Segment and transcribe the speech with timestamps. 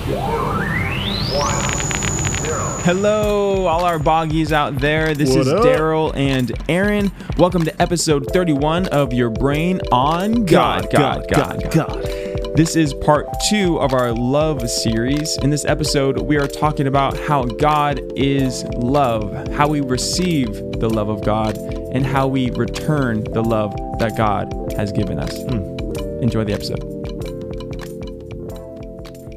[0.08, 2.66] three, two, one, zero.
[2.82, 5.14] Hello, all our boggies out there.
[5.14, 5.64] This What is up?
[5.64, 7.12] Daryl and Aaron.
[7.38, 10.90] Welcome to episode 31 of Your Brain on God.
[10.90, 11.72] God, God, God.
[11.72, 12.22] God.
[12.56, 15.38] This is part two of our love series.
[15.38, 20.90] In this episode, we are talking about how God is love, how we receive the
[20.90, 21.58] love of God,
[21.94, 25.42] and how we return the love that God has given us.
[25.44, 25.78] Hmm.
[26.22, 26.84] Enjoy the episode.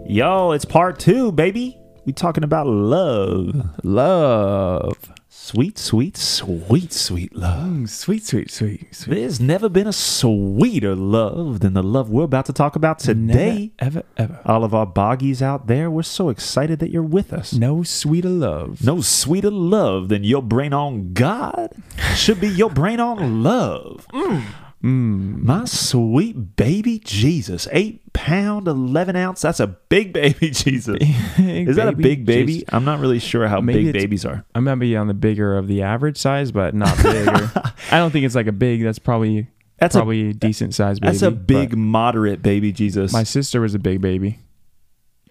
[0.06, 1.78] Yo, it's part two, baby.
[2.04, 3.54] We talking about love.
[3.84, 4.96] Love.
[5.44, 7.64] Sweet, sweet, sweet, sweet love.
[7.64, 9.14] Mm, sweet, sweet, sweet, sweet.
[9.14, 13.70] There's never been a sweeter love than the love we're about to talk about today.
[13.78, 14.40] Never, ever, ever.
[14.46, 17.52] All of our boggies out there, we're so excited that you're with us.
[17.52, 18.82] No sweeter love.
[18.82, 21.74] No sweeter love than your brain on God
[22.14, 24.06] should be your brain on love.
[24.14, 24.44] Mm.
[24.84, 25.42] Mm.
[25.42, 27.66] My sweet baby Jesus.
[27.72, 29.40] Eight pound, 11 ounce.
[29.40, 30.98] That's a big baby Jesus.
[31.38, 32.54] Is that a big baby?
[32.54, 32.68] Jesus.
[32.68, 34.44] I'm not really sure how Maybe big babies are.
[34.54, 37.50] I'm gonna be on the bigger of the average size, but not bigger.
[37.90, 38.82] I don't think it's like a big.
[38.82, 41.12] That's probably That's probably a, decent size baby.
[41.12, 43.10] That's a big, moderate baby Jesus.
[43.10, 44.38] My sister was a big baby.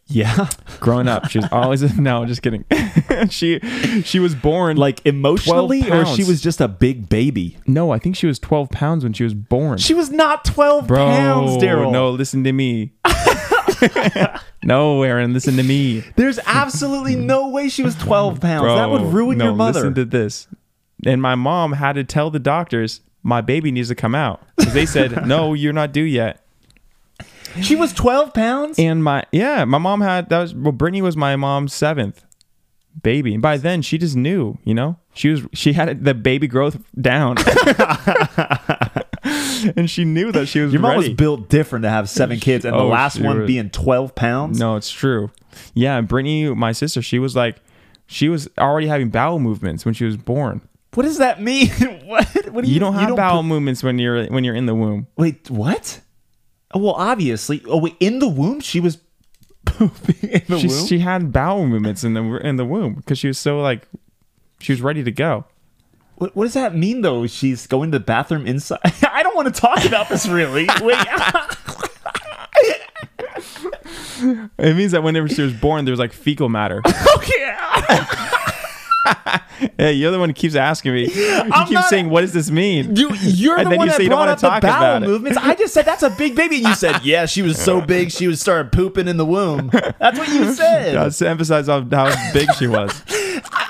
[0.08, 0.50] Yeah.
[0.80, 2.26] Growing up, she was always no.
[2.26, 2.66] Just kidding.
[3.30, 3.59] she
[4.04, 7.58] she was born like emotionally, or she was just a big baby?
[7.68, 7.92] no.
[7.92, 9.78] I think she was 12 pounds when she was born.
[9.78, 11.92] She was not 12 Bro, pounds, Daryl.
[11.92, 12.94] no, listen to me.
[14.64, 16.04] no, Aaron, listen to me.
[16.16, 18.66] There's absolutely no way she was 12 pounds.
[18.66, 19.80] that would ruin no, your mother.
[19.80, 20.48] Listen to this.
[21.06, 24.74] And my mom had to tell the doctors my baby needs to come out because
[24.74, 26.43] they said no, you're not due yet.
[27.62, 28.80] She was 12 pounds?
[28.80, 32.23] And my yeah, my mom had that was well, Brittany was my mom's seventh
[33.02, 36.48] baby, and by then she just knew, you know, she was she had the baby
[36.48, 37.38] growth down,
[39.76, 42.66] and she knew that she was Your mom was built different to have seven kids,
[42.66, 44.59] and the Oh, last one was- being 12 pounds?
[44.59, 45.31] no, it's true.
[45.74, 47.58] Yeah, and Brittany, my sister, she was like,
[48.08, 50.62] she was already having bowel movements when she was born.
[50.94, 51.70] What does that mean?
[52.06, 52.28] what?
[52.52, 55.08] what do You, don't have bowel put- movements when you're when you're in the womb.
[55.18, 56.02] Wait, what?
[56.73, 57.61] Oh, well, obviously.
[57.67, 58.59] Oh, wait, in the womb?
[58.59, 58.97] She was
[59.66, 60.85] pooping in the She womb?
[60.88, 63.88] she had bowel movements in the in the womb because she was so like,
[64.59, 65.45] she was ready to go.
[66.16, 67.25] What, what does that mean, though?
[67.28, 68.79] She's going to the bathroom inside?
[69.11, 70.67] I don't want to talk about this, really.
[70.81, 70.97] Wait.
[74.57, 76.81] It means that whenever she was born, there was like fecal matter.
[76.85, 77.57] Oh, okay.
[79.78, 81.12] hey, you're the one who keeps asking me.
[81.14, 83.91] You I'm keep not- saying, "What does this mean?" You, you're And the one you
[83.91, 85.38] that say you don't brought up the bowel movements.
[85.38, 88.12] I just said that's a big baby, and you said, yeah, she was so big
[88.12, 89.69] she was started pooping in the womb.
[90.00, 90.96] That's what you said.
[90.96, 92.91] That's to emphasize how, how big she was.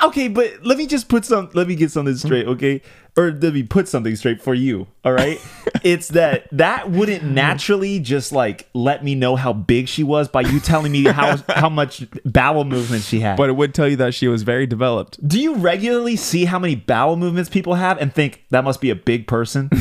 [0.04, 1.50] okay, but let me just put some.
[1.54, 2.18] Let me get something hmm.
[2.18, 2.82] straight, okay?
[3.16, 4.88] Or let me put something straight for you.
[5.04, 5.40] All right,
[5.84, 7.34] it's that that wouldn't hmm.
[7.34, 11.38] naturally just like let me know how big she was by you telling me how
[11.50, 13.38] how much bowel movement she had.
[13.38, 15.26] But it would tell you that she was very developed.
[15.28, 18.90] do you regularly see how many bowel movements people have and think that must be
[18.90, 19.70] a big person?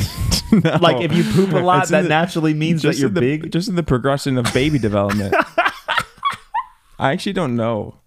[0.52, 3.50] Like if you poop a lot, that the- naturally means that you're the, big.
[3.50, 5.34] Just in the progression of baby development.
[6.98, 8.01] I actually don't know.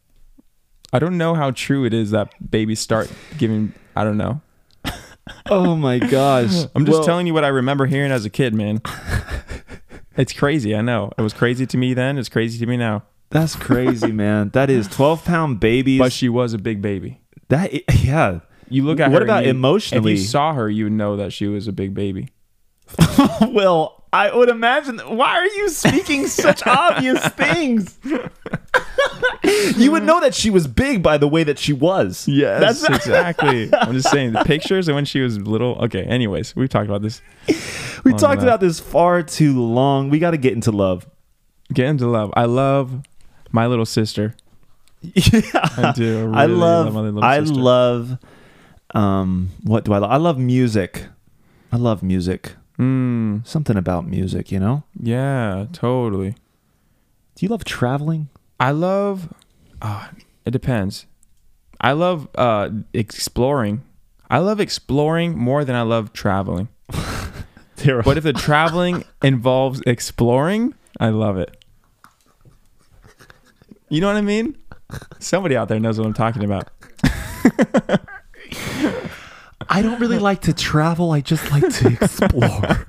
[0.94, 3.73] I don't know how true it is that babies start giving.
[3.96, 4.41] I don't know.
[5.47, 6.66] Oh my gosh!
[6.75, 8.81] I'm just telling you what I remember hearing as a kid, man.
[10.18, 10.74] It's crazy.
[10.74, 11.12] I know.
[11.18, 12.18] It was crazy to me then.
[12.18, 13.03] It's crazy to me now.
[13.31, 14.47] That's crazy, man.
[14.53, 16.00] That is 12 pound babies.
[16.00, 17.19] But she was a big baby.
[17.50, 18.40] that yeah.
[18.69, 19.13] You look at What her.
[19.16, 20.13] What about you- emotionally?
[20.13, 22.29] If you saw her, you would know that she was a big baby.
[23.51, 24.99] well, I would imagine.
[24.99, 27.99] Why are you speaking such obvious things?
[29.77, 32.27] you would know that she was big by the way that she was.
[32.27, 33.69] Yes, That's exactly.
[33.73, 35.75] I'm just saying the pictures and when she was little.
[35.83, 36.03] Okay.
[36.03, 37.21] Anyways, we've talked about this.
[38.03, 40.09] we talked about this far too long.
[40.09, 41.07] We got to get into love.
[41.73, 42.31] Get into love.
[42.35, 43.01] I love
[43.51, 44.35] my little sister.
[45.01, 45.51] yeah.
[45.77, 46.31] I do.
[46.33, 46.94] I really love.
[46.94, 47.55] my little I sister.
[47.55, 48.17] love.
[48.94, 49.49] Um.
[49.63, 50.12] What do I love?
[50.12, 51.07] I love music.
[51.71, 52.53] I love music.
[52.80, 54.83] Mm, Something about music, you know.
[55.00, 56.31] yeah, totally.
[57.36, 58.30] Do you love traveling?
[58.60, 59.33] I love.
[59.81, 60.07] Uh,
[60.45, 61.06] it depends.
[61.81, 63.83] I love uh, exploring.
[64.30, 66.69] I love exploring more than I love traveling.
[68.04, 71.56] But if the traveling involves exploring, I love it.
[73.89, 74.57] You know what I mean?
[75.19, 76.69] Somebody out there knows what I'm talking about.
[79.69, 81.12] I don't really like to travel.
[81.12, 82.85] I just like to explore.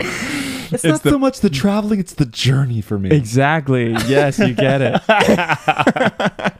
[0.00, 3.10] it's, not the- so much the traveling; it's the journey for me.
[3.10, 3.92] Exactly.
[4.06, 5.00] Yes, you get it.
[5.08, 6.50] Wow.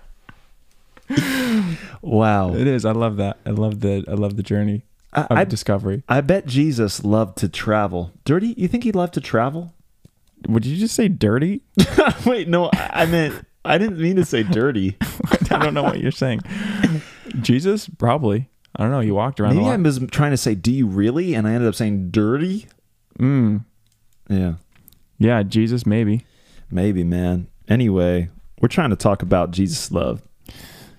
[2.00, 2.54] Wow.
[2.54, 2.84] It is.
[2.84, 3.38] I love that.
[3.44, 4.82] I love the I love the journey
[5.12, 6.02] I, of I, discovery.
[6.08, 8.12] I bet Jesus loved to travel.
[8.24, 8.54] Dirty?
[8.56, 9.74] You think he loved to travel?
[10.48, 11.62] Would you just say dirty?
[12.26, 14.96] Wait, no, I, I meant I didn't mean to say dirty.
[15.50, 16.40] I don't know what you're saying.
[17.42, 18.48] Jesus, probably.
[18.76, 19.00] I don't know.
[19.00, 21.68] He walked around Maybe I was trying to say, "Do you really?" and I ended
[21.68, 22.66] up saying "dirty."
[23.18, 23.64] Mm.
[24.28, 24.54] Yeah,
[25.18, 26.24] Yeah, Jesus, maybe.
[26.70, 27.48] maybe, man.
[27.68, 28.28] Anyway,
[28.60, 30.22] we're trying to talk about Jesus' love,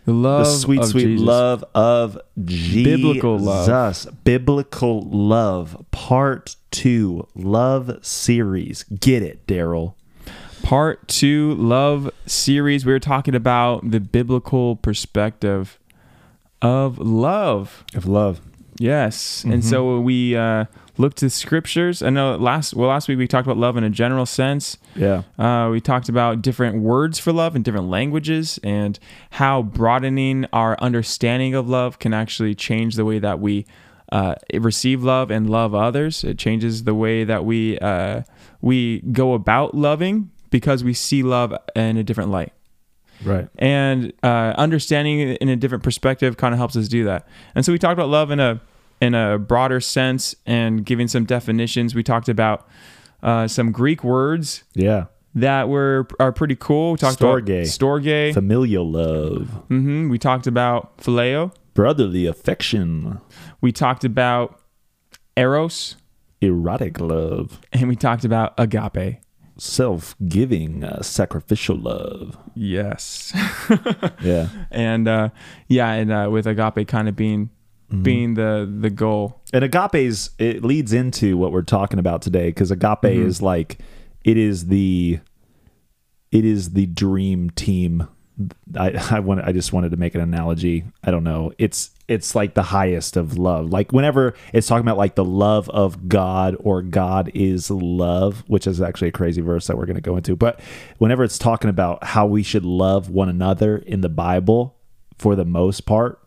[0.05, 1.25] The love, the sweet, of sweet Jesus.
[1.25, 2.83] love of Jesus.
[2.83, 4.23] Biblical love.
[4.23, 8.83] Biblical love, part two, love series.
[8.83, 9.93] Get it, Daryl?
[10.63, 12.85] Part two, love series.
[12.85, 15.78] We were talking about the biblical perspective
[16.61, 17.83] of love.
[17.95, 18.41] Of love.
[18.81, 20.65] Yes, and so we uh,
[20.97, 22.01] looked to scriptures.
[22.01, 24.77] I know last well last week we talked about love in a general sense.
[24.95, 28.97] Yeah, Uh, we talked about different words for love in different languages and
[29.31, 33.65] how broadening our understanding of love can actually change the way that we
[34.13, 36.23] uh, receive love and love others.
[36.23, 38.21] It changes the way that we uh,
[38.61, 42.53] we go about loving because we see love in a different light
[43.23, 43.47] right.
[43.57, 47.27] and uh, understanding it in a different perspective kind of helps us do that.
[47.55, 48.61] And so we talked about love in a
[49.01, 51.95] in a broader sense and giving some definitions.
[51.95, 52.67] We talked about
[53.23, 55.05] uh, some Greek words Yeah,
[55.35, 56.91] that were are pretty cool.
[56.93, 57.61] We talked about Storge.
[57.63, 58.33] storge.
[58.33, 60.09] familial love, Mm-hmm.
[60.09, 61.53] We talked about phileo.
[61.73, 63.19] brotherly affection,
[63.61, 64.59] We talked about
[65.37, 65.95] eros,
[66.41, 69.19] erotic love, and we talked about agape.
[69.59, 72.37] Self-giving, uh, sacrificial love.
[72.55, 73.33] Yes,
[74.23, 74.49] Yeah.
[74.71, 75.29] and uh,
[75.67, 77.49] yeah, and uh, with agape kind of being
[78.03, 79.41] being the the goal.
[79.51, 83.79] and agape's it leads into what we're talking about today because agape is like
[84.23, 85.19] it is the
[86.31, 88.07] it is the dream team
[88.77, 92.33] i i want i just wanted to make an analogy i don't know it's it's
[92.35, 96.55] like the highest of love like whenever it's talking about like the love of god
[96.59, 100.17] or god is love which is actually a crazy verse that we're going to go
[100.17, 100.59] into but
[100.97, 104.75] whenever it's talking about how we should love one another in the bible
[105.17, 106.19] for the most part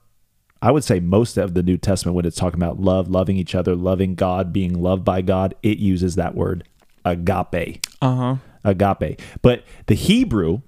[0.64, 3.56] I would say most of the New Testament, when it's talking about love, loving each
[3.56, 6.62] other, loving God, being loved by God, it uses that word
[7.04, 7.84] agape.
[8.00, 8.36] Uh huh.
[8.62, 9.20] Agape.
[9.42, 10.60] But the Hebrew,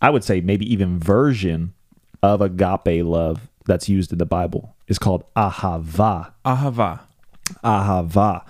[0.00, 1.74] I would say maybe even version
[2.22, 6.32] of agape love that's used in the Bible is called ahava.
[6.44, 7.00] Ahava.
[7.64, 8.44] Ahava.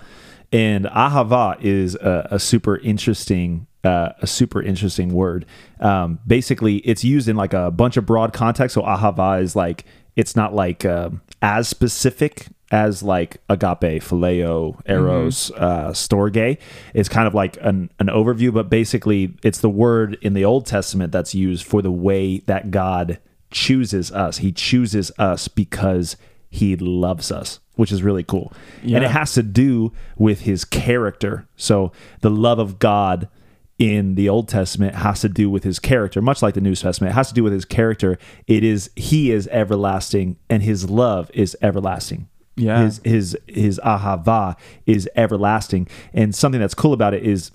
[0.51, 5.45] And ahava is a, a super interesting uh, a super interesting word.
[5.81, 8.75] Um, basically, it's used in like a bunch of broad contexts.
[8.75, 9.83] So ahava is like
[10.15, 16.57] it's not like um, as specific as like agape, phileo, eros, uh, storge.
[16.95, 20.65] It's kind of like an, an overview, but basically, it's the word in the Old
[20.65, 23.19] Testament that's used for the way that God
[23.51, 24.39] chooses us.
[24.39, 26.17] He chooses us because
[26.49, 28.51] he loves us, which is really cool.
[28.97, 31.47] And it has to do with his character.
[31.55, 31.91] So
[32.21, 33.29] the love of God
[33.77, 37.11] in the Old Testament has to do with his character, much like the New Testament.
[37.11, 38.17] It has to do with his character.
[38.47, 42.29] It is he is everlasting and his love is everlasting.
[42.55, 42.83] Yeah.
[42.83, 44.55] His his his ahava
[44.85, 45.87] is everlasting.
[46.13, 47.51] And something that's cool about it is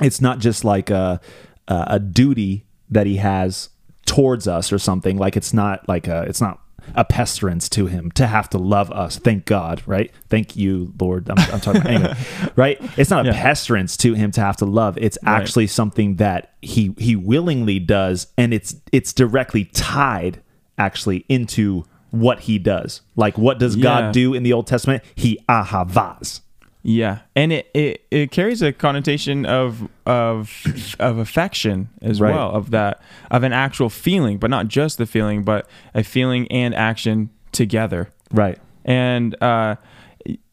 [0.00, 1.20] it's not just like a
[1.66, 3.68] a a duty that he has
[4.06, 6.60] towards us or something like it's not like a it's not
[6.94, 11.28] a pestilence to him to have to love us thank god right thank you lord
[11.28, 12.14] i'm, I'm talking anyway
[12.56, 13.42] right it's not a Yeah.
[13.42, 15.42] pestilence to him to have to love it's Right.
[15.42, 20.40] actually something that he he willingly does and it's it's directly tied
[20.78, 23.82] actually into what he does like what does Yeah.
[23.82, 26.40] god do in the old testament he ahavas
[26.82, 30.64] Yeah, and it, it, it carries a connotation of of
[30.98, 32.34] of affection as Right.
[32.34, 36.46] well, of that of an actual feeling, but not just the feeling, but a feeling
[36.50, 38.08] and action together.
[38.32, 39.76] right And uh,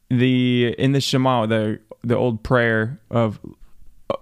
[0.10, 3.40] the in the Shema, the the old prayer of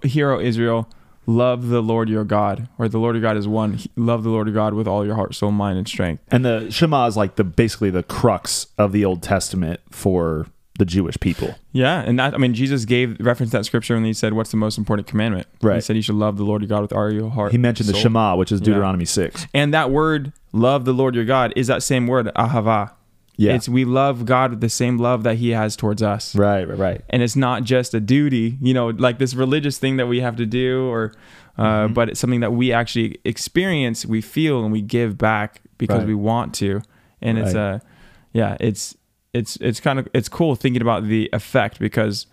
[0.02, 0.88] Hear O Israel,
[1.26, 3.78] love the Lord your God, or the Lord your God is one.
[3.96, 6.22] Love the Lord your God with all your heart, soul, mind, and strength.
[6.30, 10.46] And the Shema is like the basically the crux of the Old Testament for
[10.78, 11.54] the Jewish people.
[11.72, 14.56] Yeah, and that I mean Jesus gave reference that scripture and he said, "What's the
[14.56, 15.76] most important commandment?" Right.
[15.76, 17.88] He said, "You should love the Lord your God with all your heart." He mentioned
[17.88, 17.94] the.
[17.94, 19.46] Shema, which is Deuteronomy six.
[19.54, 22.90] and that word "love the Lord your God" is that same word ahava.
[23.36, 23.54] Yeah.
[23.54, 26.78] it's we love God with the same love that He has towards us, Right, right,
[26.78, 27.00] right.
[27.10, 30.36] and it's not just a duty, you know, like this religious thing that we have
[30.36, 31.12] to do, or
[31.58, 31.94] uh, Mm-hmm.
[31.94, 36.06] but it's something that we actually experience, we feel, and we give back because Right.
[36.08, 36.80] we want to,
[37.20, 37.74] and it's Right.
[37.76, 37.82] a,
[38.32, 38.96] yeah, it's
[39.32, 42.26] it's it's kind of it's cool thinking about the effect because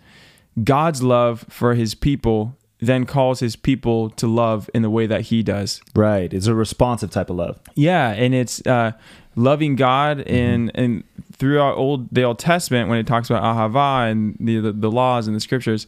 [0.62, 5.20] God's love for his people then calls his people to love in the way that
[5.22, 5.80] he does.
[5.94, 6.32] Right.
[6.34, 7.60] It's a responsive type of love.
[7.76, 8.90] Yeah, and it's uh,
[9.34, 14.36] loving God and and throughout old the Old Testament when it talks about ahava and
[14.40, 15.86] the, the the laws and the scriptures,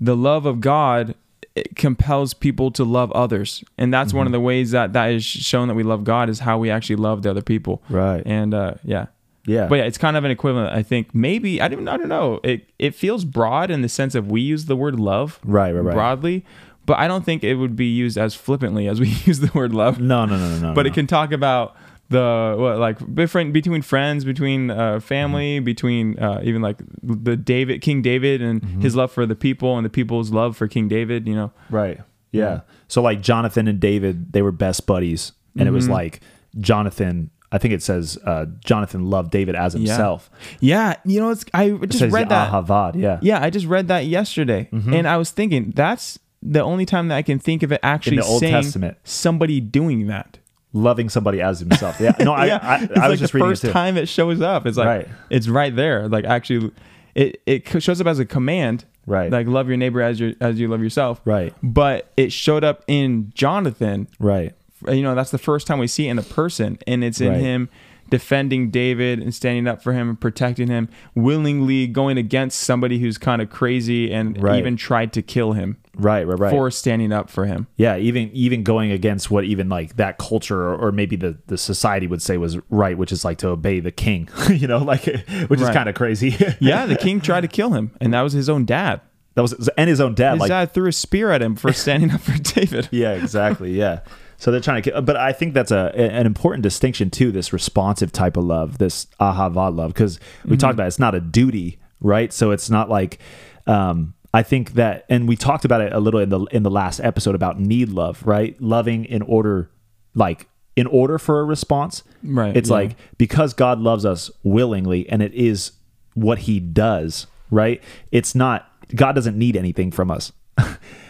[0.00, 1.14] the love of God
[1.56, 5.24] it compels people to love others, and that's one of the ways that that is
[5.24, 7.82] shown that we love God is how we actually love the other people.
[7.88, 8.22] Right.
[8.24, 9.06] And uh, yeah.
[9.46, 9.66] Yeah.
[9.66, 10.72] But yeah, it's kind of an equivalent.
[10.74, 12.40] I think maybe I don't I don't know.
[12.44, 15.80] It it feels broad in the sense of we use the word love Right, right,
[15.80, 15.94] right.
[15.94, 16.44] broadly,
[16.86, 19.74] but I don't think it would be used as flippantly as we use the word
[19.74, 20.74] love no, no, no, no, no.
[20.74, 20.90] but no.
[20.90, 21.74] it can talk about
[22.10, 25.64] the what like different between friends between uh, family Mm-hmm.
[25.64, 28.80] between uh, even like the david king david and Mm-hmm.
[28.82, 31.98] his love for the people and the people's love for king david you know Right.
[32.32, 32.60] Yeah.
[32.86, 35.94] So like Jonathan and David, they were best buddies, and it was Mm-hmm.
[35.94, 36.20] like
[36.58, 37.30] Jonathan.
[37.52, 40.30] I think it says uh, Jonathan loved David as himself.
[40.60, 40.94] yeah yeah.
[41.04, 42.94] you know it's i It just read that Ahavad.
[42.94, 43.18] Yeah.
[43.22, 44.94] yeah i just read that yesterday Mm-hmm.
[44.94, 48.18] and i was thinking that's the only time that i can think of it actually
[48.18, 48.96] the Old saying Testament.
[49.04, 50.38] somebody doing that
[50.72, 51.98] Loving somebody as himself.
[52.00, 52.14] Yeah.
[52.20, 53.72] No, I, yeah, I, it's I was like just the reading first it too.
[53.72, 54.66] time it shows up.
[54.66, 55.08] It's like Right.
[55.28, 56.08] it's right there.
[56.08, 56.70] Like actually,
[57.14, 58.84] it it shows up as a command.
[59.06, 59.32] Right.
[59.32, 61.20] Like love your neighbor as your as you love yourself.
[61.24, 61.52] Right.
[61.62, 64.06] But it showed up in Jonathan.
[64.20, 64.54] Right.
[64.88, 67.32] You know, that's the first time we see it in a person, and it's in
[67.32, 67.40] Right.
[67.40, 67.68] him
[68.10, 73.18] defending David and standing up for him and protecting him, willingly going against somebody who's
[73.18, 74.58] kind of crazy and Right.
[74.58, 76.26] even tried to kill him Right.
[76.26, 76.38] Right.
[76.38, 76.50] Right.
[76.50, 77.66] for standing up for him.
[77.76, 77.96] yeah.
[77.96, 82.06] Even even going against what even like that culture or, or maybe the the society
[82.06, 84.28] would say was right, which is like to obey the king.
[84.50, 85.04] you know, like
[85.48, 86.36] which is kind of crazy.
[86.60, 89.00] Yeah, the king tried to kill him, and that was his own dad.
[89.34, 90.32] that was and his own dad.
[90.32, 92.88] His like dad threw a spear at him for standing up for David.
[92.90, 93.72] Yeah, exactly.
[93.78, 94.00] Yeah.
[94.40, 97.30] So they're trying to, but I think that's a an important distinction too.
[97.30, 101.20] This responsive type of love, this ahava love, because we talked about it's not a
[101.20, 102.32] duty, right?
[102.32, 103.18] So it's not like,
[103.66, 106.70] um, I think that, and we talked about it a little in the in the
[106.70, 108.60] last episode about need love, right?
[108.62, 109.70] Loving in order,
[110.14, 112.76] like in order for a response, Right, It's yeah.
[112.76, 115.72] like because God loves us willingly, and it is
[116.14, 117.82] what He does, right?
[118.10, 120.32] It's not God doesn't need anything from us.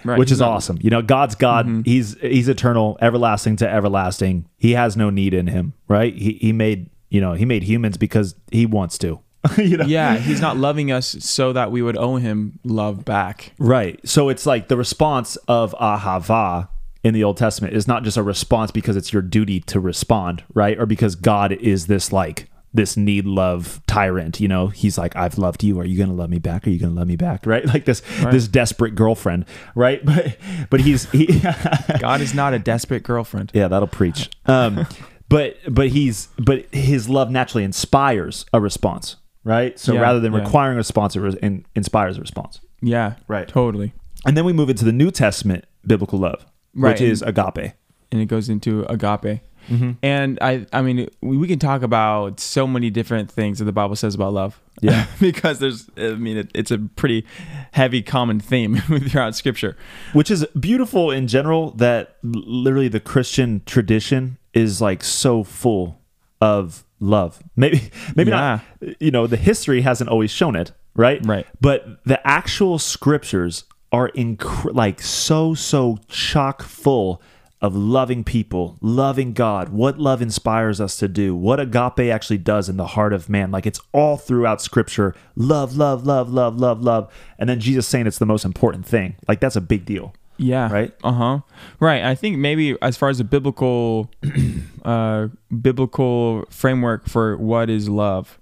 [0.03, 0.49] Right, Which is Mm-hmm.
[0.51, 0.79] awesome.
[0.81, 1.83] You know, God's God.
[1.85, 4.47] He's He's eternal, everlasting to everlasting.
[4.57, 6.15] He has no need in Him, right?
[6.15, 9.21] He He made you know He made humans because He wants to.
[9.57, 13.53] you know, Yeah, he's not loving us so that we would owe him love back.
[13.59, 13.99] right.
[14.07, 16.69] So it's like the response of ahava
[17.03, 20.45] in the Old Testament is not just a response because it's your duty to respond,
[20.53, 20.79] right?
[20.79, 25.39] Or because God is this like this need love tyrant you know he's like i've
[25.39, 27.67] loved you are you gonna love me back are you gonna love me back right
[27.75, 28.01] like this
[28.31, 30.37] this desperate girlfriend right but
[30.71, 31.27] but he's he
[32.01, 33.51] God is not a desperate girlfriend.
[33.55, 34.31] Yeah, that'll preach.
[34.47, 34.87] Um,
[35.29, 39.79] but but he's but his love naturally inspires a response, right?
[39.79, 40.41] So Yeah, rather than yeah.
[40.41, 42.61] requiring a response, it in, inspires a response.
[42.83, 43.47] Yeah, Right.
[43.47, 43.93] Totally.
[44.27, 47.73] And then we move into the New Testament biblical love, Right, which is agape.
[48.13, 49.41] And it goes into agape.
[49.69, 49.93] Mm-hmm.
[50.03, 53.73] And I, I mean, we, we can talk about so many different things that the
[53.73, 54.61] Bible says about love.
[54.81, 55.07] Yeah.
[55.21, 57.25] because there's, I mean, it, it's a pretty
[57.73, 58.77] heavy common theme
[59.09, 59.77] throughout Scripture.
[60.13, 66.01] which is beautiful in general that literally the christian tradition is like so full
[66.41, 68.61] of love maybe maybe not
[68.99, 71.47] you know the history hasn't always shown it right Right.
[71.61, 77.21] but the actual scriptures are inc- like so so chock full
[77.63, 82.69] of loving people loving god what love inspires us to do what agape actually does
[82.69, 86.83] in the heart of man like it's all throughout scripture love love love love love
[86.83, 90.15] love and then jesus saying it's the most important thing like that's a big deal
[90.39, 90.73] Yeah.
[90.73, 90.95] Right?
[91.05, 91.39] Uh huh.
[91.81, 92.03] Right.
[92.03, 94.11] I think maybe as far as the biblical,
[94.87, 95.29] uh,
[95.61, 98.41] biblical framework for what is love,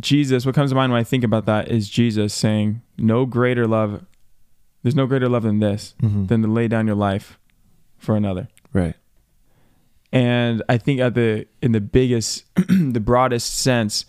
[0.00, 0.46] Jesus.
[0.46, 4.06] What comes to mind when I think about that is Jesus saying, "No greater love.
[4.82, 7.37] There's no greater love than this, than to lay down your life
[7.98, 8.94] for another." right
[10.12, 14.06] And I think at the in the biggest, the broadest sense,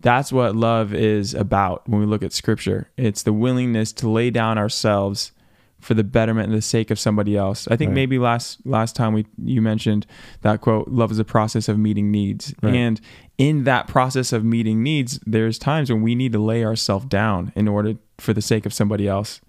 [0.00, 2.88] that's what love is about when we look at scripture.
[2.96, 5.32] It's the willingness to lay down ourselves
[5.78, 7.68] for the betterment and the sake of somebody else.
[7.68, 7.96] I think Right.
[7.96, 10.06] maybe last last time we you mentioned
[10.40, 12.54] that quote, love is a process of meeting needs.
[12.62, 12.74] Right.
[12.74, 13.00] And
[13.36, 17.52] in that process of meeting needs, there's times when we need to lay ourselves down
[17.54, 19.42] in order for the sake of somebody else.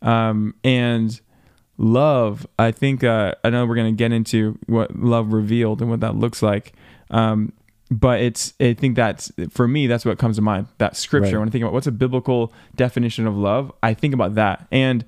[0.00, 1.20] Um, and
[1.78, 5.88] love i think uh, i know we're going to get into what love revealed and
[5.88, 6.72] what that looks like
[7.10, 7.52] um,
[7.90, 11.38] but it's i think that's for me that's what comes to mind that scripture Right.
[11.40, 15.04] when i think about what's a biblical definition of love i think about that and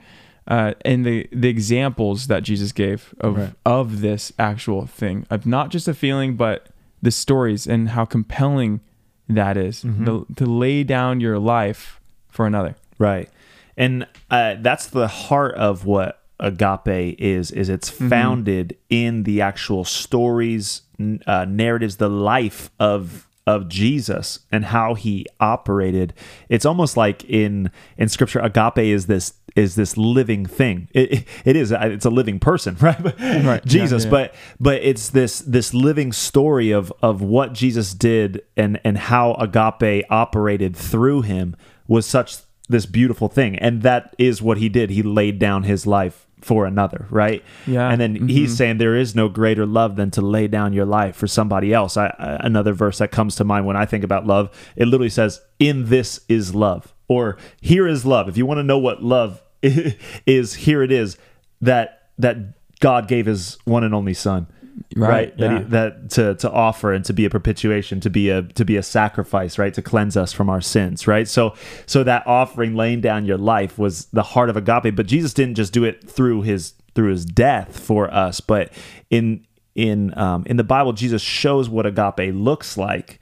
[0.48, 3.52] uh, and the the examples that jesus gave of Right.
[3.66, 6.68] of this actual thing of not just a feeling but
[7.02, 8.80] the stories and how compelling
[9.28, 10.04] that is, Mm-hmm.
[10.04, 13.28] the- to lay down your life for another Right.
[13.76, 19.84] and uh, that's the heart of what agape is is it's founded in the actual
[19.84, 20.82] stories
[21.26, 26.12] uh, narratives the life of of Jesus and how he operated
[26.48, 31.24] it's almost like in in scripture agape is this is this living thing it, it-
[31.44, 33.64] it is it's a living person right, Right.
[33.64, 34.10] Jesus Yeah, yeah.
[34.10, 39.34] but but it's this this living story of of what Jesus did and and how
[39.34, 41.56] agape operated through him
[41.88, 42.36] was such
[42.70, 43.56] this beautiful thing.
[43.56, 44.90] And that is what he did.
[44.90, 47.44] He laid down his life for another right?
[47.66, 47.90] Yeah.
[47.90, 48.56] and then he's mm-hmm.
[48.56, 51.96] saying there is no greater love than to lay down your life for somebody else.
[51.96, 55.10] I, I another verse that comes to mind when i think about love it literally
[55.10, 58.28] says in this is love or here is love.
[58.28, 61.18] If you want to know what love is here it is
[61.60, 62.38] that that
[62.80, 64.46] god gave his one and only son
[64.96, 68.42] Right, that, he- that to to offer and to be a propitiation to be a
[68.42, 71.54] to be a sacrifice right to cleanse us from our sins right so
[71.86, 75.54] so that offering laying down your life was the heart of agape but jesus didn't
[75.54, 78.72] just do it through his through his death for us but
[79.10, 79.46] in
[79.76, 83.20] in um in the bible jesus shows what agape looks like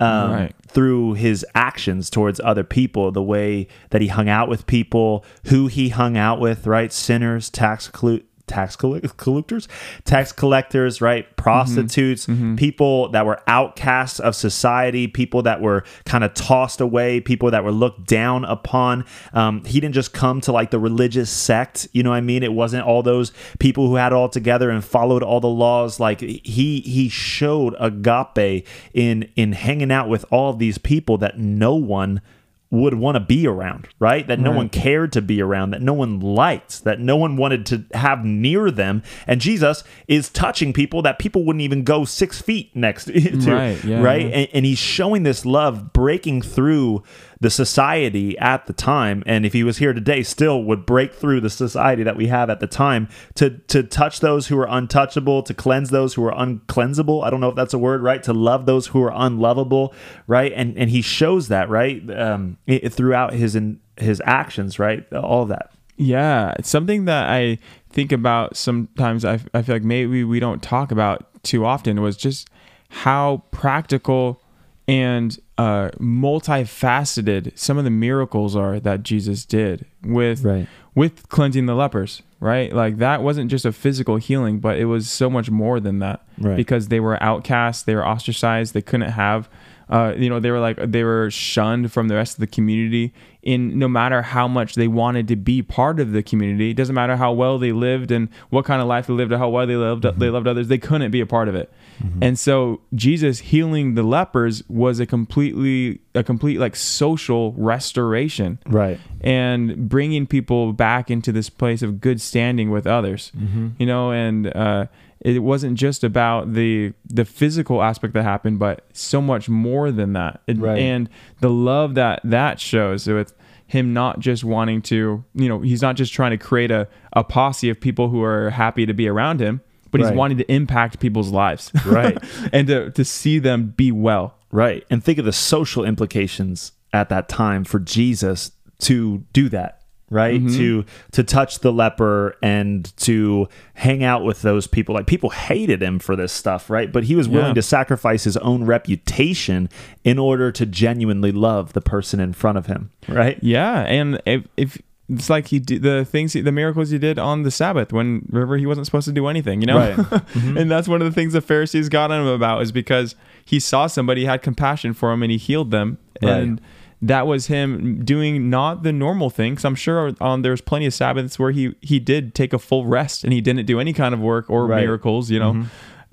[0.00, 0.54] um, Right.
[0.66, 5.68] through his actions towards other people, the way that he hung out with people, who
[5.68, 6.92] he hung out with, right?
[6.92, 9.68] Sinners, tax collu- tax collectors,
[10.04, 11.36] tax collectors, right?
[11.36, 12.26] Prostitutes,
[12.56, 17.64] people that were outcasts of society, people that were kind of tossed away, people that
[17.64, 19.04] were looked down upon.
[19.32, 22.42] Um, he didn't just come to like the religious sect, you know what I mean?
[22.42, 26.00] It wasn't all those people who had it all together and followed all the laws.
[26.00, 31.38] Like he he showed agape in in hanging out with all of these people that
[31.38, 32.20] no one
[32.70, 34.26] would want to be around, right?
[34.26, 37.64] That no one cared to be around, that no one liked, that no one wanted
[37.66, 39.04] to have near them.
[39.26, 43.84] And Jesus is touching people that people wouldn't even go six feet next to, Right,
[43.84, 44.22] yeah, right?
[44.22, 44.36] yeah.
[44.36, 47.04] And, and he's showing this love breaking through
[47.40, 49.22] the society at the time.
[49.26, 52.48] And if he was here today, still would break through the society that we have
[52.50, 56.32] at the time to to touch those who are untouchable, to cleanse those who are
[56.32, 57.24] uncleansable.
[57.24, 58.22] I don't know if that's a word, right?
[58.22, 59.92] To love those who are unlovable,
[60.26, 60.52] right?
[60.54, 62.02] And and he shows that, right?
[62.10, 65.10] Um, i- throughout his in, his actions, right?
[65.12, 65.70] All that.
[65.98, 67.58] Yeah, it's something that I
[67.90, 69.24] think about sometimes.
[69.24, 72.48] I, I feel like maybe we don't talk about too often was just
[72.90, 74.42] how practical
[74.88, 80.66] and uh, multifaceted some of the miracles are that Jesus did with Right.
[80.94, 82.22] with cleansing the lepers.
[82.38, 86.00] Right, like that wasn't just a physical healing, but it was so much more than
[86.00, 86.22] that.
[86.38, 86.54] Right.
[86.56, 89.48] Because they were outcast, they were ostracized, they couldn't have
[89.88, 93.12] uh, you know, they were like they were shunned from the rest of the community.
[93.42, 96.96] In no matter how much they wanted to be part of the community, it doesn't
[96.96, 99.64] matter how well they lived and what kind of life they lived or how well
[99.68, 101.72] they loved they loved others, they couldn't be a part of it.
[102.20, 108.98] And so Jesus healing the lepers was a completely a complete like social restoration Right.
[109.20, 113.30] and bringing people back into this place of good standing with others
[113.78, 114.86] you know and uh,
[115.20, 120.12] it wasn't just about the the physical aspect that happened but so much more than
[120.12, 120.78] that It- Right.
[120.78, 121.08] and
[121.40, 123.32] the love that that shows with
[123.66, 127.24] him not just wanting to you know he's not just trying to create a, a
[127.24, 130.16] posse of people who are happy to be around him but he's Right.
[130.16, 132.18] wanting to impact people's lives Right.
[132.52, 134.84] and to, to see them be well Right.
[134.90, 140.40] And think of the social implications at that time for Jesus to do that, right?
[140.40, 140.56] Mm-hmm.
[140.56, 144.94] To to touch the leper and to hang out with those people.
[144.94, 146.92] Like people hated him for this stuff, right?
[146.92, 147.54] But he was willing Yeah.
[147.54, 149.68] to sacrifice his own reputation
[150.04, 153.38] in order to genuinely love the person in front of him, right?
[153.42, 157.18] Yeah, and if, if it's like he did the things, he, the miracles he did
[157.18, 159.76] on the Sabbath when remember he wasn't supposed to do anything, you know.
[159.78, 159.96] Right.
[160.36, 160.56] Mm-hmm.
[160.56, 163.14] and that's one of the things the Pharisees got on him about is because
[163.44, 166.32] he saw somebody had compassion for him and he healed them, Right.
[166.32, 166.60] and
[167.02, 169.52] that was him doing not the normal thing.
[169.52, 172.86] Because I'm sure on there's plenty of Sabbaths where he he did take a full
[172.86, 174.80] rest and he didn't do any kind of work or Right.
[174.84, 175.66] miracles, you know.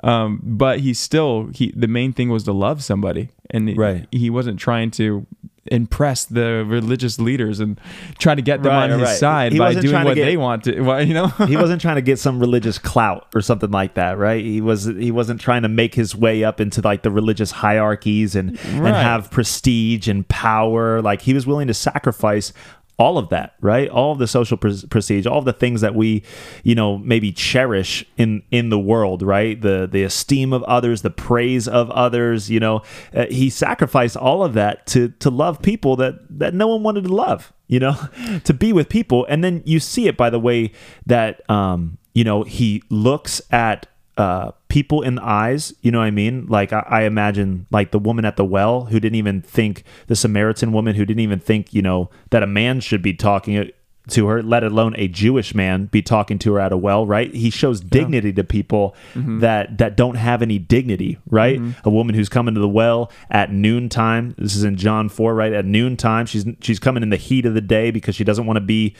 [0.03, 4.05] Um, but he still he the main thing was to love somebody, and Right.
[4.11, 5.25] he wasn't trying to
[5.67, 7.79] impress the religious leaders and
[8.19, 9.17] try to get them Right, on his right.
[9.17, 10.81] side He by doing what get- they want to.
[10.81, 14.17] Well, you know, he wasn't trying to get some religious clout or something like that,
[14.17, 14.43] right?
[14.43, 18.35] He was he wasn't trying to make his way up into like the religious hierarchies
[18.35, 21.01] and and have prestige and power.
[21.01, 22.51] Like he was willing to sacrifice
[22.97, 23.89] all of that, right?
[23.89, 26.23] All of the social pres- prestige, all of the things that we,
[26.63, 29.59] you know, maybe cherish in in the world, right?
[29.59, 32.81] The the esteem of others, the praise of others, you know.
[33.13, 37.05] Uh, he sacrificed all of that to to love people that that no one wanted
[37.05, 37.95] to love, you know,
[38.43, 39.25] to be with people.
[39.27, 40.71] And then you see it by the way
[41.05, 45.73] that um, you know, he looks at uh, people in the eyes.
[45.81, 46.45] You know what I mean?
[46.47, 50.15] Like I, I imagine like the woman at the well who didn't even think the
[50.15, 53.71] Samaritan woman who didn't even think you know that a man should be talking
[54.09, 57.33] to her, let alone a Jewish man be talking to her at a well, right?
[57.33, 58.95] He shows dignity to people
[59.39, 61.57] that that don't have any dignity, right?
[61.85, 64.35] A woman who's coming to the well at noontime.
[64.37, 65.53] This is in John four, right?
[65.53, 68.57] At noontime, she's she's coming in the heat of the day because she doesn't want
[68.57, 68.93] to be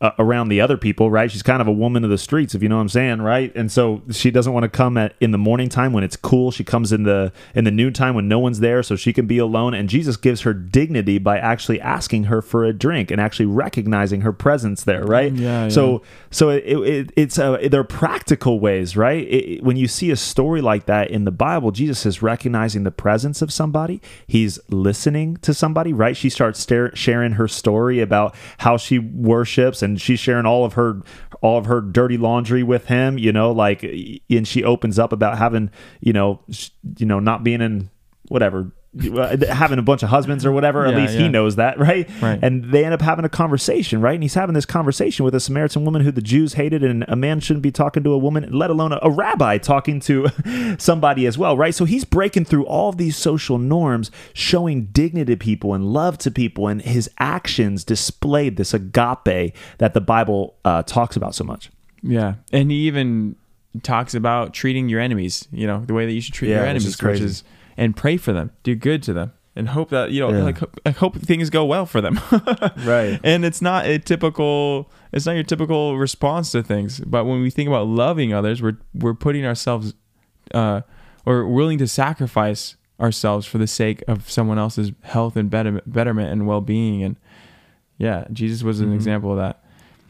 [0.00, 1.30] uh, around the other people, right?
[1.30, 3.54] She's kind of a woman of the streets, if you know what I'm saying, right?
[3.54, 6.50] And so she doesn't want to come at in the morning time when it's cool.
[6.50, 9.36] She comes in the in the noontime when no one's there, so she can be
[9.38, 9.74] alone.
[9.74, 14.22] And Jesus gives her dignity by actually asking her for a drink and actually recognizing
[14.22, 15.32] her presence there, right?
[15.32, 19.22] Yeah, So so it, it, it's uh, they're practical ways, right?
[19.26, 22.84] It, it- when you see a story like that in the Bible, Jesus is recognizing
[22.84, 24.00] the presence of somebody.
[24.26, 26.16] He's listening to somebody, right?
[26.16, 30.74] She starts stare, sharing her story about how she worships, and she's sharing all of
[30.74, 31.00] her
[31.40, 33.16] all of her dirty laundry with him.
[33.16, 36.40] You know, like, and she opens up about having, you know,
[36.98, 37.90] you know, not being in
[38.28, 38.72] whatever.
[38.98, 42.40] Having a bunch of husbands or whatever at Yeah, least he knows that right Right.
[42.42, 44.14] and they end up having a conversation, right?
[44.14, 47.14] And he's having this conversation with a Samaritan woman who the Jews hated, and a
[47.14, 50.26] man shouldn't be talking to a woman, let alone a, a rabbi talking to
[50.78, 51.74] somebody as well, right?
[51.74, 56.18] So he's breaking through all of these social norms, showing dignity to people and love
[56.18, 61.44] to people, and his actions displayed this agape that the Bible uh, talks about so
[61.44, 61.70] much.
[62.02, 63.36] Yeah, and he even
[63.84, 65.46] talks about treating your enemies.
[65.52, 67.44] You know, the way that you should treat Yeah, your which enemies, is crazy.
[67.80, 70.44] And pray for them, do good to them, and hope that you know, Yeah.
[70.44, 72.20] like I hope things go well for them.
[72.84, 73.18] Right.
[73.24, 74.90] And it's not a typical.
[75.12, 77.00] It's not your typical response to things.
[77.00, 79.94] But when we think about loving others, we're we're putting ourselves,
[80.54, 80.82] uh,
[81.26, 86.30] or willing to sacrifice ourselves for the sake of someone else's health and betterment, betterment
[86.30, 87.02] and well being.
[87.02, 87.16] And
[87.98, 88.94] yeah, Jesus was an Mm-hmm.
[88.96, 89.64] example of that.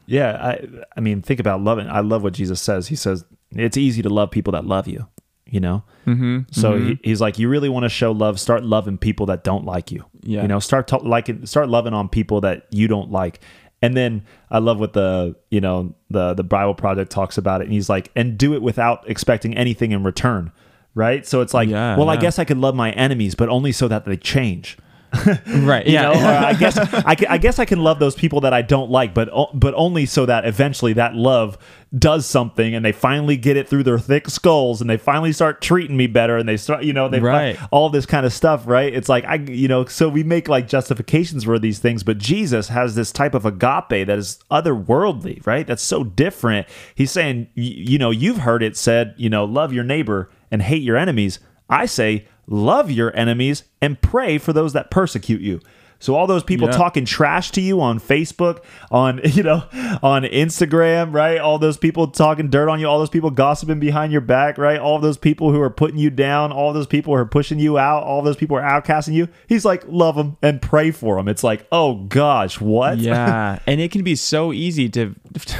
[0.06, 1.86] Yeah, I, I mean, think about loving.
[1.88, 2.88] I love what Jesus says.
[2.88, 5.06] He says it's easy to love people that love you.
[5.50, 6.38] You know, Mm-hmm.
[6.50, 8.40] So He, he's like, you really want to show love?
[8.40, 10.04] Start loving people that don't like you.
[10.22, 10.42] Yeah.
[10.42, 13.40] You know, start to, liking, start loving on people that you don't like.
[13.82, 17.64] And then I love what the you know the the Bible Project talks about it,
[17.64, 20.52] and he's like, and do it without expecting anything in return,
[20.94, 21.26] right?
[21.26, 23.88] So it's like, Yeah, well, I guess I could love my enemies, but only so
[23.88, 24.76] that they change.
[25.46, 25.86] Right.
[25.86, 26.02] You Yeah.
[26.02, 26.12] know?
[26.12, 29.28] I guess I, I guess I can love those people that I don't like, but
[29.54, 31.58] but only so that eventually that love
[31.98, 35.60] does something, and they finally get it through their thick skulls, and they finally start
[35.60, 37.58] treating me better, and they start, you know, they Right.
[37.72, 38.94] all this kind of stuff, right?
[38.94, 42.68] It's like I, you know, so we make like justifications for these things, but Jesus
[42.68, 45.66] has this type of agape that is otherworldly, right?
[45.66, 46.66] That's so different.
[46.94, 50.62] He's saying, y- you know, you've heard it said, you know, love your neighbor and
[50.62, 51.40] hate your enemies.
[51.68, 55.60] I say, love your enemies and pray for those that persecute you.
[56.02, 56.78] So all those people Yeah.
[56.78, 58.60] talking trash to you on Facebook,
[58.90, 59.64] on you know,
[60.02, 61.38] on Instagram, right?
[61.38, 64.80] All those people talking dirt on you, all those people gossiping behind your back, right?
[64.80, 67.76] All those people who are putting you down, all those people who are pushing you
[67.76, 69.28] out, all those people who are outcasting you.
[69.46, 71.28] He's like, love them and pray for them.
[71.28, 72.96] It's like, oh gosh, what?
[72.96, 75.14] yeah and it can be so easy to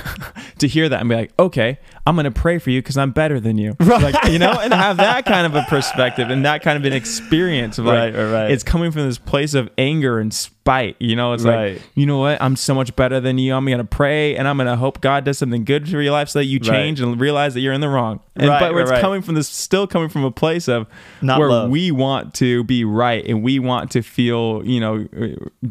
[0.59, 3.38] to hear that and be like okay i'm gonna pray for you because i'm better
[3.38, 6.76] than you like you know and have that kind of a perspective and that kind
[6.76, 8.50] of an experience of like Right, right, right.
[8.50, 11.74] it's coming from this place of anger and spite you know it's Right.
[11.74, 14.56] like you know what i'm so much better than you i'm gonna pray and i'm
[14.56, 17.54] gonna hope god does something good for your life so that you change and realize
[17.54, 19.00] that you're in the wrong and Right, but right, it's right.
[19.00, 20.86] coming from this still coming from a place of
[21.20, 21.70] Not where love.
[21.70, 25.06] we want to be right and we want to feel you know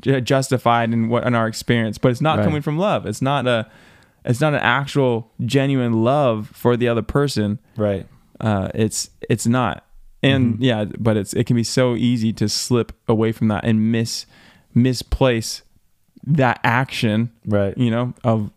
[0.07, 2.45] uh, justified in what in our experience but it's not Right.
[2.45, 3.67] coming from love it's not a
[4.25, 8.05] it's not an actual genuine love for the other person Right.
[8.39, 9.85] uh it's it's not
[10.21, 10.63] and Mm-hmm.
[10.63, 14.25] yeah but it's it can be so easy to slip away from that and miss
[14.73, 15.61] misplace
[16.25, 17.77] that action Right.
[17.77, 18.51] you know of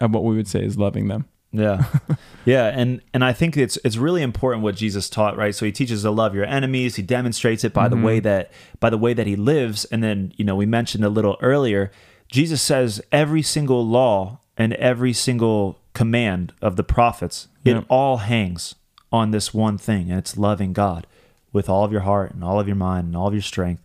[0.00, 1.84] of what we would say is loving them Yeah.
[2.44, 5.54] yeah, and and I think it's it's really important what Jesus taught, right?
[5.54, 8.90] So he teaches to love your enemies, he demonstrates it by the way that by
[8.90, 11.92] the way that he lives, and then, you know, we mentioned a little earlier,
[12.28, 17.78] Jesus says every single law and every single command of the prophets, Yeah.
[17.78, 18.74] it all hangs
[19.12, 21.06] on this one thing, and it's loving God
[21.52, 23.82] with all of your heart and all of your mind and all of your strength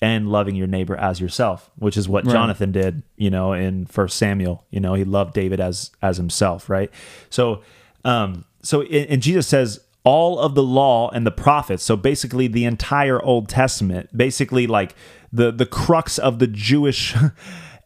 [0.00, 2.32] and loving your neighbor as yourself, which is what Right.
[2.32, 4.64] Jonathan did, you know, in First Samuel.
[4.70, 6.90] You know, he loved David as as himself, right?
[7.28, 7.60] So,
[8.04, 11.82] um, so and and Jesus says all of the law and the prophets.
[11.82, 14.94] So basically, the entire Old Testament, basically like
[15.32, 17.14] the the crux of the Jewish.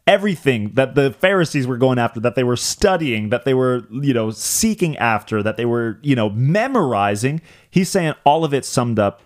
[0.07, 4.13] Everything that the Pharisees were going after, that they were studying, that they were, you
[4.13, 8.99] know, seeking after, that they were, you know, memorizing, he's saying all of it summed
[8.99, 9.21] up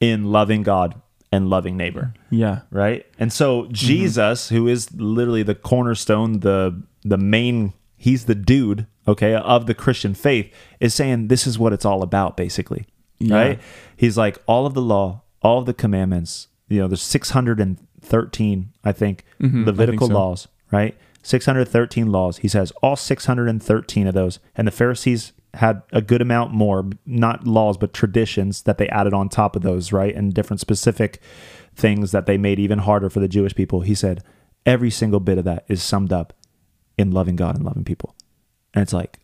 [0.00, 3.06] in loving God and loving neighbor yeah right?
[3.18, 7.72] And so Jesus, who is literally the cornerstone, the the main
[8.04, 12.02] he's the dude, okay, of the Christian faith, is saying this is what it's all
[12.02, 12.86] about, basically.
[13.18, 13.36] Yeah.
[13.36, 13.60] Right?
[13.96, 17.00] He's like, all of the law, all of the commandments, you know, there's
[18.04, 19.64] 613, I think, mm-hmm.
[19.64, 20.14] Levitical so.
[20.14, 20.96] laws, right?
[21.22, 22.38] 613 laws.
[22.38, 24.38] He says all 613 of those.
[24.54, 29.14] And the Pharisees had a good amount more, not laws, but traditions that they added
[29.14, 30.14] on top of those, right?
[30.14, 31.20] And different specific
[31.74, 33.80] things that they made even harder for the Jewish people.
[33.80, 34.22] He said
[34.66, 36.32] every single bit of that is summed up
[36.98, 38.14] in loving God and loving people.
[38.74, 39.20] And it's like,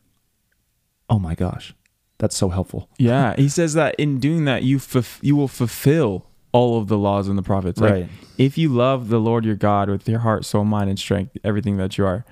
[1.09, 1.75] oh my gosh,
[2.19, 2.89] that's so helpful.
[2.99, 4.81] Yeah, he says that in doing that, you
[5.21, 7.81] you will fulfill all of the laws and the prophets.
[7.81, 8.09] Like, Right.
[8.39, 11.77] If you love the Lord your God with your heart, soul, mind, and strength, everything
[11.77, 12.25] that you are,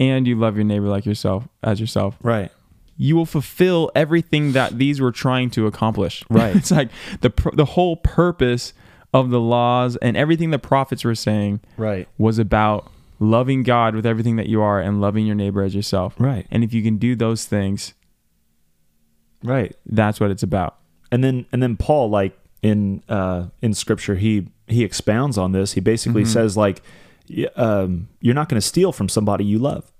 [0.00, 2.50] and you love your neighbor like yourself as yourself, Right.
[2.96, 6.24] you will fulfill everything that these were trying to accomplish.
[6.30, 6.54] Right.
[6.56, 8.72] it's like the pr- the whole purpose
[9.14, 12.08] of the laws and everything the prophets were saying Right.
[12.18, 16.14] was about loving God with everything that you are and loving your neighbor as yourself.
[16.18, 16.46] Right.
[16.50, 17.94] And if you can do those things,
[19.44, 19.74] Right.
[19.86, 20.76] that's what it's about.
[21.10, 25.72] and then and then Paul like in uh in scripture he he expounds on this.
[25.72, 26.82] He basically says like
[27.56, 29.92] um you're not going to steal from somebody you love.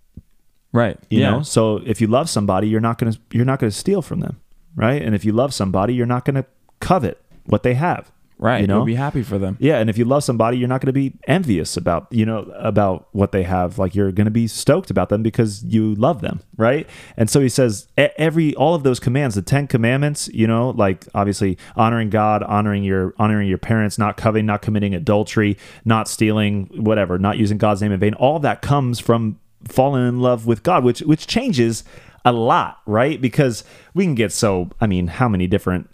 [0.75, 0.99] Right.
[1.11, 1.31] you yeah.
[1.31, 1.43] know?
[1.43, 4.21] So if you love somebody you're not going to you're not going to steal from
[4.21, 4.41] them
[4.75, 5.03] right?
[5.03, 6.47] And if you love somebody you're not going to
[6.81, 8.11] covet what they have
[8.43, 8.61] Right.
[8.61, 9.57] you know You'll be happy for them.
[9.61, 12.41] yeah and if you love somebody you're not going to be envious about you know
[12.57, 16.21] about what they have like you're going to be stoked about them because you love
[16.23, 20.47] them right and so he says every all of those commands the 10 commandments you
[20.49, 25.57] know like obviously honoring god honoring your honoring your parents not coveting not committing adultery
[25.85, 30.21] not stealing whatever not using god's name in vain all that comes from falling in
[30.21, 31.85] love with god which which changes
[32.25, 33.63] a lot right because
[33.95, 35.89] we can get so i mean how many different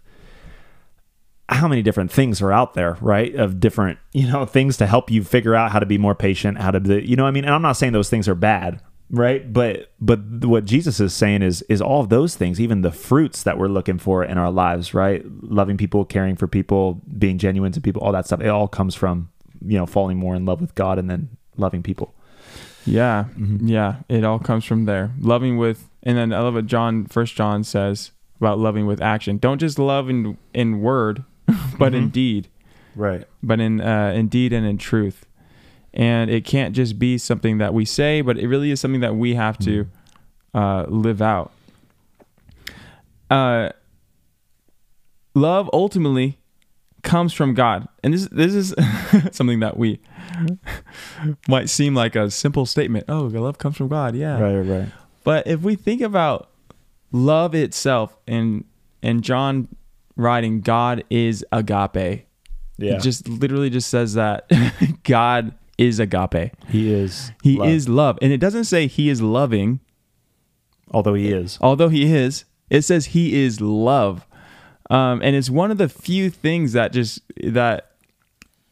[1.59, 3.35] how many different things are out there, right?
[3.35, 6.59] Of different, you know, things to help you figure out how to be more patient,
[6.59, 8.35] how to, be, you know, what I mean, and I'm not saying those things are
[8.35, 9.53] bad, right?
[9.53, 13.43] But but what Jesus is saying is is all of those things, even the fruits
[13.43, 15.23] that we're looking for in our lives, right?
[15.43, 18.41] Loving people, caring for people, being genuine to people, all that stuff.
[18.41, 19.31] It all comes from
[19.65, 22.15] you know falling more in love with God and then loving people.
[22.89, 23.25] Yeah.
[23.37, 23.69] Mm-hmm.
[23.69, 23.97] Yeah.
[24.09, 25.13] It all comes from there.
[25.21, 29.39] Loving with, and then I love what John, First John says about loving with action.
[29.39, 31.25] Don't just love in in word,
[31.79, 32.49] but in deed.
[32.95, 33.25] Right.
[33.43, 35.25] but in uh, in deed and in truth.
[35.95, 39.17] And it can't just be something that we say, but it really is something that
[39.17, 39.87] we have to
[40.55, 41.53] uh, live out.
[43.31, 43.71] Uh,
[45.35, 46.39] love ultimately
[47.03, 48.75] comes from God, and this this is
[49.33, 50.01] something that we
[51.49, 53.07] might seem like a simple statement.
[53.09, 54.39] Oh, love comes from God, yeah.
[54.39, 54.61] Right.
[54.61, 54.89] Right.
[55.25, 56.51] But if we think about
[57.13, 58.65] love itself, and
[59.03, 59.69] and John
[60.19, 62.27] writing, God is agape.
[62.77, 62.95] Yeah.
[62.97, 64.51] It just literally just says that
[65.05, 66.53] God is agape.
[66.69, 67.33] he is.
[67.43, 67.69] He love.
[67.69, 68.19] is love.
[68.21, 69.81] And it doesn't say he is loving,
[70.91, 71.59] although he is.
[71.61, 72.45] although he is.
[72.71, 74.27] It says he is love.
[74.91, 77.93] Um, and it's one of the few things that just that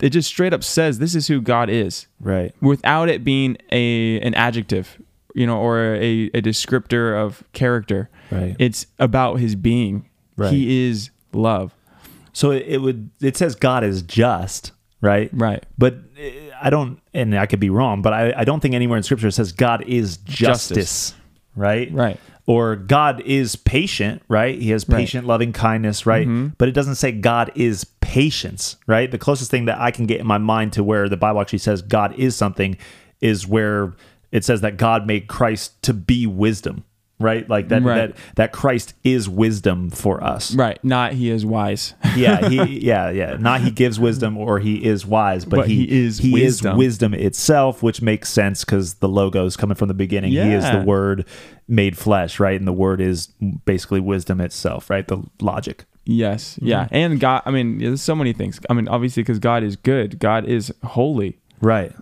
[0.00, 2.54] it just straight up says this is who God is Right.
[2.60, 5.00] without it being a an adjective,
[5.34, 8.08] you know, or a, a descriptor of character.
[8.30, 8.56] Right.
[8.58, 10.08] It's about his being.
[10.36, 10.52] Right.
[10.52, 11.74] He is love.
[12.32, 15.30] So it, would it says God is just, right?
[15.32, 15.64] Right.
[15.78, 16.22] But uh,
[16.60, 19.28] I don't, and I could be wrong, but I, I don't think anywhere in Scripture
[19.28, 21.14] it says God is justice, Justice.
[21.54, 21.90] right?
[21.92, 22.20] Right.
[22.48, 24.56] Or God is patient, right?
[24.56, 24.98] He has Right.
[24.98, 26.28] patient, loving kindness, right?
[26.58, 29.10] But it doesn't say God is patience, right?
[29.10, 31.58] The closest thing that I can get in my mind to where the Bible actually
[31.58, 32.76] says God is something
[33.20, 33.94] is where
[34.30, 36.84] it says that God made Christ to be wisdom,
[37.18, 37.48] right?
[37.48, 37.96] Like that Right.
[38.14, 40.82] that that Christ is wisdom for us Right.
[40.84, 41.94] Not he is wise.
[42.16, 43.36] yeah, he yeah, yeah.
[43.38, 46.72] Not he gives wisdom or he is wise, but, But he, he is he wisdom.
[46.72, 50.32] is wisdom itself, which makes sense because the Logos is coming from the beginning.
[50.32, 51.24] He is the word
[51.68, 52.58] made flesh, right?
[52.58, 53.28] And the word is
[53.64, 55.06] basically wisdom itself, right?
[55.08, 55.84] The logic.
[56.04, 56.56] Yes.
[56.62, 56.86] Yeah.
[56.92, 58.60] And God, I mean, there's so many things.
[58.70, 61.38] I mean, obviously, because God is good, God is holy.
[61.60, 61.92] Right.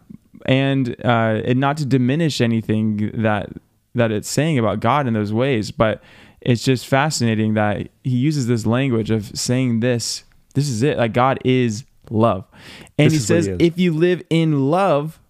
[0.44, 3.48] And, uh, and not to diminish anything that
[3.94, 6.02] that it's saying about God in those ways, but
[6.40, 10.24] it's just fascinating that he uses this language of saying this.
[10.54, 10.98] This is it.
[10.98, 12.44] Like God is love,
[12.98, 15.20] and This he what he says, if you live in love,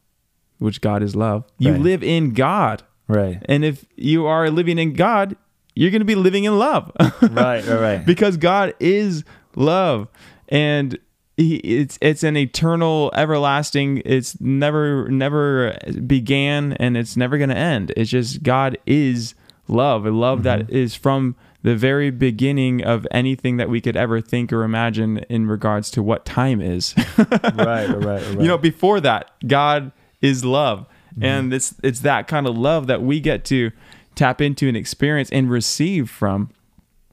[0.59, 1.81] which God is love, you Right.
[1.81, 2.83] live in God.
[3.07, 3.41] Right.
[3.47, 5.37] And if you are living in God,
[5.77, 6.91] you're going to be living in love.
[7.23, 7.65] Right.
[7.67, 7.69] Right.
[7.69, 8.07] Right.
[8.07, 9.25] because God is
[9.57, 10.09] love
[10.49, 10.99] and
[11.37, 17.93] it's it's an eternal everlasting it's never never began and it's never going to end
[17.97, 19.35] it's just God is
[19.67, 24.21] love a love that is from the very beginning of anything that we could ever
[24.21, 27.57] think or imagine in regards to what time is right.
[27.57, 28.05] Right.
[28.05, 28.41] Right.
[28.41, 30.87] you know before that God is love
[31.21, 33.71] and it's it's that kind of love that we get to
[34.15, 36.51] tap into and experience and receive from.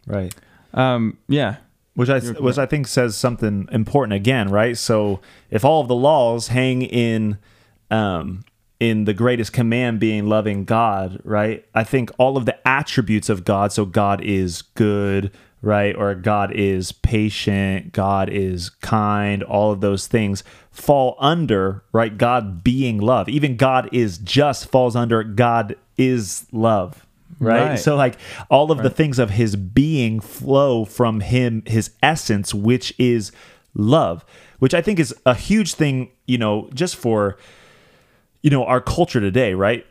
[0.07, 0.33] Right.
[0.73, 1.57] Um, yeah,
[1.95, 4.77] which I which I think says something important again, right?
[4.77, 7.37] So if all of the laws hang in
[7.89, 8.43] um,
[8.79, 11.65] in the greatest command being loving God, right?
[11.75, 15.95] I think all of the attributes of God, so God is good, right?
[15.95, 22.17] Or God is patient, God is kind, all of those things fall under, right?
[22.17, 23.29] God being love.
[23.29, 27.05] Even God is just falls under God is love.
[27.39, 27.69] Right?
[27.71, 27.79] Right.
[27.79, 28.17] So like
[28.49, 33.31] all of the things of his being flow from him his essence which is
[33.73, 34.25] love,
[34.59, 37.37] which I think is a huge thing, you know, just for
[38.41, 39.85] you know our culture today, right?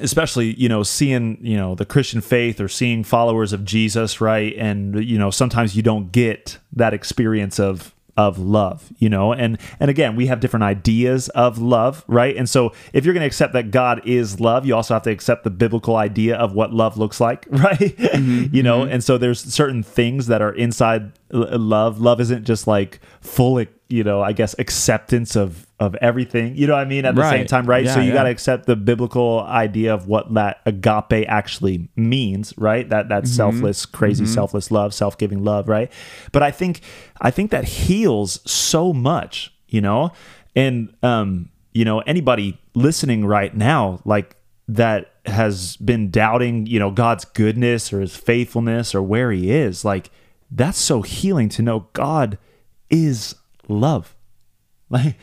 [0.00, 4.54] especially you know seeing you know the christian faith or seeing followers of jesus right
[4.56, 7.92] and you know sometimes you don't get that experience of
[8.26, 9.32] of love you know?
[9.32, 12.36] And and again we have different ideas of love right?
[12.36, 15.10] And so if you're going to accept that god is love you also have to
[15.10, 17.78] accept the biblical idea of what love looks like right?
[17.78, 18.80] Mm-hmm, you know?
[18.80, 18.92] Mm-hmm.
[18.92, 22.00] and so there's certain things that are inside love.
[22.00, 26.74] Love isn't just like full you know i guess acceptance of of everything you know
[26.74, 27.88] what i mean at the same time right?
[27.88, 28.14] So you yeah.
[28.14, 32.88] got to accept the biblical idea of what that agape actually means right?
[32.88, 33.32] That that Mm-hmm.
[33.32, 35.90] selfless crazy selfless love self-giving love right?
[36.32, 36.80] But i think
[37.20, 40.12] i think that heals so much you know?
[40.54, 44.36] And um you know anybody listening right now like
[44.68, 49.84] that has been doubting you know god's goodness or his faithfulness or where he is
[49.84, 50.10] like
[50.50, 52.38] that's so healing to know god
[52.90, 53.34] is
[53.68, 54.14] love.
[54.92, 55.14] Like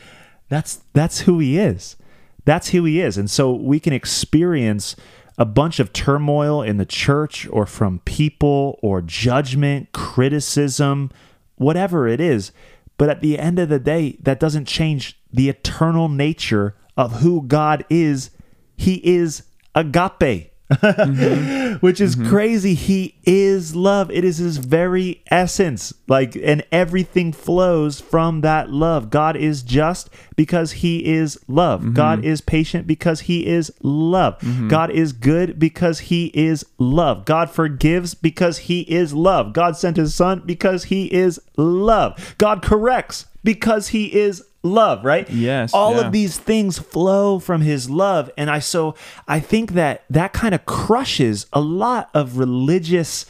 [0.48, 1.96] that's that's who he is.
[2.44, 3.18] That's who he is.
[3.18, 4.96] And so we can experience
[5.36, 11.10] a bunch of turmoil in the church or from people or judgment, criticism,
[11.56, 12.50] whatever it is.
[12.96, 17.42] But at the end of the day, that doesn't change the eternal nature of who
[17.42, 18.30] God is.
[18.76, 20.52] He is agape.
[20.70, 21.76] Mm-hmm.
[21.80, 22.28] which is mm-hmm.
[22.28, 22.74] crazy.
[22.74, 24.10] He is love.
[24.10, 25.94] It is his very essence.
[26.06, 29.10] Like, and everything flows from that love.
[29.10, 31.80] God is just because he is love.
[31.80, 31.92] Mm-hmm.
[31.94, 34.38] God is patient because he is love.
[34.68, 37.24] God is good because he is love.
[37.24, 39.52] God forgives because he is love.
[39.52, 42.34] God sent his son because he is love.
[42.38, 45.28] God corrects because he is love, right?
[45.30, 46.06] Yes, All yeah.
[46.06, 48.94] of these things flow from his love and i so
[49.28, 53.24] i think that that kind of crushes a lot of religious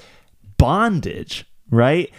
[0.57, 2.11] bondage right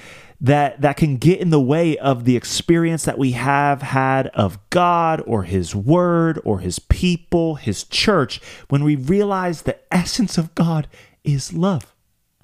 [0.41, 4.57] that that can get in the way of the experience that we have had of
[4.69, 10.53] god or his word or his people his church when we realize the essence of
[10.55, 10.87] god
[11.23, 11.93] is love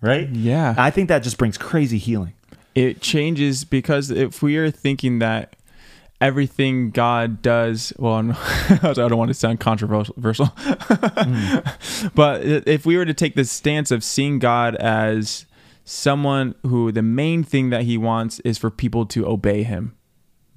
[0.02, 0.76] right Yeah.
[0.78, 2.34] i think that just brings crazy healing
[2.74, 5.56] it changes because if we are thinking that
[6.22, 8.36] everything God does, well, I'm-
[8.94, 10.54] don't want to sound controversial,
[12.16, 15.46] but if we were to take the stance of seeing God as
[15.84, 19.96] someone who the main thing that he wants is for people to obey him,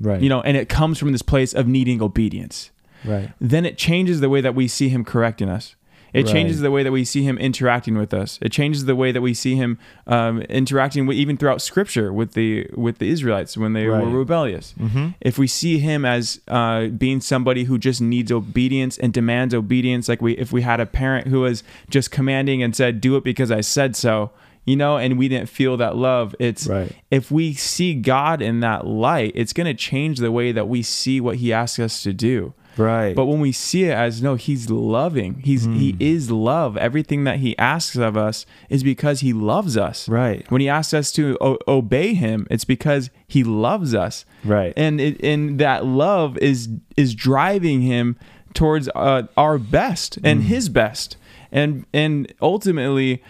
[0.01, 0.21] right.
[0.23, 2.71] You know, and it comes from this place of needing obedience,
[3.05, 3.31] right.
[3.41, 5.75] Then it changes the way that we see him correcting us.
[6.15, 6.33] It Right.
[6.33, 8.39] changes the way that we see him interacting with us.
[8.41, 12.33] It changes the way that we see him um, interacting with, even throughout Scripture with
[12.33, 14.03] the with the Israelites when they Right.
[14.03, 14.75] were rebellious.
[15.21, 20.09] If we see him as uh, being somebody who just needs obedience and demands obedience,
[20.09, 23.25] like we if we had a parent who was just commanding and said, "Do it
[23.25, 24.31] because I said so,"
[24.65, 26.35] you know, and we didn't feel that love.
[26.39, 26.93] It's Right.
[27.11, 30.83] if we see God in that light, it's going to change the way that we
[30.83, 32.53] see what He asks us to do.
[32.79, 35.41] Right But when we see it as no, he's loving.
[35.45, 36.77] He's he is love.
[36.77, 40.09] Everything that he asks of us is because he loves us.
[40.09, 40.49] Right.
[40.51, 44.25] When he asks us to o- obey him, it's because he loves us.
[44.45, 44.73] Right.
[44.77, 48.17] And it, and that love is is driving him
[48.55, 51.17] towards uh, our best and his best.
[51.51, 53.23] And and ultimately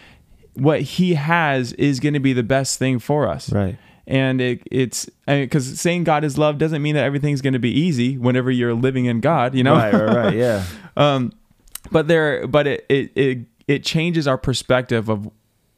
[0.54, 3.76] what he has is going to be the best thing for us Right.
[4.09, 7.71] And it, it's because saying God is love doesn't mean that everything's going to be
[7.71, 9.75] easy whenever you're living in God, you know.
[9.75, 10.64] right right right yeah
[10.97, 11.31] um,
[11.92, 15.31] but there, but it, it it it changes our perspective of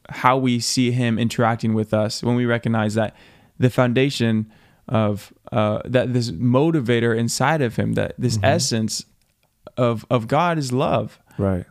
[0.09, 3.17] how we see Him interacting with us when we recognize that
[3.59, 4.51] the foundation
[4.89, 9.05] of uh, that this motivator inside of Him, that this essence
[9.77, 11.65] of of God is love, Right.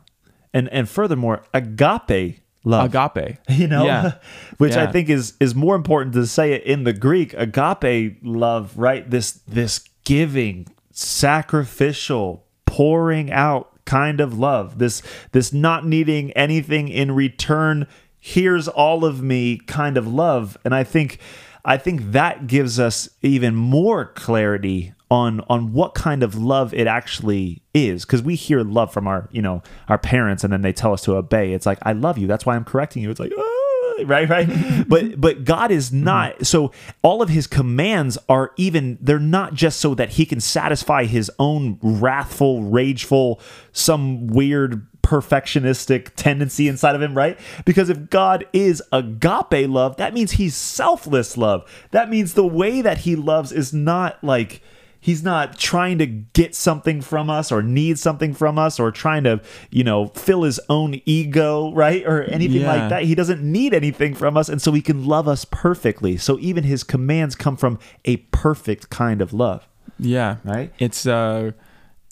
[0.53, 2.93] And and furthermore, agape love.
[2.93, 3.37] agape.
[3.49, 4.13] You know, Yeah.
[4.57, 7.33] which I think is is more important to say it in the Greek.
[7.33, 9.09] Agape love, right?
[9.09, 14.77] This this giving, sacrificial, pouring out kind of love.
[14.79, 15.01] This
[15.31, 17.87] this not needing anything in return.
[18.19, 20.57] Here's all of me kind of love.
[20.65, 21.19] And I think
[21.65, 26.87] I think that gives us even more clarity on on what kind of love it
[26.87, 28.05] actually is.
[28.05, 31.01] Because we hear love from our you know our parents and then they tell us
[31.03, 31.53] to obey.
[31.53, 32.27] It's like i love you.
[32.27, 33.09] That's why i'm correcting you.
[33.09, 34.49] It's like "Ah," right right?
[34.87, 39.79] But but god is not so all of his commands are even they're not just
[39.79, 43.41] so that he can satisfy his own wrathful rageful
[43.71, 47.39] some weird perfectionistic tendency inside of him, right?
[47.65, 51.67] Because if God is agape love, that means he's selfless love.
[51.91, 54.61] That means the way that he loves is not like
[54.99, 59.23] he's not trying to get something from us or need something from us or trying
[59.23, 59.41] to,
[59.71, 62.05] you know, fill his own ego, right?
[62.05, 62.67] Or anything Yeah.
[62.73, 63.03] like that.
[63.03, 66.17] He doesn't need anything from us and so he can love us perfectly.
[66.17, 69.67] So even his commands come from a perfect kind of love.
[69.97, 70.37] Yeah.
[70.43, 70.73] Right?
[70.79, 71.51] It's uh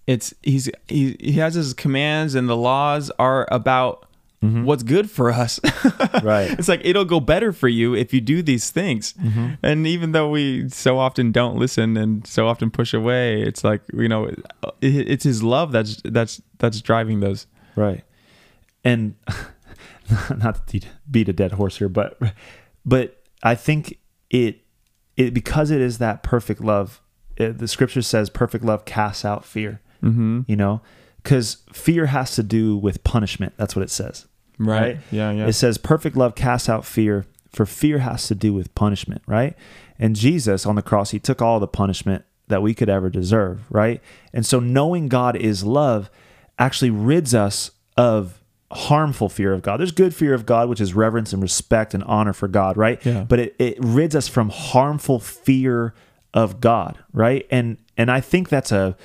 [0.07, 4.06] it's he's he, he has his commands and the laws are about
[4.41, 5.59] what's good for us.
[6.23, 6.51] Right.
[6.51, 9.13] It's like it'll go better for you if you do these things.
[9.61, 13.81] And even though we so often don't listen and so often push away, it's like,
[13.93, 14.43] you know, it,
[14.81, 17.47] it's his love that's that's that's driving those.
[17.75, 18.03] Right.
[18.83, 19.15] And
[20.37, 22.19] not to beat a dead horse here, but
[22.85, 24.61] but I think it
[25.15, 27.01] it because it is that perfect love.
[27.37, 29.81] It, the scripture says perfect love casts out fear.
[30.03, 30.41] Mm-hmm.
[30.47, 30.81] You know,
[31.27, 33.51] because fear has to do with punishment.
[33.57, 34.27] That's what it says.
[34.57, 34.97] Right.
[35.11, 35.47] Yeah, yeah.
[35.47, 39.53] It says perfect love casts out fear, for fear has to do with punishment, right?
[39.99, 43.69] And Jesus on the cross, he took all the punishment that we could ever deserve,
[43.69, 44.01] right?
[44.31, 46.09] And so knowing God is love
[46.57, 49.81] actually rids us of harmful fear of God.
[49.81, 53.05] There's good fear of God, which is reverence and respect and honor for God, right?
[53.05, 53.25] Yeah.
[53.25, 55.93] But it, it rids us from harmful fear
[56.33, 57.45] of God, right?
[57.51, 58.95] And and I think that's a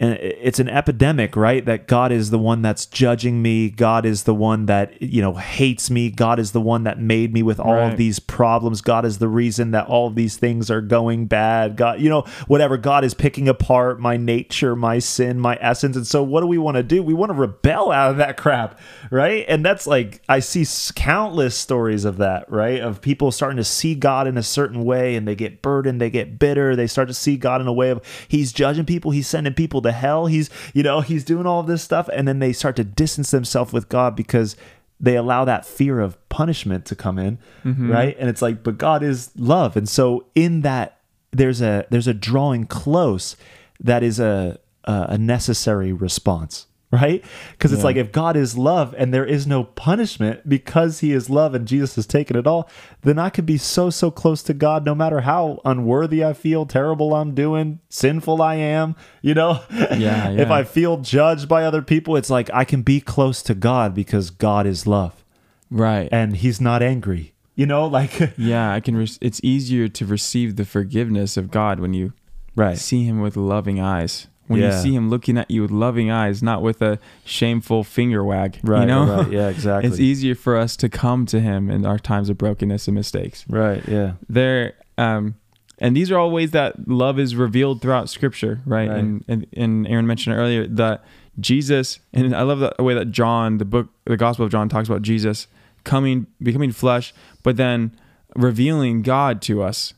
[0.00, 1.64] and it's an epidemic right?
[1.64, 3.68] That god is the one that's judging me.
[3.68, 6.10] God is the one that you know hates me.
[6.10, 7.92] God is the one that made me with all Right.
[7.92, 8.80] of these problems.
[8.80, 11.76] God is the reason that all of these things are going bad.
[11.76, 12.76] God you know whatever.
[12.76, 15.96] God is picking apart my nature my sin my essence.
[15.96, 17.02] And so what do we want to do?
[17.02, 18.78] We want to rebel out of that crap
[19.10, 19.44] right?
[19.48, 22.80] And that's like i see countless stories of that right?
[22.80, 26.10] Of people starting to see god in a certain way and they get burdened they
[26.10, 26.76] get bitter.
[26.76, 29.10] They start to see god in a way of he's judging people.
[29.10, 30.26] He's sending people to hell.
[30.26, 32.08] He's you know he's doing all of this stuff.
[32.12, 34.56] And then they start to distance themselves with god because
[35.00, 37.90] they allow that fear of punishment to come in mm-hmm.
[37.90, 38.16] right?
[38.18, 39.76] And it's like but god is love.
[39.76, 40.98] And so in that
[41.30, 43.36] there's a there's a drawing close
[43.80, 47.22] that is a a, a necessary response right
[47.52, 47.84] because it's Yeah.
[47.86, 51.68] like if god is love and there is no punishment because he is love and
[51.68, 52.68] jesus has taken it all
[53.02, 56.64] then i could be so so close to god no matter how unworthy i feel
[56.64, 59.60] terrible i'm doing sinful i am you know
[59.96, 63.54] Yeah, if i feel judged by other people it's like i can be close to
[63.54, 65.24] god because god is love
[65.70, 66.08] Right.
[66.10, 70.56] and he's not angry you know like yeah, I can re- it's easier to receive
[70.56, 72.12] the forgiveness of God when you
[72.54, 74.28] right see him with loving eyes.
[74.48, 74.74] When Yeah.
[74.76, 78.58] you see him looking at you with loving eyes, not with a shameful finger wag.
[78.64, 79.04] Right, You know?
[79.22, 79.88] right, yeah, exactly.
[79.88, 83.44] it's easier for us to come to him in our times of brokenness and mistakes.
[83.48, 85.34] right yeah There um
[85.80, 88.88] and these are all ways that love is revealed throughout scripture, right?
[88.88, 88.98] Right.
[88.98, 91.04] And, and and Aaron mentioned earlier that
[91.38, 94.88] Jesus and I love the way that John, the book the Gospel of John talks
[94.88, 95.46] about Jesus
[95.84, 97.92] coming becoming flesh, but then
[98.34, 99.94] revealing God to us.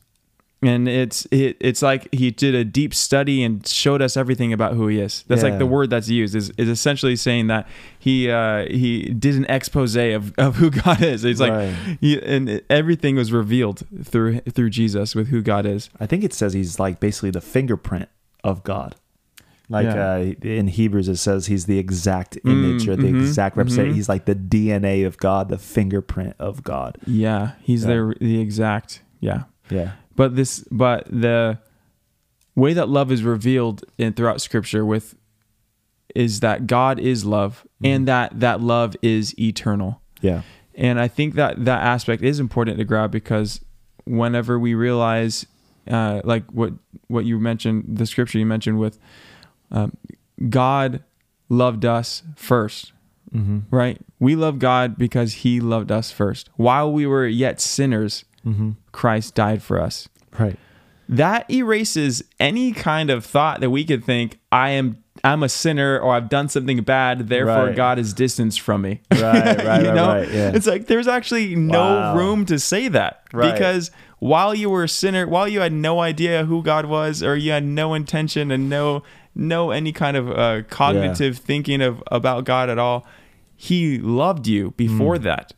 [0.63, 4.75] And it's it, it's like he did a deep study and showed us everything about
[4.75, 5.25] who he is.
[5.27, 5.49] That's Yeah.
[5.51, 7.67] like the word that's used is, is essentially saying that
[7.99, 11.25] he uh, he did an expose of, of who God is.
[11.25, 11.75] It's like Right.
[12.03, 15.89] he, and everything was revealed through through Jesus with who God is.
[15.99, 18.11] I think it says he's like basically the fingerprint
[18.45, 18.97] of God.
[19.71, 20.13] Like Yeah.
[20.17, 23.93] uh, in Hebrews, it says he's the exact image or the mhm, exact representation.
[23.95, 23.97] mhm.
[23.97, 26.99] He's like the DNA of God, the fingerprint of God.
[27.07, 27.95] Yeah, he's Yeah.
[27.95, 29.45] the the exact yeah.
[29.71, 29.93] Yeah.
[30.21, 31.61] But this but the
[32.55, 35.15] way that love is revealed in throughout scripture with
[36.15, 40.03] is that God is love and that that love is eternal.
[40.21, 40.43] Yeah.
[40.75, 43.65] And I think that that aspect is important to grab because
[44.05, 45.47] whenever we realize,
[45.89, 46.75] uh, like what
[47.09, 48.99] what you mentioned, the scripture you mentioned with
[49.71, 49.97] um,
[50.51, 51.03] God
[51.49, 52.93] loved us 1st
[53.35, 53.75] Mm-hmm.
[53.75, 54.01] right?
[54.19, 56.51] We love God because He loved us first.
[56.57, 58.71] While we were yet sinners, Mm-hmm.
[58.93, 60.09] Christ died for us.
[60.39, 60.57] Right.
[61.09, 65.99] That erases any kind of thought that we could think I am I'm a sinner
[65.99, 67.77] or I've done something bad, therefore Right.
[67.77, 69.01] God is distanced from me.
[69.13, 70.07] Right, right, you right, know?
[70.09, 70.53] right, yeah.
[70.55, 72.17] It's like there's actually no Wow.
[72.17, 73.53] room to say that Right.
[73.53, 77.37] because while you were a sinner, while you had no idea who God was or
[77.37, 79.03] you had no intention and no
[79.35, 83.07] no any kind of uh, cognitive thinking of about God at all,
[83.57, 85.23] he loved you before Mm.
[85.25, 85.53] that.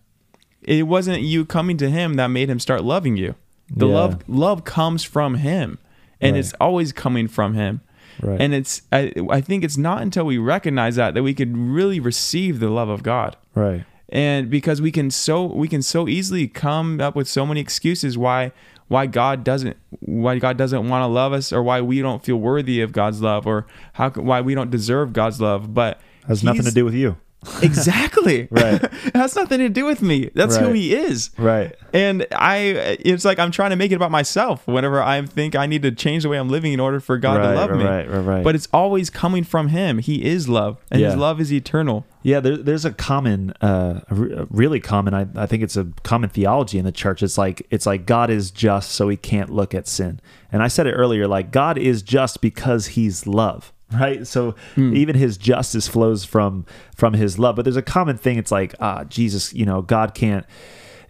[0.63, 3.35] It wasn't you coming to him that made him start loving you.
[3.75, 3.95] The Yeah.
[3.95, 5.79] love love comes from him.
[6.21, 6.39] And Right.
[6.41, 7.81] it's always coming from him.
[8.23, 8.41] Right.
[8.41, 11.99] And it's I, I think it's not until we recognize that that we can really
[11.99, 13.37] receive the love of God.
[13.55, 13.85] right.
[14.09, 18.19] And because we can so we can so easily come up with so many excuses
[18.19, 18.53] why
[18.89, 22.37] why God doesn't why God doesn't want to love us or why we don't feel
[22.37, 25.73] worthy of God's love or how why we don't deserve God's love.
[25.73, 25.99] But
[26.29, 27.17] Has nothing to do with you.
[27.63, 28.83] exactly Right.
[29.05, 31.75] it has nothing to do with me that's who he is Right.
[31.93, 32.57] and i
[33.01, 35.91] it's like i'm trying to make it about myself whenever i think i need to
[35.93, 38.09] change the way i'm living in order for god Right, to love right, me right,
[38.11, 38.45] right, right.
[38.45, 42.39] but it's always coming from him he is love and his love is eternal Yeah,
[42.39, 45.13] there, there's a common, uh, a really common.
[45.13, 47.21] I, I think it's a common theology in the church.
[47.21, 50.21] It's like it's like God is just, so He can't look at sin.
[50.53, 54.27] And I said it earlier, like God is just because He's love, right?
[54.27, 57.57] So even His justice flows from from His love.
[57.57, 58.39] But there's a common thing.
[58.39, 60.47] It's like ah, Jesus, you know, God can't.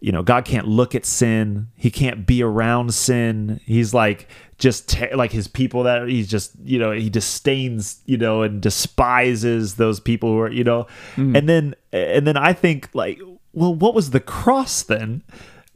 [0.01, 1.68] You know, God can't look at sin.
[1.76, 3.61] He can't be around sin.
[3.64, 4.26] He's like
[4.62, 8.62] just te- like his people that he's just you know he disdains you know and
[8.62, 10.87] despises those people who are you know
[11.35, 13.20] and then and then i think like
[13.53, 15.20] well what was the cross then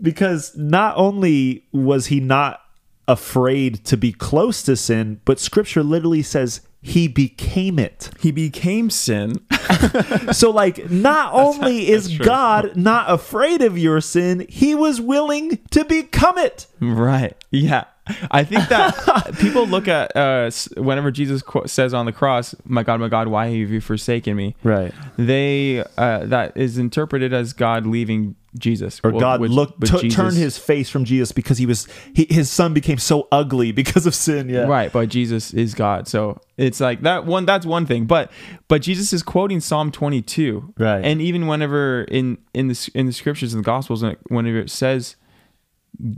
[0.00, 2.60] because not only was he not
[3.08, 8.88] afraid to be close to sin but scripture literally says he became it he became
[8.90, 9.34] sin
[10.32, 12.24] so like not only is that's true.
[12.26, 17.34] god not afraid of your sin he was willing to become it Right.
[17.50, 17.84] Yeah.
[18.30, 22.82] I think that people look at uh, whenever Jesus qu- says on the cross, "My
[22.84, 27.52] God, my God, why have you forsaken me?" right They uh, that is interpreted as
[27.54, 31.32] God leaving Jesus, or Well, God which- looked tu- Jesus- turned his face from Jesus
[31.32, 34.48] because he was he, his son became so ugly because of sin.
[34.48, 37.46] Yeah, right, but Jesus is God, so it's like that one.
[37.46, 38.30] That's one thing, but
[38.68, 41.04] but Jesus is quoting Psalm twenty two, Right.
[41.04, 45.16] And even whenever in in the in the scriptures in the Gospels, whenever it says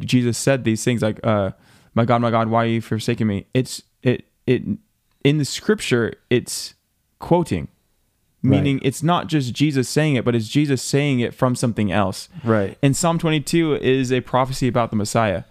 [0.01, 1.51] Jesus said these things like, uh,
[1.95, 4.63] "My God, my God, why are you forsaking me?" It's it it
[5.25, 6.15] in the scripture.
[6.31, 6.75] It's
[7.21, 7.69] quoting,
[8.43, 12.29] meaning it's not just Jesus saying it, but it's Jesus saying it from something else.
[12.45, 12.79] Right.
[12.83, 15.45] And Psalm 22 is a prophecy about the Messiah,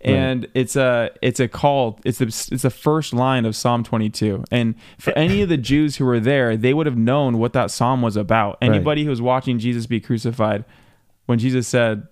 [0.00, 1.98] and it's a it's a call.
[2.04, 4.44] It's the it's the first line of Psalm 22.
[4.50, 7.70] And for any of the Jews who were there, they would have known what that
[7.70, 8.58] psalm was about.
[8.60, 10.64] Anybody who was watching Jesus be crucified,
[11.26, 12.06] when Jesus said.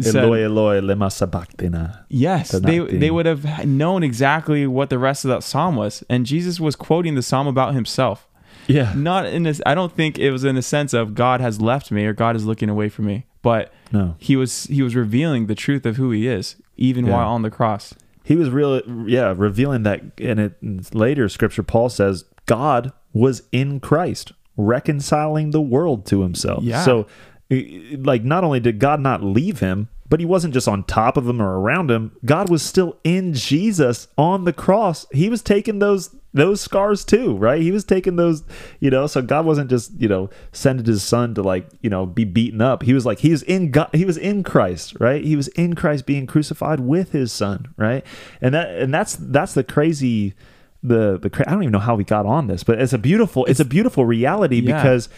[0.00, 2.04] said Eloi, Eloi, lema.
[2.08, 6.24] Yes, they they would have known exactly what the rest of that psalm was, and
[6.24, 8.28] Jesus was quoting the psalm about himself.
[8.68, 8.92] Yeah.
[8.96, 9.60] Not in this.
[9.66, 12.36] I don't think it was in the sense of God has left me or God
[12.36, 14.16] is looking away from me, but No.
[14.18, 17.12] he was he was revealing the truth of who he is, even Yeah.
[17.12, 17.94] while on the cross.
[18.24, 20.02] He was real, yeah, revealing that.
[20.20, 26.22] And it in later scripture, Paul says God was in Christ, reconciling the world to
[26.22, 26.64] Himself.
[26.64, 26.82] Yeah.
[26.82, 27.06] So,
[27.50, 31.28] like, not only did God not leave him, but He wasn't just on top of
[31.28, 32.12] him or around him.
[32.24, 35.06] God was still in Jesus on the cross.
[35.12, 37.62] He was taking those those scars too, right?
[37.62, 38.44] He was taking those,
[38.78, 39.06] you know.
[39.06, 42.60] So God wasn't just, you know, sending His Son to like, you know, be beaten
[42.60, 42.82] up.
[42.82, 43.88] He was like, He was in God.
[43.92, 45.24] He was in Christ, right?
[45.24, 48.04] He was in Christ being crucified with His Son, right?
[48.40, 50.34] And that and that's that's the crazy.
[50.82, 52.98] The the cra- I don't even know how we got on this, but it's a
[52.98, 54.76] beautiful it's, a beautiful reality Yeah.
[54.76, 55.08] because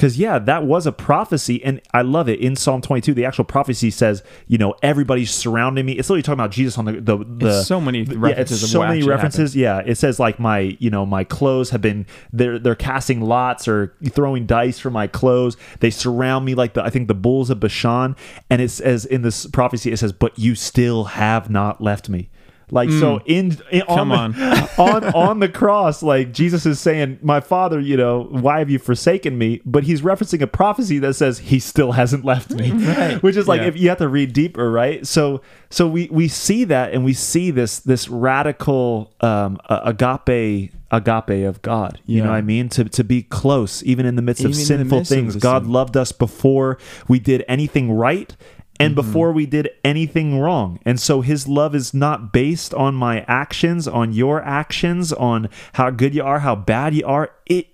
[0.00, 2.40] because yeah, that was a prophecy, and I love it.
[2.40, 5.92] In Psalm 22, the actual prophecy says, you know, everybody's surrounding me.
[5.92, 8.80] It's literally talking about Jesus on the the, the so many the- references Yeah, so
[8.80, 9.54] many references.
[9.54, 13.68] Yeah, it says like my you know my clothes have been they're they're casting lots
[13.68, 15.58] or throwing dice for my clothes.
[15.80, 18.16] They surround me like the I think the bulls of Bashan,
[18.48, 22.30] and it says in this prophecy it says, but you still have not left me.
[22.72, 27.18] Like so in, in on, Come the, on on the cross, like Jesus is saying,
[27.22, 31.14] "My Father, you know, why have you forsaken me?" But he's referencing a prophecy that
[31.14, 33.14] says he still hasn't left me, Right.
[33.22, 33.68] which is like Yeah.
[33.68, 35.06] if you have to read deeper, right?
[35.06, 41.46] So so we we see that and we see this this radical um, agape agape
[41.46, 42.00] of God.
[42.06, 42.24] You Yeah.
[42.24, 42.68] know what I mean?
[42.70, 45.34] To to be close, even in the midst of Even the sinful midst things.
[45.34, 45.72] the God sin.
[45.72, 48.36] loved us before we did anything right
[48.80, 49.06] and Mm-hmm.
[49.06, 50.78] before we did anything wrong.
[50.84, 55.90] And so his love is not based on my actions, on your actions, on how
[55.90, 57.30] good you are, how bad you are.
[57.46, 57.68] It,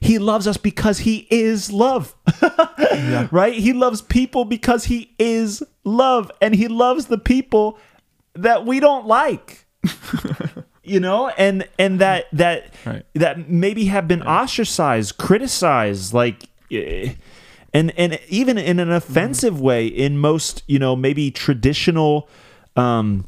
[0.00, 2.14] he loves us because he is love.
[3.30, 3.54] Right?
[3.54, 7.78] He loves people because he is love and he loves the people
[8.34, 9.66] that we don't like.
[10.82, 13.04] you know and and that that Right.
[13.14, 17.12] that maybe have been ostracized criticized like eh,
[17.78, 22.28] and and even in an offensive way in most you know maybe traditional
[22.76, 23.24] um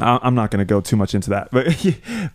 [0.00, 1.66] I'm not going to go too much into that, but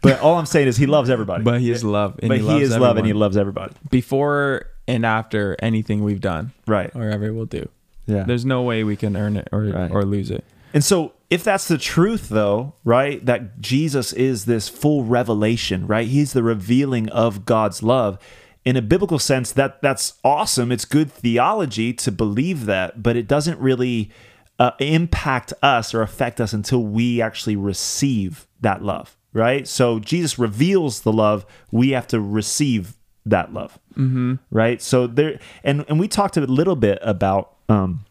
[0.01, 1.43] but all I'm saying is he loves everybody.
[1.43, 3.73] But he is love, and but he, he, is love and he loves everybody.
[3.89, 6.91] before and after anything we've done, Right.
[6.93, 7.69] or ever will do.
[8.05, 8.23] Yeah.
[8.23, 9.89] There's no way we can earn it or Right.
[9.91, 10.43] or lose it.
[10.73, 13.25] And so if that's the truth though, right?
[13.25, 16.07] That Jesus is this full revelation, right?
[16.07, 18.17] He's the revealing of God's love.
[18.65, 20.71] In a biblical sense, that that's awesome.
[20.71, 24.09] It's good theology to believe that, but it doesn't really
[24.59, 29.67] uh, impact us or affect us until we actually receive that love, right?
[29.67, 31.45] So Jesus reveals the love.
[31.71, 32.95] We have to receive
[33.25, 34.35] that love, mm-hmm.
[34.51, 34.81] right?
[34.81, 38.05] So there, and and we talked a little bit about um,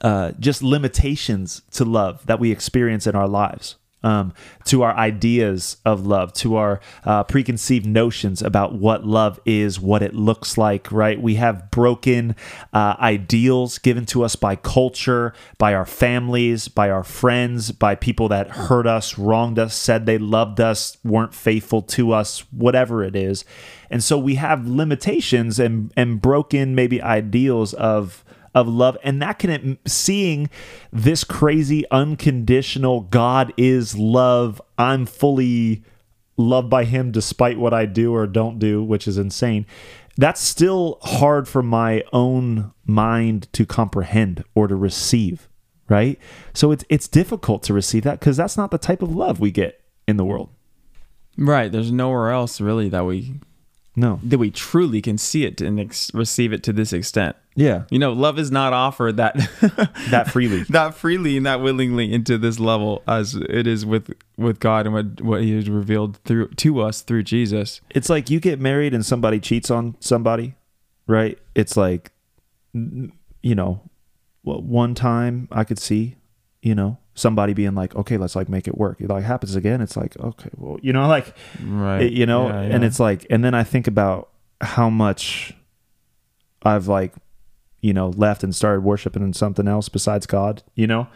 [0.00, 3.76] uh, just limitations to love that we experience in our lives.
[4.04, 4.34] Um,
[4.66, 10.02] to our ideas of love, to our uh, preconceived notions about what love is, what
[10.02, 11.20] it looks like, right?
[11.20, 12.36] We have broken
[12.72, 18.28] uh, ideals given to us by culture, by our families, by our friends, by people
[18.28, 23.16] that hurt us, wronged us, said they loved us, weren't faithful to us, whatever it
[23.16, 23.44] is.
[23.90, 28.23] And so we have limitations and, and broken maybe ideals of
[28.54, 28.96] of love.
[29.02, 30.48] And that can seeing
[30.92, 35.84] this crazy unconditional god is love i'm fully
[36.36, 39.66] loved by him despite what i do or don't do which is insane.
[40.16, 45.48] That's still hard for my own mind to comprehend or to receive
[45.88, 46.18] right?
[46.52, 49.50] So it's it's difficult to receive that because that's not the type of love we
[49.50, 50.50] get in the world.
[51.36, 51.70] Right.
[51.70, 53.34] There's nowhere else really that we
[53.96, 54.20] no.
[54.22, 57.36] that we truly can see it and ex- receive it to this extent.
[57.56, 59.34] Yeah You know, love is not offered that
[60.10, 64.58] that freely that freely and that willingly into this level as it is with with
[64.60, 67.80] God and what what He has revealed through to us through Jesus.
[67.90, 70.54] it's like you get married and somebody cheats on somebody,
[71.06, 71.38] right?
[71.54, 72.10] It's like,
[72.72, 73.80] you know,
[74.42, 76.16] one time I could see,
[76.62, 79.00] you know, somebody being like, okay, let's like make it work.
[79.00, 79.80] It like happens again.
[79.80, 82.02] It's like, okay, well, you know, like, Right.
[82.02, 84.30] it- you know, Yeah, and it's like, and then I think about
[84.60, 85.54] how much
[86.62, 87.12] I've like,
[87.84, 91.06] you know, left and started worshiping something else besides God, you know,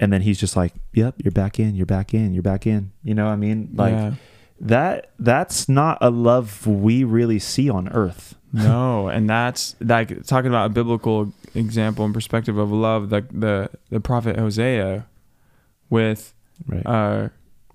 [0.00, 2.90] and then he's just like, yep, you're back in, you're back in, you're back in,
[3.02, 4.12] you know, what I mean, like Yeah.
[4.58, 10.48] that that's not a love we really see on earth no, and that's like talking
[10.48, 13.10] about a biblical example and perspective of love.
[13.10, 15.04] The the the prophet Hosea
[15.90, 16.32] with
[16.66, 17.28] right uh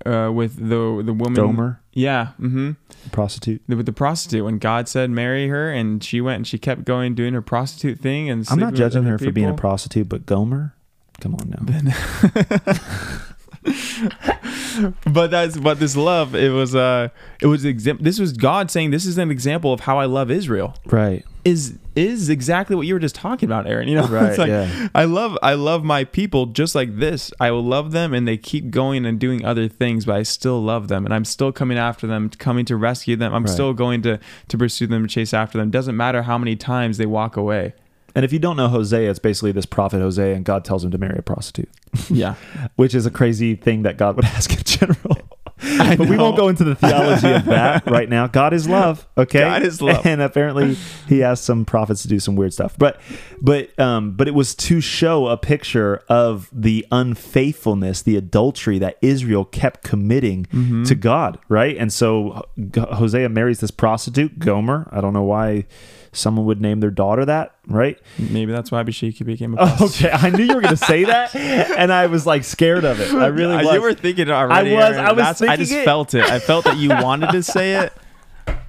[0.05, 2.29] uh with the the woman Gomer Yeah.
[2.39, 2.71] Mm-hmm.
[3.11, 6.85] prostitute with the prostitute when God said marry her and she went and she kept
[6.85, 9.51] going doing her prostitute thing and i'm not with judging other her for being a
[9.51, 9.57] people.
[9.59, 10.73] prostitute but gomer
[11.19, 11.61] come on now
[15.05, 17.09] but that's but this love it was uh
[17.41, 20.31] it was exam- this was God saying this is an example of how I love
[20.31, 20.75] Israel.
[20.85, 21.23] Right.
[21.43, 24.07] Is is exactly what you were just talking about Aaron you know?
[24.11, 24.87] Right, it's like yeah.
[24.95, 27.31] I love I love my people just like this.
[27.39, 30.61] I will love them and they keep going and doing other things but I still
[30.61, 33.33] love them and I'm still coming after them coming to rescue them.
[33.33, 33.51] I'm Right.
[33.53, 35.69] still going to to pursue them chase after them.
[35.71, 37.73] Doesn't matter how many times they walk away
[38.15, 40.91] and if you don't know hosea it's basically this prophet hosea and god tells him
[40.91, 41.69] to marry a prostitute
[42.09, 42.35] yeah
[42.75, 45.17] which is a crazy thing that god would ask in general
[45.63, 48.25] I but we won't go into the theology of that right now.
[48.25, 49.41] God is love, okay?
[49.41, 50.03] God is love.
[50.07, 50.75] And apparently
[51.07, 52.75] he asked some prophets to do some weird stuff.
[52.79, 52.99] But
[53.43, 58.97] but um but it was to show a picture of the unfaithfulness, the adultery that
[59.01, 60.83] Israel kept committing Mm-hmm.
[60.85, 61.77] to God, right?
[61.77, 62.43] And so
[62.75, 64.89] Hosea marries this prostitute, Gomer.
[64.91, 65.65] I don't know why
[66.13, 67.97] someone would name their daughter that, right?
[68.19, 71.35] maybe that's why Bashiki became a okay, I knew you were going to say that,
[71.35, 73.13] and I was like scared of it.
[73.13, 73.73] I really Uh, was.
[73.75, 74.71] You were thinking already.
[74.71, 75.05] I was- Aaron.
[75.05, 75.85] I was That's- I just it.
[75.85, 76.23] felt it.
[76.23, 77.93] I felt that you wanted to say it,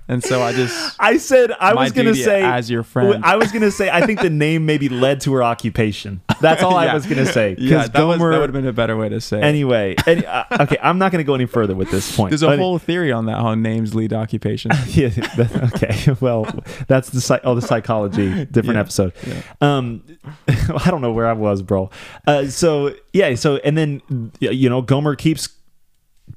[0.08, 0.96] and so I just.
[1.00, 3.24] I said I was going to say as your friend.
[3.24, 6.20] I was going to say I think the name maybe led to her occupation.
[6.40, 7.54] That's all I was going to say.
[7.58, 8.30] Yeah, that, was, that Gomer.
[8.30, 9.40] would have been a better way to say.
[9.40, 12.30] anyway, any, uh, okay, I'm not going to go any further with this point.
[12.30, 14.70] There's a whole theory on that how names lead to occupation.
[14.88, 16.16] yeah, that- okay.
[16.20, 16.44] Well,
[16.88, 18.80] that's the oh the psychology different Yeah.
[18.80, 19.12] episode.
[19.60, 20.02] Um,
[20.48, 21.90] I don't know where I was, bro.
[22.26, 24.02] Uh, so yeah, so and then
[24.40, 25.48] you know Gomer keeps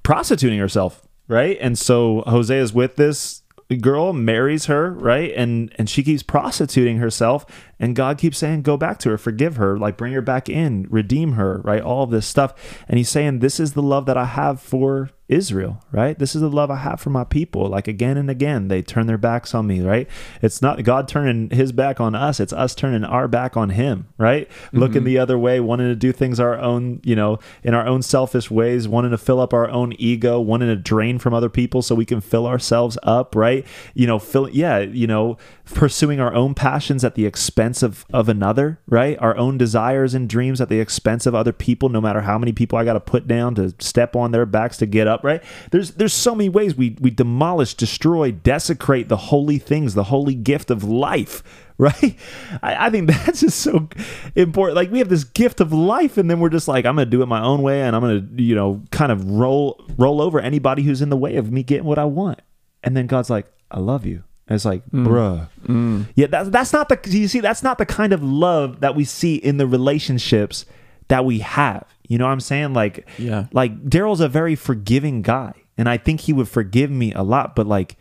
[0.03, 1.57] prostituting herself, right?
[1.59, 3.41] And so Hosea is with this
[3.81, 5.31] girl, marries her, right?
[5.35, 7.45] And and she keeps prostituting herself,
[7.79, 10.87] and God keeps saying, "Go back to her, forgive her, like bring her back in,
[10.89, 11.81] redeem her," right?
[11.81, 12.53] All of this stuff,
[12.87, 16.19] and He's saying, "This is the love that I have for." Israel, right?
[16.19, 17.67] This is the love I have for my people.
[17.67, 20.07] Like again and again, they turn their backs on me, right?
[20.41, 24.07] It's not God turning his back on us, it's us turning our back on him,
[24.19, 24.47] right?
[24.47, 24.79] Mm-hmm.
[24.79, 28.03] Looking the other way, wanting to do things our own, you know, in our own
[28.03, 31.81] selfish ways, wanting to fill up our own ego, wanting to drain from other people
[31.81, 33.65] so we can fill ourselves up, right?
[33.95, 38.29] You know, fill yeah, you know, pursuing our own passions at the expense of of
[38.29, 39.17] another, right?
[39.19, 42.51] Our own desires and dreams at the expense of other people, no matter how many
[42.51, 45.23] people I got to put down to step on their backs to get up up,
[45.23, 45.43] right?
[45.71, 50.35] There's there's so many ways we we demolish, destroy, desecrate the holy things, the holy
[50.35, 51.43] gift of life,
[51.77, 52.15] right?
[52.61, 53.89] I, I think that's just so
[54.35, 54.75] important.
[54.75, 57.21] Like we have this gift of life, and then we're just like, I'm gonna do
[57.21, 60.83] it my own way, and I'm gonna, you know, kind of roll roll over anybody
[60.83, 62.41] who's in the way of me getting what I want.
[62.83, 64.23] And then God's like, I love you.
[64.47, 65.07] And it's like, mm.
[65.07, 65.49] bruh.
[65.65, 66.05] Mm.
[66.15, 69.03] Yeah, that's that's not the you see, that's not the kind of love that we
[69.03, 70.65] see in the relationships
[71.07, 71.94] that we have.
[72.07, 72.73] You know what I'm saying?
[72.73, 73.47] Like, Yeah.
[73.51, 77.55] like Daryl's a very forgiving guy, and I think he would forgive me a lot.
[77.55, 77.97] But like,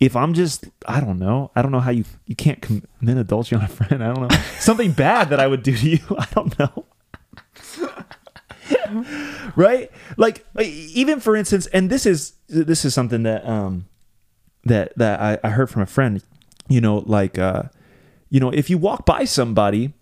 [0.00, 3.58] if I'm just, I don't know, I don't know how you you can't commit adultery
[3.58, 4.02] on a friend.
[4.04, 5.98] I don't know something bad that I would do to you.
[6.18, 6.84] I don't know.
[9.56, 9.90] right?
[10.16, 13.86] Like, like, even for instance, and this is this is something that um
[14.64, 16.22] that that I, I heard from a friend.
[16.68, 17.64] You know, like uh,
[18.30, 19.94] you know, if you walk by somebody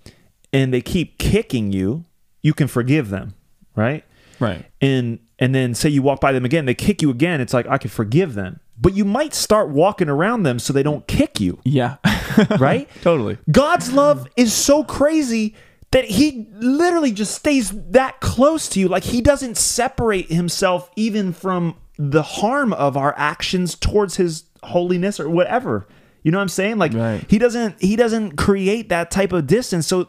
[0.52, 2.04] and they keep kicking you,
[2.46, 3.34] you can forgive them,
[3.74, 4.04] right?
[4.38, 4.64] Right.
[4.80, 7.40] and and then say you walk by them again, they kick you again.
[7.40, 10.82] It's like I could forgive them, but you might start walking around them so they
[10.82, 11.96] don't kick you, Yeah.
[12.58, 12.88] right?
[13.02, 13.38] totally.
[13.50, 15.54] God's love is so crazy
[15.92, 18.88] that he literally just stays that close to you.
[18.88, 25.18] Like he doesn't separate himself even from the harm of our actions towards his holiness
[25.20, 25.86] or whatever.
[26.22, 26.76] You know what I'm saying?
[26.78, 27.24] Like Right.
[27.30, 29.86] he doesn't he doesn't create that type of distance.
[29.86, 30.08] So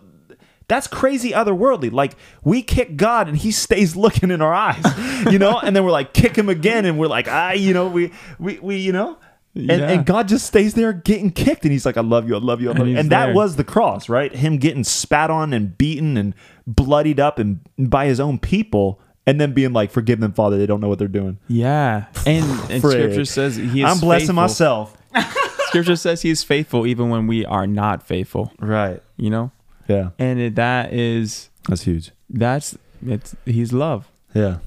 [0.68, 1.92] that's crazy otherworldly.
[1.92, 2.14] Like
[2.44, 4.84] we kick God and he stays looking in our eyes,
[5.32, 7.88] you know, and then we're like kick him again and we're like, ah, you know,
[7.88, 9.18] we we we you know.
[9.56, 9.90] And, Yeah.
[9.90, 12.62] and God just stays there getting kicked, and He's like, "I love you, I love
[12.62, 13.34] you, I love And you." And that there.
[13.36, 14.32] was the cross, right?
[14.32, 16.36] Him getting spat on and beaten and
[16.68, 20.68] bloodied up and by his own people, and then being like, "Forgive them, Father; they
[20.68, 22.06] don't know what they're doing." Yeah.
[22.28, 24.34] And, and scripture says he is I'm blessing faithful.
[24.36, 24.98] myself.
[25.70, 29.02] Scripture says he is faithful even when we are not faithful, Right?
[29.18, 29.52] you know?
[29.88, 32.12] Yeah, And it, that is that's huge.
[32.30, 34.08] that's it's he's love.
[34.34, 34.58] Yeah,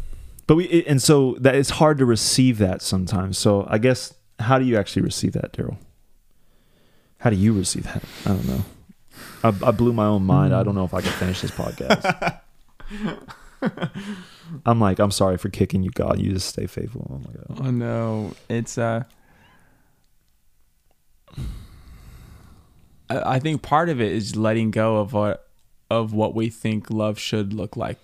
[0.46, 3.36] but we it- and so that it's hard to receive that sometimes.
[3.38, 5.76] So I guess how do you actually receive that, Daryl?
[7.18, 8.02] How do you receive that?
[8.24, 8.64] I don't know.
[9.44, 10.54] I, I blew my own mind.
[10.54, 12.40] I don't know if I can finish this podcast.
[14.66, 16.18] I'm like, I'm sorry for kicking you, God.
[16.18, 17.06] You just stay faithful.
[17.10, 17.66] Oh my God.
[17.66, 18.32] Oh no.
[18.48, 19.04] It's uh
[23.10, 25.48] I think part of it is letting go of what
[25.90, 27.98] of what we think love should look like.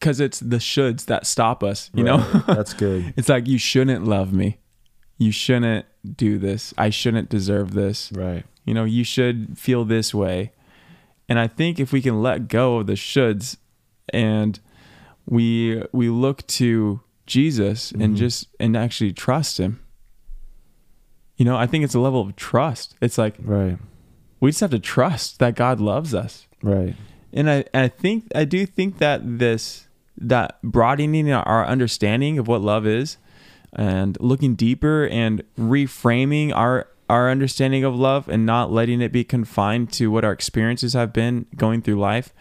[0.00, 2.18] Cuz it's the shoulds that stop us, you know?
[2.46, 3.14] That's good.
[3.16, 4.58] it's like you shouldn't love me.
[5.16, 6.72] You shouldn't do this.
[6.78, 8.10] I shouldn't deserve this.
[8.12, 8.44] Right.
[8.64, 10.52] You know, you should feel this way.
[11.28, 13.56] And I think if we can let go of the shoulds
[14.10, 14.58] and
[15.26, 18.14] we we look to Jesus and mm-hmm.
[18.14, 19.80] just and actually trust him.
[21.36, 22.96] You know, I think it's a level of trust.
[23.00, 23.78] It's like Right.
[24.40, 26.46] We just have to trust that God loves us.
[26.62, 26.94] Right.
[27.32, 32.48] And I and I think I do think that this that broadening our understanding of
[32.48, 33.18] what love is
[33.72, 39.24] and looking deeper and reframing our our understanding of love and not letting it be
[39.24, 42.34] confined to what our experiences have been going through life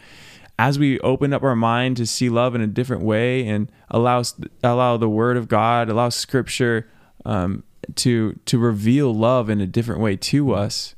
[0.59, 4.23] as we open up our mind to see love in a different way and allow
[4.63, 6.89] allow the word of God allow scripture
[7.25, 7.63] um,
[7.95, 10.95] to to reveal love in a different way to us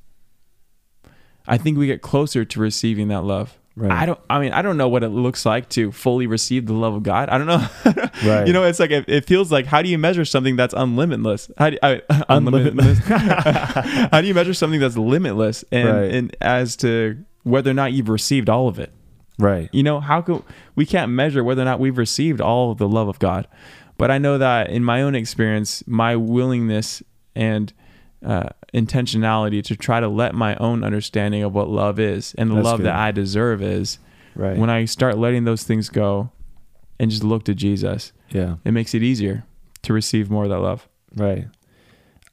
[1.50, 3.58] I think we get closer to receiving that love.
[3.76, 3.92] Right.
[3.92, 4.20] I don't.
[4.30, 7.04] I mean, I don't know what it looks like to fully receive the love of
[7.04, 7.30] God.
[7.30, 7.66] I don't know.
[8.26, 8.46] Right.
[8.46, 11.50] You know, it's like it, it feels like how do you measure something that's unlimitless?
[11.58, 12.98] How do I, unlimitless?
[14.12, 16.14] how do you measure something that's limitless and Right.
[16.14, 18.92] and as to whether or not you've received all of it?
[19.38, 19.70] Right.
[19.72, 20.44] You know, how can
[20.76, 23.48] we can't measure whether or not we've received all of the love of God.
[23.98, 27.02] But I know that in my own experience, my willingness
[27.36, 27.72] and
[28.26, 32.56] uh, intentionality to try to let my own understanding of what love is and the
[32.56, 32.86] That's love good.
[32.88, 34.00] that I deserve is
[34.36, 34.58] Right.
[34.58, 36.32] when I start letting those things go
[37.00, 38.56] and just look to Jesus, yeah.
[38.66, 39.44] it makes it easier
[39.84, 40.88] to receive more of that love.
[41.16, 41.48] Right.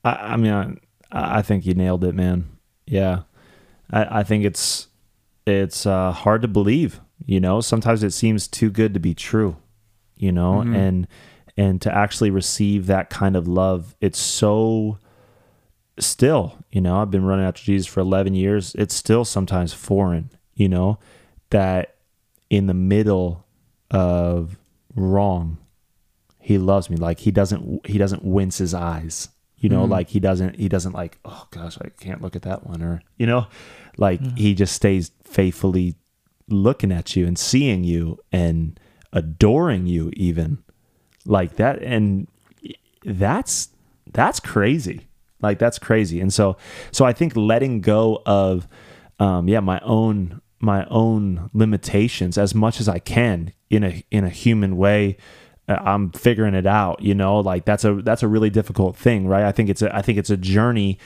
[0.04, 2.46] I, I mean, I, I think you nailed it, man.
[2.86, 3.22] Yeah.
[3.90, 4.88] I, I think it's
[5.46, 7.00] it's uh, hard to believe.
[7.24, 9.56] You know, sometimes it seems too good to be true.
[10.16, 10.76] You know, Mhm.
[10.76, 11.08] and
[11.56, 14.98] and to actually receive that kind of love, it's so
[15.98, 16.58] still.
[16.70, 18.74] You know, I've been running after Jesus for eleven years.
[18.76, 20.30] It's still sometimes foreign.
[20.54, 20.98] You know,
[21.50, 21.96] that
[22.50, 23.44] in the middle
[23.90, 24.56] of
[24.94, 25.58] wrong
[26.40, 29.28] he loves me like he doesn't he doesn't wince his eyes
[29.58, 29.90] you know Mhm.
[29.90, 33.02] like he doesn't he doesn't like oh gosh i can't look at that one or
[33.16, 33.46] you know
[33.98, 35.96] like he just stays faithfully
[36.48, 38.78] looking at you and seeing you and
[39.12, 40.62] adoring you even
[41.26, 42.26] like that and
[43.04, 43.68] that's
[44.12, 45.06] that's crazy
[45.46, 46.56] like that's crazy and so
[46.92, 48.68] so i think letting go of
[49.18, 54.24] um yeah my own my own limitations as much as i can in a in
[54.24, 55.16] a human way
[55.68, 59.44] I'm figuring it out, you know, like that's a that's a really difficult thing, right?
[59.44, 60.98] I think it's a I think it's a journey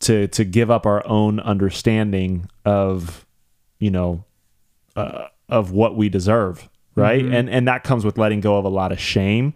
[0.00, 3.24] to to give up our own understanding of,
[3.78, 4.24] you know,
[4.96, 7.24] uh, of what we deserve, right?
[7.24, 9.54] And and that comes with letting go of a lot of shame.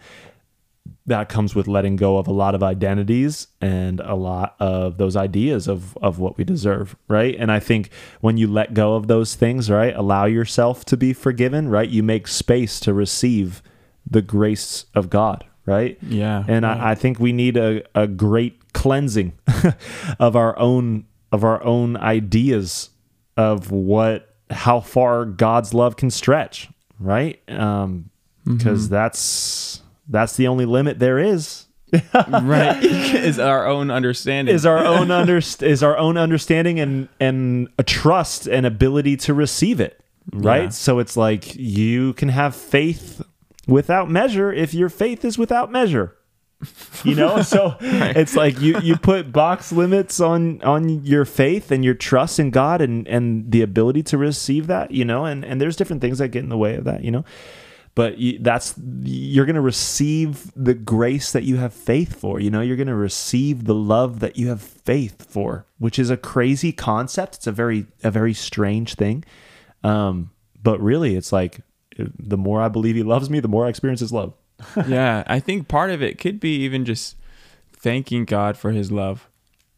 [1.07, 5.16] That comes with letting go of a lot of identities and a lot of those
[5.16, 7.37] ideas of of what we deserve, right?
[7.39, 11.12] And I think when you let go of those things, right, allow yourself to be
[11.12, 11.89] forgiven, right?
[11.89, 13.62] You make space to receive
[14.09, 15.99] the grace of God, right?
[16.03, 16.45] Yeah.
[16.47, 19.32] And I, I think we need a, a great cleansing
[20.18, 22.91] of our own of our own ideas
[23.37, 26.68] of what how far God's love can stretch,
[26.99, 27.41] right?
[27.49, 28.11] Um,
[28.47, 31.67] because that's that's the only limit there is.
[32.43, 37.69] right is our own understanding Is our own under is our own understanding and and
[37.79, 40.01] a trust and ability to receive it,
[40.33, 40.65] right?
[40.65, 40.69] Yeah.
[40.71, 43.23] So it's like you can have faith
[43.69, 46.17] without measure if your faith is without measure.
[47.03, 51.85] You know, so it's like you you put box limits on on your faith and
[51.85, 55.61] your trust in God and and the ability to receive that, you know, and and
[55.61, 57.25] there's different things that get in the way of that, you know.
[57.95, 62.41] But that's you're going to receive the grace that you have faith for.
[62.41, 66.11] You know, you're going to receive the love that you have faith for, which is
[66.11, 67.37] a crazy concept.
[67.37, 69.25] It's a very a very strange thing.
[69.85, 70.31] Um,
[70.61, 71.61] but really, it's like
[72.19, 74.35] the more I believe He loves me, the more I experience His love.
[74.89, 77.17] yeah i think part of it could be even just
[77.73, 79.29] thanking god for his love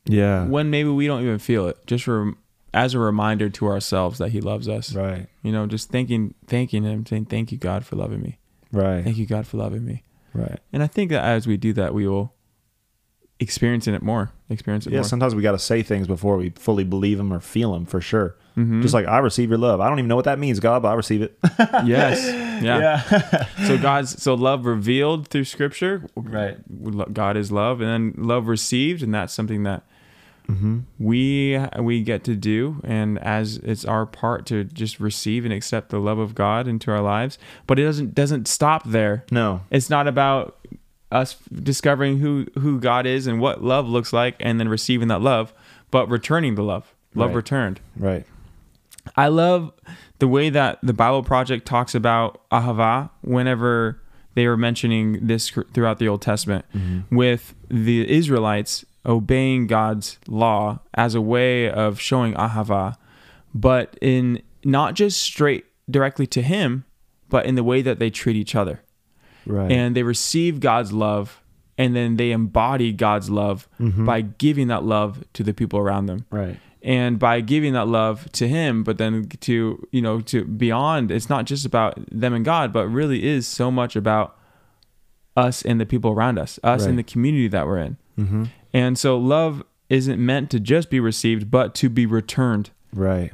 [0.05, 0.45] Yeah.
[0.45, 2.37] when maybe we don't even feel it just rem-
[2.75, 5.27] as a reminder to ourselves that he loves us Right.
[5.43, 8.39] you know just thanking thanking him saying thank you god for loving me
[8.73, 9.03] Right.
[9.05, 10.03] thank you god for loving me
[10.35, 10.59] Right.
[10.73, 12.35] and i think that as we do that we will
[13.39, 15.01] experiencing it more experience it Yeah.
[15.01, 17.85] more Sometimes we got to say things before we fully believe them or feel them
[17.85, 18.35] for sure.
[18.57, 18.81] Mm-hmm.
[18.81, 19.81] Just like I receive your love.
[19.81, 21.37] I don't even know what that means, God, but I receive it.
[21.85, 22.25] yes
[22.63, 26.57] yeah, so god's so love revealed through scripture Right.
[27.13, 29.83] god is love and then love received and that's something that
[30.49, 30.79] Mm-hmm.
[30.99, 35.89] we we get to do and as it's our part to just receive and accept
[35.91, 37.37] the love of god into our lives
[37.67, 39.63] but it doesn't doesn't stop there No.
[39.71, 40.57] it's not about
[41.11, 45.21] us discovering who who god is and what love looks like and then receiving that
[45.21, 45.53] love
[45.91, 47.37] but returning the love love Right.
[47.37, 48.25] returned Right.
[49.17, 49.73] I love
[50.19, 54.01] the way that the Bible Project talks about ahava whenever
[54.35, 56.65] they were mentioning this throughout the Old Testament
[57.11, 62.97] with the Israelites obeying God's law as a way of showing ahava,
[63.55, 66.85] but in not just straight directly to Him,
[67.29, 68.83] but in the way that they treat each other.
[69.47, 69.71] Right.
[69.71, 71.41] And they receive God's love
[71.79, 76.25] and then they embody God's love by giving that love to the people around them
[76.31, 76.57] right.
[76.83, 81.29] and by giving that love to him but then to you know to beyond it's
[81.29, 84.39] not just about them and god but really is so much about
[85.37, 86.89] us and the people around us us Right.
[86.91, 88.45] and the community that we're in Mm-hmm.
[88.77, 93.33] And so love isn't meant to just be received but to be returned Right.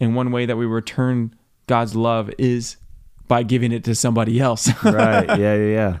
[0.00, 1.34] and one way that we return
[1.66, 2.76] god's love is
[3.28, 5.26] by giving it to somebody else right.
[5.38, 5.54] Yeah.
[5.54, 5.56] Yeah.
[5.56, 5.98] Yeah.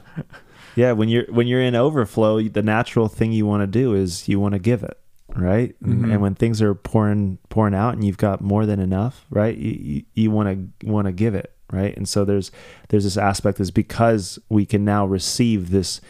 [0.76, 0.92] Yeah.
[0.92, 4.38] When you're when you're in overflow, the natural thing you want to do is you
[4.40, 4.98] want to give it,
[5.34, 5.74] right?
[5.82, 6.12] And- Mhm.
[6.12, 9.56] And when things are pouring pouring out and you've got more than enough, right?
[9.56, 10.48] You you want
[10.80, 11.96] to want to give it, right?
[11.96, 12.50] And so there's
[12.88, 16.00] there's this aspect is because we can now receive this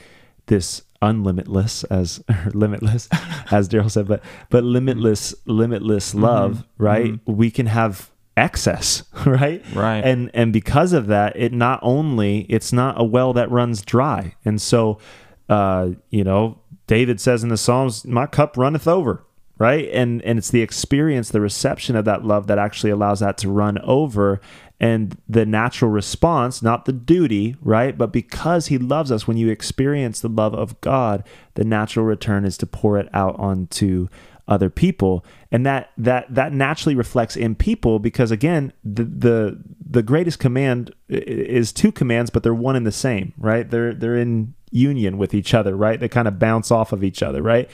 [0.47, 3.09] this unlimitless as or limitless
[3.51, 7.19] as Daryl said, but but limitless limitless love, right?
[7.27, 9.65] We can have excess, right?
[9.75, 10.05] Right.
[10.05, 14.35] And and because of that, it not only it's not a well that runs dry.
[14.45, 14.99] And so
[15.49, 19.25] uh, you know, David says in the Psalms, My cup runneth over.
[19.57, 19.89] Right.
[19.93, 23.49] And and it's the experience, the reception of that love that actually allows that to
[23.49, 24.41] run over.
[24.81, 27.97] And the natural response, not the duty, right?
[27.97, 31.23] But because he loves us, when you experience the love of God,
[31.55, 34.09] the natural return is to pour it out onto
[34.47, 40.03] other people and that that that naturally reflects in people because again the the the
[40.03, 44.53] greatest command is two commands but they're one and the same right they're they're in
[44.71, 47.71] union with each other right they kind of bounce off of each other right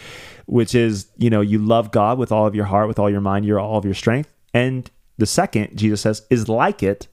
[0.50, 3.20] which is you know you love god with all of your heart with all your
[3.20, 7.06] mind your all of your strength and the second jesus says is like it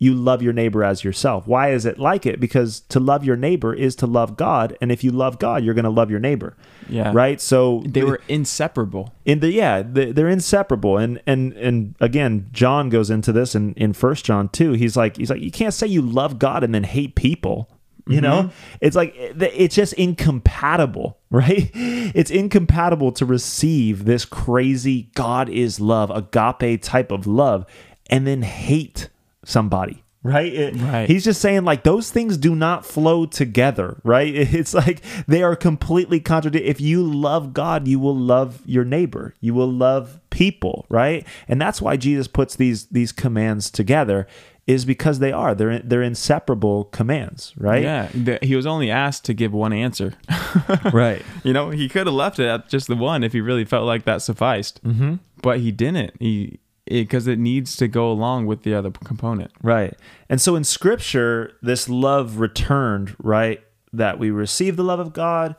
[0.00, 1.46] you love your neighbor as yourself.
[1.46, 2.40] Why is it like it?
[2.40, 5.72] Because to love your neighbor is to love God, and if you love God, you're
[5.72, 6.56] going to love your neighbor.
[6.90, 7.12] Yeah.
[7.14, 7.40] Right?
[7.40, 10.98] So they were inseparable in the yeah, they- they're inseparable.
[10.98, 14.72] And and and again, John goes into this in in First John too.
[14.72, 17.70] He's like he's like you can't say you love God and then hate people.
[18.06, 18.76] You know, mm-hmm.
[18.82, 21.70] it's like eh, it's just incompatible, right?
[21.74, 27.64] It's incompatible to receive this crazy God is love, agape type of love,
[28.10, 29.08] and then hate
[29.44, 30.52] somebody, right?
[30.52, 31.08] It- Right.
[31.08, 34.34] He's just saying like those things do not flow together, right?
[34.54, 36.68] It's like they are completely contradictory.
[36.68, 39.34] If you love God, you will love your neighbor.
[39.40, 41.26] You will love people, right?
[41.48, 44.26] And that's why Jesus puts these these commands together
[44.66, 47.82] is because they are they're they're inseparable commands, right?
[47.82, 50.14] Yeah, the, he was only asked to give one answer.
[50.92, 51.22] Right.
[51.42, 53.86] you know, he could have left it at just the one if he really felt
[53.86, 54.82] like that sufficed.
[54.84, 55.14] Mm-hmm.
[55.42, 56.12] But he didn't.
[56.20, 59.50] He because it, needs to go along with the other component.
[59.62, 59.94] Right.
[60.28, 63.60] And so in scripture, this love returned, right?
[63.92, 65.56] That we receive the love of God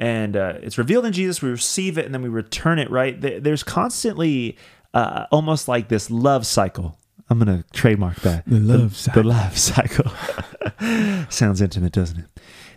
[0.00, 1.42] and uh, it's revealed in Jesus.
[1.42, 3.20] We receive it and then we return it, right?
[3.20, 4.56] There's constantly
[4.94, 6.98] uh, almost like this love cycle.
[7.32, 8.44] I'm going to trademark that.
[8.46, 9.22] The love cycle.
[9.22, 10.12] The love cycle.
[11.30, 12.26] Sounds intimate, doesn't it?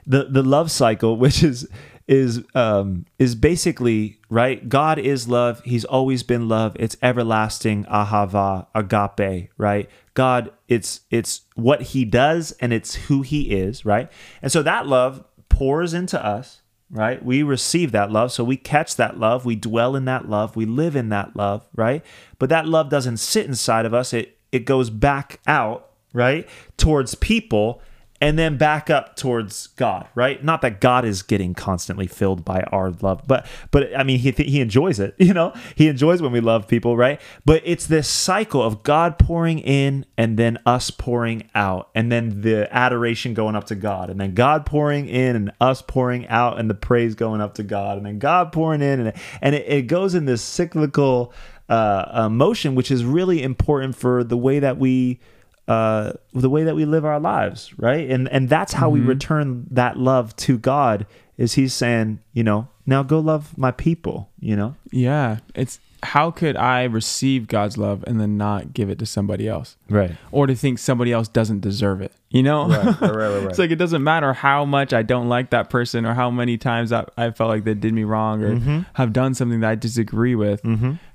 [0.08, 1.68] The the love cycle, which is
[2.08, 5.62] is um is basically right god is love.
[5.66, 6.78] He's always been love.
[6.80, 9.90] It's everlasting ahava agape right?
[10.14, 14.10] God it's it's what he does and it's who he is right?
[14.42, 17.26] And so that love pours into us right?
[17.26, 18.32] We receive that love.
[18.32, 19.44] So we catch that love.
[19.44, 20.56] We dwell in that love.
[20.56, 22.06] We live in that love right?
[22.40, 24.14] But that love doesn't sit inside of us.
[24.14, 26.48] It it goes back out right
[26.78, 27.82] towards people
[28.22, 30.44] and then back up towards God, right?
[30.44, 34.32] Not that God is getting constantly filled by our love, but but I mean he
[34.32, 35.54] he enjoys it, you know.
[35.76, 37.20] He enjoys when we love people, right?
[37.44, 42.42] But it's this cycle of God pouring in and then us pouring out, and then
[42.42, 46.60] the adoration going up to God, and then God pouring in and us pouring out,
[46.60, 49.66] and the praise going up to God, and then God pouring in, and and it,
[49.68, 51.34] it goes in this cyclical
[51.68, 55.20] uh, uh, motion, which is really important for the way that we
[55.68, 58.10] uh, the way that we live our lives, right?
[58.10, 61.06] And and that's how we return that love to God.
[61.38, 64.76] Is He's saying, you know, now go love my people, you know?
[64.92, 69.48] Yeah, it's how could I receive God's love and then not give it to somebody
[69.48, 70.12] else, Right.
[70.32, 72.12] or to think somebody else doesn't deserve it?
[72.30, 75.28] You know, Right, right, right, right, it's like it doesn't matter how much I don't
[75.30, 78.42] like that person or how many times I, I felt like they did me wrong
[78.44, 78.80] or Mm-hmm.
[78.94, 80.62] have done something that I disagree with.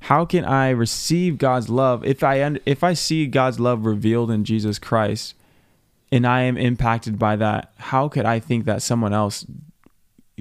[0.01, 2.36] How can I receive God's love if I
[2.66, 5.34] if I see God's love revealed in Jesus Christ
[6.12, 7.72] and I am impacted by that?
[7.78, 9.45] How could I think that someone else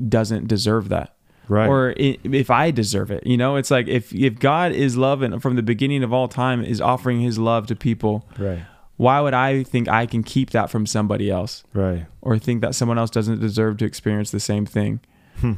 [0.07, 1.13] doesn't deserve that?
[1.49, 1.67] Right.
[1.67, 5.41] Or if I deserve it, you know, it's like if if God is love and
[5.41, 8.59] from the beginning of all time is offering His love to people, Right.
[8.97, 12.05] why would I think I can keep that from somebody else Right.
[12.21, 14.99] or think that someone else doesn't deserve to experience the same thing?
[15.41, 15.53] Hmm.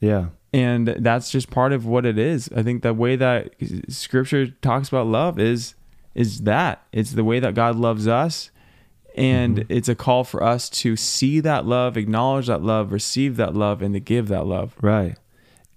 [0.00, 0.26] Yeah.
[0.54, 2.48] And that's just part of what it is.
[2.56, 3.54] I think the way that
[3.88, 5.74] scripture talks about love is
[6.14, 6.82] is that.
[6.92, 8.50] It's the way that God loves us
[9.14, 13.54] and it's a call for us to see that love, acknowledge that love, receive that
[13.54, 14.74] love and to give that love.
[14.80, 15.16] Right.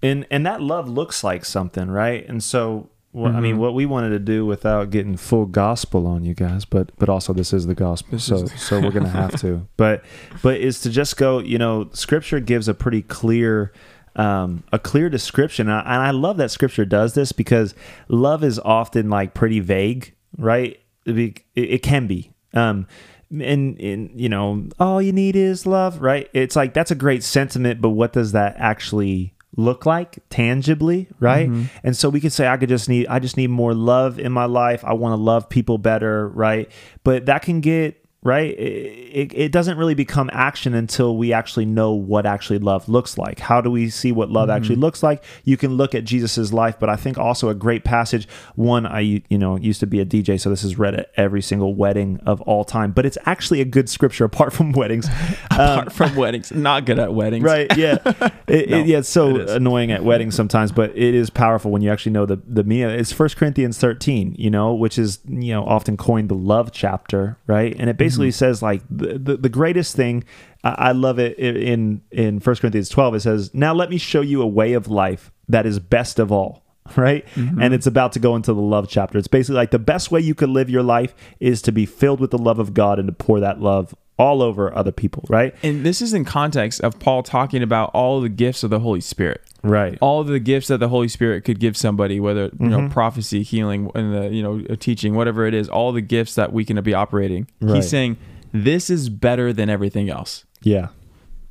[0.02, 2.26] And and that love looks like something, right?
[2.28, 6.22] And so what, I mean, what we wanted to do without getting full gospel on
[6.22, 9.40] you guys, but but also this is the gospel, so is so we're gonna have
[9.40, 9.66] to.
[9.78, 10.04] But
[10.42, 13.72] but is to just go, you know, Scripture gives a pretty clear,
[14.16, 17.74] um, a clear description, and I, and I love that Scripture does this because
[18.08, 20.78] love is often like pretty vague, right?
[21.06, 22.86] It it can be, um,
[23.30, 26.28] and, and you know, all you need is love, right?
[26.32, 31.48] It's like that's a great sentiment, but what does that actually look like tangibly right?
[31.48, 31.64] Mm-hmm.
[31.82, 34.30] And so we could say i could just need i just need more love in
[34.32, 34.84] my life.
[34.84, 36.70] I want to love people better right?
[37.04, 38.50] But that can get right?
[38.58, 43.38] It, it, doesn't really become action until we actually know what actually love looks like.
[43.38, 45.22] How do we see what love actually looks like?
[45.44, 49.00] You can look at jesus's life but i think also a great passage one i
[49.00, 52.18] you know used to be a dj so this is read at every single wedding
[52.26, 55.08] of all time but it's actually a good scripture apart from weddings.
[55.56, 57.42] Um, Apart from weddings, not good at weddings.
[57.42, 57.96] right yeah.
[58.46, 61.80] It, No, it- yeah it's so annoying at weddings sometimes but it is powerful when
[61.80, 62.90] you actually know the the meaning.
[62.90, 67.38] It's first corinthians 13 you know which is you know often coined the love chapter
[67.46, 67.74] right?
[67.78, 68.30] And it basically Mm-hmm.
[68.30, 70.24] says like the, the, the greatest thing
[70.64, 74.20] I, I love it in in first corinthians 12 it says now let me show
[74.20, 76.64] you a way of life that is best of all
[76.96, 77.60] right Mm-hmm.
[77.60, 80.20] and it's about to go into the love chapter it's basically like the best way
[80.20, 83.08] you could live your life is to be filled with the love of god and
[83.08, 86.98] to pour that love all over other people right And this is in context of
[86.98, 89.42] Paul talking about all the gifts of the Holy Spirit.
[89.68, 92.68] Right all the gifts that the Holy Spirit could give somebody, whether you Mm-hmm.
[92.68, 96.52] know prophecy, healing, and the you know teaching, whatever it is, all the gifts that
[96.52, 97.48] we can be operating.
[97.60, 97.76] Right.
[97.76, 98.16] He's saying
[98.52, 100.44] this is better than everything else.
[100.62, 100.88] Yeah.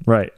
[0.05, 0.32] Right.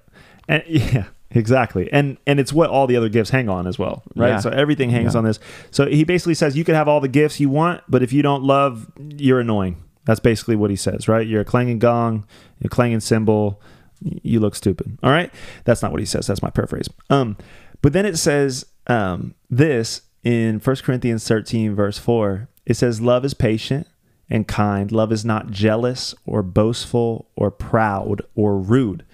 [0.47, 1.91] And yeah, exactly.
[1.91, 4.29] And and it's what all the other gifts hang on as well, right?
[4.29, 4.39] Yeah.
[4.39, 5.19] So everything hangs Yeah.
[5.19, 5.39] on this.
[5.71, 8.21] So he basically says you can have all the gifts you want, but if you
[8.21, 9.83] don't love, you're annoying.
[10.05, 11.27] That's basically what he says, right?
[11.27, 12.25] You're a clanging gong,
[12.59, 13.61] you're a clanging cymbal,
[14.01, 14.97] you look stupid.
[15.03, 15.29] All right?
[15.65, 16.27] That's not what he says.
[16.27, 16.87] That's my paraphrase.
[17.09, 17.35] Um
[17.81, 22.49] but then it says um this in 1 Corinthians 13 verse 4.
[22.65, 23.87] It says love is patient
[24.29, 24.91] and kind.
[24.91, 29.05] Love is not jealous or boastful or proud or rude.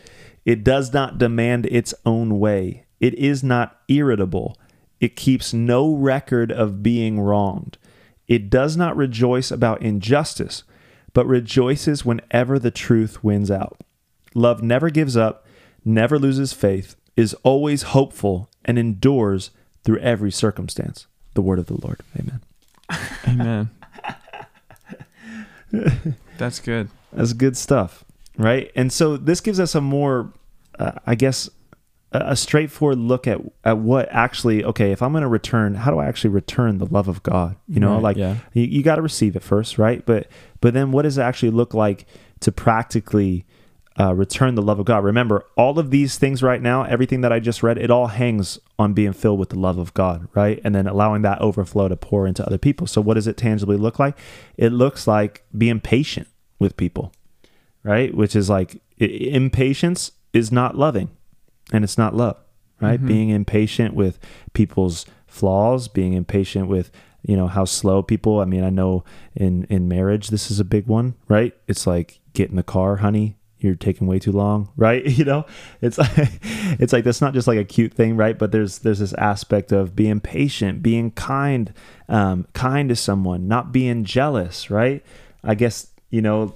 [0.46, 2.86] It does not demand its own way.
[3.00, 4.58] It is not irritable.
[5.00, 7.78] It keeps no record of being wronged.
[8.28, 10.64] It does not rejoice about injustice,
[11.14, 13.82] but rejoices whenever the truth wins out.
[14.34, 15.46] Love never gives up,
[15.86, 19.52] never loses faith, is always hopeful, and endures
[19.84, 21.08] through every circumstance.
[21.34, 22.02] The word of the Lord.
[22.20, 22.42] Amen.
[23.28, 23.70] Amen.
[26.38, 26.90] That's good.
[27.12, 28.04] That's good stuff,
[28.38, 28.72] right?
[28.76, 30.32] And so this gives us a more,
[30.78, 31.50] uh, I guess,
[32.12, 34.64] a straightforward look at at what actually.
[34.64, 37.56] Okay, if I'm going to return, how do I actually return the love of God?
[37.68, 38.38] You know, Right, like yeah.
[38.54, 40.06] you, you got to receive it first, right?
[40.06, 40.28] But
[40.62, 42.06] but then what does it actually look like
[42.42, 43.46] to practically
[44.00, 45.04] uh, return the love of God?
[45.04, 48.60] Remember, all of these things right now, everything that I just read, it all hangs
[48.80, 50.60] on being filled with the love of God, right?
[50.64, 52.88] And then allowing that overflow to pour into other people.
[52.88, 54.18] So what does it tangibly look like?
[54.58, 56.28] It looks like being patient
[56.60, 57.12] with people,
[57.84, 58.14] right?
[58.16, 61.10] Which is like i- impatience is not loving,
[61.72, 62.38] and it's not love,
[62.82, 63.04] right?
[63.06, 64.20] Being impatient with
[64.54, 66.92] people's flaws, being impatient with
[67.26, 68.40] you know how slow people.
[68.42, 69.04] I mean, I know
[69.36, 71.54] in in marriage this is a big one, right?
[71.68, 73.38] It's like get in the car, honey.
[73.64, 75.06] You're taking way too long, right?
[75.06, 75.46] You know,
[75.82, 76.40] it's like
[76.80, 78.38] it's like that's not just like a cute thing, right?
[78.38, 81.74] But there's there's this aspect of being patient, being kind,
[82.10, 85.04] um, kind to someone, not being jealous, right?
[85.44, 86.56] I guess you know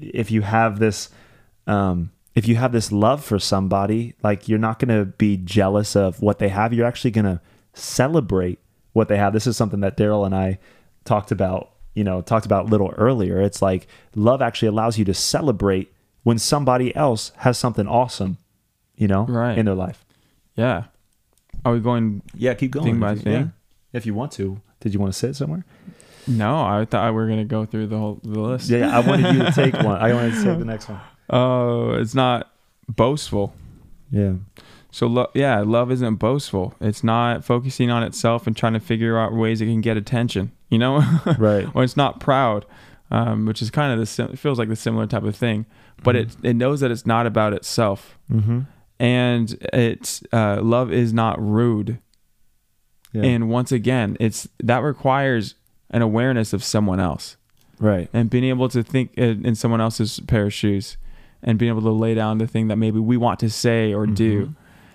[0.00, 1.10] if you have this
[1.66, 5.96] um, if you have this love for somebody, like you're not going to be jealous
[5.96, 6.72] of what they have.
[6.72, 7.40] You're actually going to
[7.74, 8.58] celebrate
[8.92, 9.32] what they have.
[9.32, 10.58] This is something that Daryl and I
[11.04, 13.40] talked about, you know, talked about a little earlier.
[13.40, 15.92] It's like love actually allows you to celebrate
[16.22, 18.38] when somebody else has something awesome,
[18.96, 19.56] you know, Right.
[19.58, 20.04] in their life.
[20.56, 20.84] Yeah.
[21.64, 22.22] Are we going?
[22.34, 22.86] Yeah, keep going.
[22.86, 23.32] Thing by if you, thing?
[23.42, 23.48] yeah.
[23.92, 24.60] If you want to.
[24.80, 25.64] Did you want to sit somewhere?
[26.26, 28.70] No, I thought we were gonna go through the whole the list.
[28.70, 30.00] Yeah, I wanted you to take one.
[30.00, 31.00] I wanted to take the next one.
[31.28, 32.50] Oh, it's not
[32.88, 33.52] boastful.
[34.10, 34.34] Yeah.
[34.90, 36.74] So lo- yeah, love isn't boastful.
[36.80, 40.52] It's not focusing on itself and trying to figure out ways it can get attention.
[40.68, 41.02] You know,
[41.38, 41.66] Right.
[41.74, 42.64] or it's not proud,
[43.10, 45.66] um, which is kind of the sim- feels like the similar type of thing.
[46.02, 48.60] But it it knows that it's not about itself, Mm-hmm.
[48.98, 51.98] and it's uh, love is not rude.
[53.12, 53.22] Yeah.
[53.24, 55.56] And once again, it's that requires
[55.90, 57.36] an awareness of someone else
[57.80, 58.08] right.
[58.12, 60.96] and being able to think in, in someone else's pair of shoes
[61.42, 64.06] and being able to lay down the thing that maybe we want to say or
[64.06, 64.54] do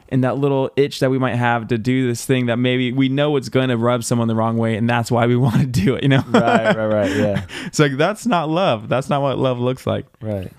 [0.10, 3.10] and that little itch that we might have to do this thing that maybe we
[3.10, 5.66] know it's going to rub someone the wrong way and that's why we want to
[5.68, 7.12] do it you know right, right, right.
[7.16, 7.46] Yeah.
[7.66, 10.52] it's like that's not love that's not what love looks like Right.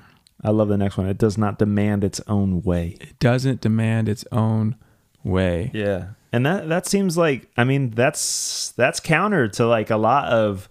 [0.45, 1.09] I love the next one.
[1.09, 2.97] It does not demand its own way.
[3.01, 4.77] it doesn't demand its own
[5.25, 6.09] way Yeah.
[6.33, 10.69] And that that seems like I mean that's that's counter to like a lot of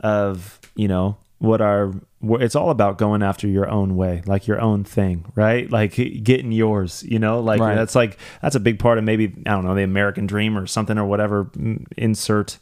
[0.00, 1.92] of, you know, what our
[2.40, 5.70] it's all about going after your own way, like your own thing, right?
[5.70, 7.40] Like getting yours, you know?
[7.40, 7.74] Like Right.
[7.74, 10.66] that's like that's a big part of maybe I don't know, the American dream or
[10.66, 11.50] something or whatever
[11.96, 12.58] insert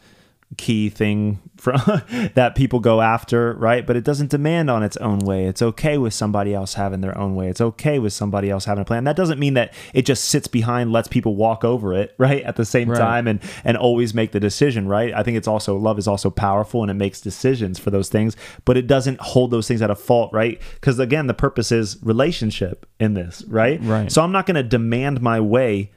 [0.58, 1.80] key thing from
[2.34, 3.86] that people go after, right?
[3.86, 5.46] But it doesn't demand on its own way.
[5.46, 7.48] It's okay with somebody else having their own way.
[7.48, 9.04] It's okay with somebody else having a plan.
[9.04, 12.42] That doesn't mean that it just sits behind, lets people walk over it, right?
[12.42, 12.98] At the same Right.
[12.98, 15.14] time and and always make the decision, right?
[15.14, 18.36] I think it's also love is also powerful and it makes decisions for those things,
[18.64, 20.60] but it doesn't hold those things at a fault, right?
[20.74, 23.80] Because again, the purpose is relationship in this, right?
[23.82, 24.10] Right.
[24.12, 25.92] So I'm not going to demand my way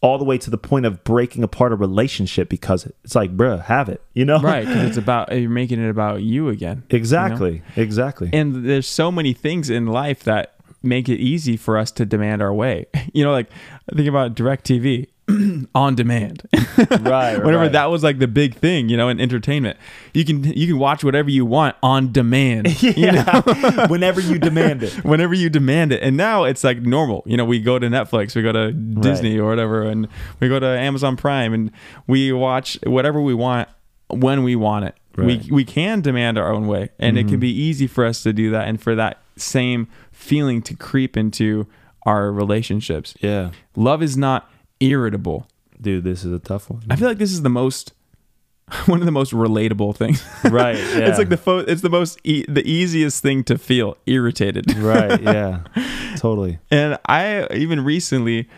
[0.00, 3.64] all the way to the point of breaking apart a relationship because it's like, bruh,
[3.64, 4.40] have it, you know?
[4.40, 6.96] right because it's about you're making it about you again you know?
[6.98, 7.62] Exactly.
[7.76, 8.30] Exactly.
[8.32, 12.40] and there's so many things in life that make it easy for us to demand
[12.40, 13.50] our way you know like
[13.94, 15.08] think about direct tv
[15.74, 16.42] on demand
[17.00, 17.36] right.
[17.38, 17.72] whenever right.
[17.72, 19.78] that was like the big thing you know in entertainment
[20.14, 23.86] you can you can watch whatever you want on demand yeah.
[23.88, 24.92] Whenever you demand it.
[25.04, 28.34] whenever you demand it and now it's like normal you know we go to netflix
[28.34, 30.08] we go to disney or whatever and
[30.40, 31.70] we go to amazon prime and
[32.06, 33.68] we watch whatever we want
[34.08, 35.42] when we want it Right.
[35.44, 37.40] we we can demand our own way and it can mm-hmm.
[37.40, 41.66] be easy for us to do that and for that same feeling to creep into
[42.06, 43.50] our relationships Yeah.
[43.74, 44.48] love is not
[44.80, 45.46] irritable
[45.80, 46.82] Dude, this is a tough one.
[46.90, 47.92] i feel like this is the most
[48.86, 50.76] one of the most relatable things Right.
[50.76, 50.98] Yeah.
[51.08, 55.20] it's like the fo- it's the most e- the easiest thing to feel irritated right.
[55.22, 55.60] Yeah.
[56.16, 56.58] totally.
[56.70, 58.48] and I even recently,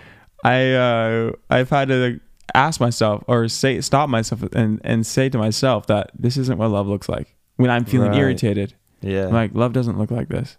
[0.43, 2.19] I uh, I've had to
[2.55, 6.71] ask myself or say stop myself and and say to myself that this isn't what
[6.71, 8.19] love looks like when I'm feeling Right.
[8.21, 8.75] irritated.
[9.03, 9.27] Yeah.
[9.27, 10.57] I'm like love doesn't look like this,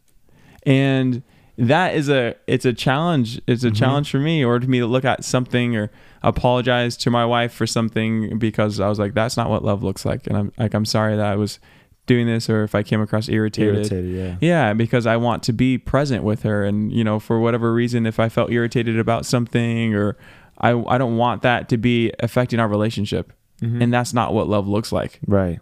[0.66, 1.24] and
[1.62, 3.40] that is a it's a challenge.
[3.48, 3.76] It's a Mm-hmm.
[3.76, 5.90] challenge for me or to me to look at something or
[6.24, 10.06] apologize to my wife for something because I was like that's not what love looks
[10.06, 11.60] like, and I'm like I'm sorry that I was
[12.08, 13.76] doing this or if I came across irritated.
[13.76, 14.36] Irritated, yeah.
[14.42, 18.06] Yeah, because I want to be present with her and you know, for whatever reason
[18.06, 20.18] if I felt irritated about something or
[20.58, 23.34] I I don't want that to be affecting our relationship.
[23.62, 23.82] Mm-hmm.
[23.84, 25.20] And that's not what love looks like.
[25.28, 25.60] Right.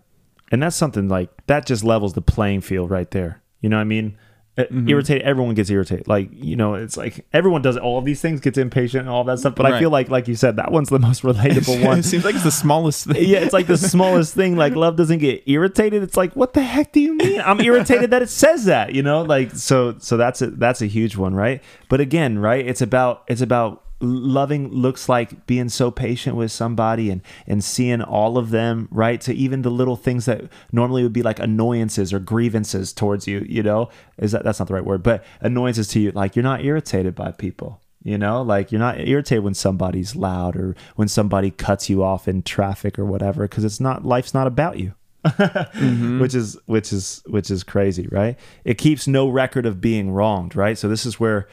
[0.51, 3.41] And that's something like that just levels the playing field right there.
[3.59, 4.17] You know what I mean?
[4.60, 4.90] Mm-hmm.
[4.90, 6.07] Irritated, everyone gets irritated.
[6.07, 9.23] Like, you know, it's like everyone does all of these things, gets impatient and all
[9.26, 9.56] that stuff.
[9.56, 11.99] But I feel like, like you said, that one's the most relatable one.
[11.99, 13.23] it seems like it's the smallest thing.
[13.27, 14.56] yeah, it's like the smallest thing.
[14.56, 16.03] Like love doesn't get irritated.
[16.03, 17.41] It's like, what the heck do you mean?
[17.41, 18.94] I'm irritated that it says that.
[18.94, 19.95] You know, like so.
[19.99, 21.64] So that's a that's a huge one, right?
[21.88, 22.65] But again, right?
[22.65, 28.01] It's about it's about loving looks like being so patient with somebody and and seeing
[28.01, 32.13] all of them right so even the little things that normally would be like annoyances
[32.13, 35.88] or grievances towards you you know is that that's not the right word but annoyances
[35.89, 39.53] to you like you're not irritated by people you know, like you're not irritated when
[39.53, 44.05] somebody's loud or when somebody cuts you off in traffic or whatever, because it's not
[44.05, 44.93] life's not about you.
[45.26, 46.21] Mm-hmm.
[46.21, 48.39] which is which is which is crazy, right?
[48.63, 50.77] It keeps no record of being wronged, right?
[50.77, 51.47] So this is where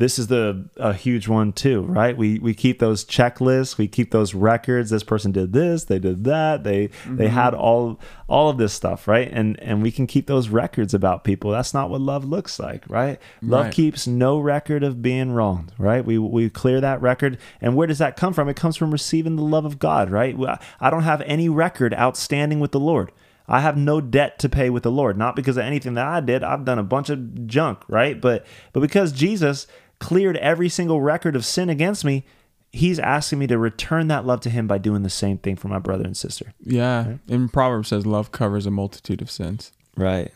[0.00, 2.16] this is the a huge one too, right?
[2.16, 4.90] We we keep those checklists, we keep those records.
[4.90, 7.26] This person did this, they did that, they they mm-hmm.
[7.26, 9.30] had all all of this stuff, right?
[9.30, 11.50] And and we can keep those records about people.
[11.50, 13.20] That's not what love looks like, right?
[13.42, 13.74] Love Right.
[13.74, 16.04] keeps no record of being wronged, right?
[16.04, 18.48] We we clear that record, and where does that come from?
[18.48, 20.34] It comes from receiving the love of God, right?
[20.80, 23.12] I don't have any record outstanding with the Lord.
[23.50, 26.20] I have no debt to pay with the Lord, not because of anything that I
[26.20, 26.44] did.
[26.44, 28.18] I've done a bunch of junk, right?
[28.18, 29.66] But but because Jesus
[30.00, 32.24] cleared every single record of sin against me,
[32.72, 35.68] he's asking me to return that love to him by doing the same thing for
[35.68, 36.52] my brother and sister.
[36.60, 37.14] Yeah.
[37.28, 39.72] And Proverbs says love covers a multitude of sins.
[39.96, 40.32] Right.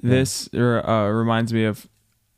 [0.00, 1.88] This uh, reminds me of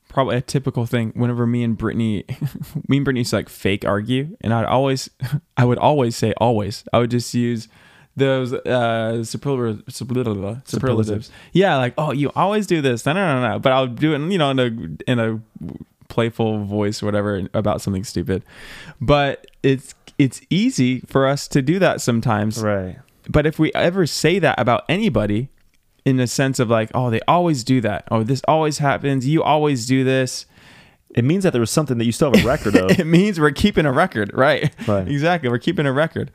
[0.09, 1.13] probably a typical thing.
[1.15, 2.25] Whenever me and Brittany,
[2.89, 5.11] me and Brittany used to like fake argue, and I'd always,
[5.57, 6.85] I would always say always.
[6.93, 7.69] I would just use
[8.17, 11.31] those uh, superlative, superlative, superlatives.
[11.53, 13.05] Yeah, like oh, you always do this.
[13.05, 13.59] No, no, no, no.
[13.59, 15.41] But I'll do it, you know, in a in a
[16.11, 18.45] playful voice or whatever about something stupid.
[19.01, 22.99] But it's it's easy for us to do that sometimes Right.
[23.29, 25.49] but if we ever say that about anybody
[26.05, 29.43] in the sense of like oh they always do that oh this always happens you
[29.43, 30.45] always do this
[31.15, 32.91] It means that there was something that you still have a record of.
[32.99, 35.09] it means we're keeping a record right Right.
[35.09, 36.31] exactly we're keeping a record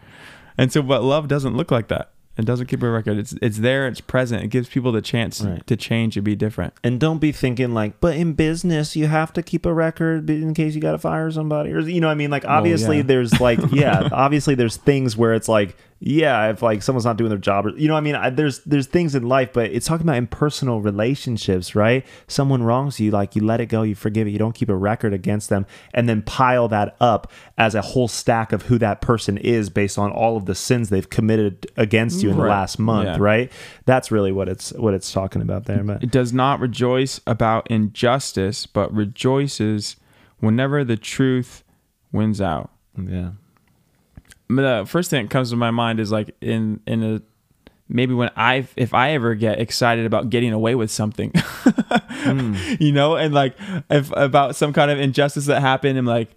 [0.57, 3.59] and so but love doesn't look like that it doesn't keep a record it's it's
[3.59, 5.65] there it's present it gives people the chance Right.
[5.67, 9.31] to change and be different and don't be thinking like, but in business you have
[9.33, 12.11] to keep a record in case you got to fire somebody, or you know, what
[12.11, 13.03] I mean, like obviously yeah.
[13.03, 17.29] there's like, yeah, obviously there's things where it's like, yeah, if like someone's not doing
[17.29, 19.71] their job, or you know, what I mean, I, there's there's things in life, but
[19.71, 22.05] it's talking about impersonal relationships, right?
[22.27, 24.75] Someone wrongs you, like you let it go, you forgive it, you don't keep a
[24.75, 28.99] record against them, and then pile that up as a whole stack of who that
[29.01, 32.77] person is based on all of the sins they've committed against you in the last
[32.77, 33.17] month, Yeah.
[33.19, 33.51] right?
[33.85, 36.03] That's really what it's what it's talking about there, but.
[36.03, 39.95] it does not rejoice about injustice but rejoices
[40.39, 41.63] whenever the truth
[42.11, 42.69] wins out
[43.01, 43.31] Yeah.
[44.47, 47.21] The first thing that comes to my mind is like in in a
[47.87, 51.33] maybe when I if I ever get excited about getting away with something,
[52.79, 53.55] you know, and like
[53.89, 56.29] if about some kind of injustice that happened, and like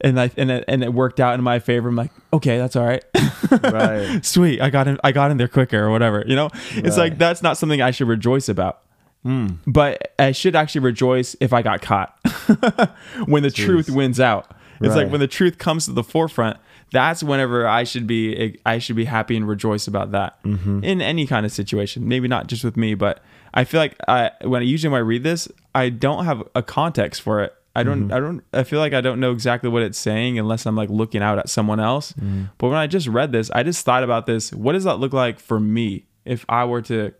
[0.00, 1.88] and I and it, and it worked out in my favor.
[1.88, 3.04] I'm like, okay, that's all right.
[3.50, 4.20] Right.
[4.24, 4.98] Sweet, I got in.
[5.02, 6.24] I got in there quicker or whatever.
[6.26, 8.82] You know, it's like that's not something I should rejoice about.
[9.22, 9.54] Hmm.
[9.66, 12.16] But I should actually rejoice if I got caught
[13.26, 14.52] when the truth wins out.
[14.80, 16.58] It's like when the truth comes to the forefront.
[16.92, 18.58] That's whenever I should be.
[18.64, 20.84] I should be happy and rejoice about that mm-hmm.
[20.84, 22.06] in any kind of situation.
[22.08, 23.22] Maybe not just with me, but
[23.52, 26.62] I feel like I when I usually when I read this, I don't have a
[26.62, 27.54] context for it.
[27.74, 28.04] I don't.
[28.04, 28.12] Mm-hmm.
[28.14, 28.44] I don't.
[28.54, 31.38] I feel like I don't know exactly what it's saying unless I'm like looking out
[31.38, 32.12] at someone else.
[32.12, 32.44] Mm-hmm.
[32.56, 34.52] But when I just read this, I just thought about this.
[34.52, 37.12] What does that look like for me if I were to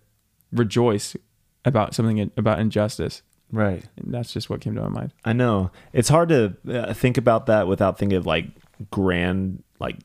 [0.52, 1.14] rejoice
[1.66, 3.22] about something about injustice?
[3.52, 3.84] Right.
[3.96, 5.12] And that's just what came to my mind.
[5.24, 5.70] I know.
[5.92, 8.46] It's hard to uh, think about that without thinking of like
[8.90, 9.96] grand, like,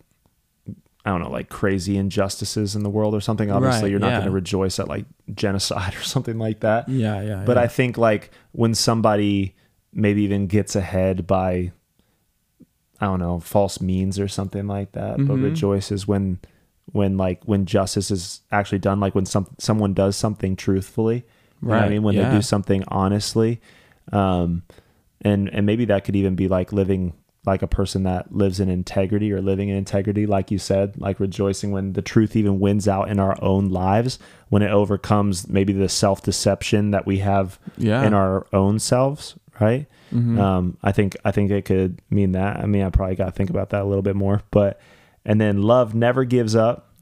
[1.03, 3.49] I don't know, like crazy injustices in the world or something.
[3.51, 4.17] Obviously, Right, you're not yeah.
[4.17, 6.87] going to rejoice at like genocide or something like that.
[6.89, 7.43] Yeah, yeah.
[7.45, 9.55] But I think like when somebody
[9.93, 11.71] maybe even gets ahead by,
[12.99, 15.43] I don't know, false means or something like that, but Mhm.
[15.43, 16.39] rejoices when,
[16.91, 21.25] when like when justice is actually done, like when some someone does something truthfully,
[21.63, 23.59] you know I mean, when they do something honestly,
[24.11, 24.63] um,
[25.21, 27.13] and and maybe that could even be like living
[27.45, 31.19] like a person that lives in integrity or living in integrity, like you said, like
[31.19, 34.19] rejoicing when the truth even wins out in our own lives,
[34.49, 38.03] when it overcomes maybe the self deception that we have Yeah.
[38.05, 39.87] in our own selves, right?
[40.13, 40.37] Mhm.
[40.39, 42.57] Um, I think I think it could mean that.
[42.59, 44.41] I mean, I probably got to think about that a little bit more.
[44.51, 44.79] But
[45.25, 46.93] and then love never gives up,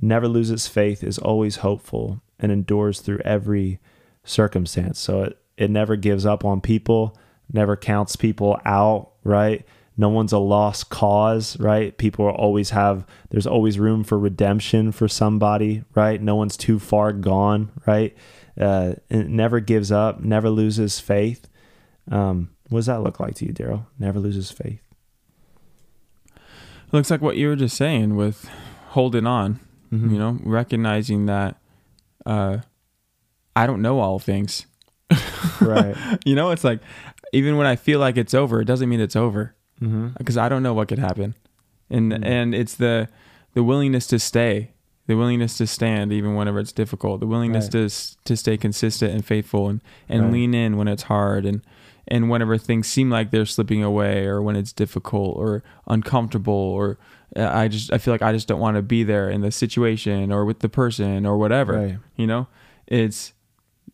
[0.00, 3.78] never loses faith, is always hopeful, and endures through every
[4.24, 4.98] circumstance.
[4.98, 7.16] So it, it never gives up on people,
[7.52, 9.64] never counts people out, right?
[9.98, 11.96] No one's a lost cause, right?
[11.96, 16.20] People always have, there's always room for redemption for somebody, right?
[16.20, 18.14] No one's too far gone, right?
[18.60, 21.48] Uh, it never gives up, never loses faith.
[22.10, 23.86] Um, what does that look like to you, Daryl?
[23.98, 24.80] Never loses faith.
[26.36, 28.48] It looks like what you were just saying with
[28.90, 29.60] holding on,
[29.92, 30.12] Mhm.
[30.12, 31.56] you know, recognizing that
[32.24, 32.58] uh,
[33.54, 34.66] I don't know all things.
[35.60, 35.96] Right.
[36.24, 36.80] You know, it's like
[37.36, 40.08] even when I feel like it's over, it doesn't mean it's over mm-hmm.
[40.18, 41.34] because I don't know what could happen,
[41.90, 42.24] and Mm.
[42.24, 43.08] and it's the
[43.54, 44.70] the willingness to stay,
[45.06, 47.88] the willingness to stand even whenever it's difficult, the willingness Right.
[47.88, 50.32] to to stay consistent and faithful, and and Right.
[50.32, 51.60] lean in when it's hard, and
[52.08, 56.98] and whenever things seem like they're slipping away, or when it's difficult or uncomfortable, or
[57.34, 59.50] uh, I just I feel like I just don't want to be there in the
[59.50, 61.72] situation or with the person or whatever.
[61.74, 61.98] Right.
[62.16, 62.46] You know,
[62.86, 63.32] it's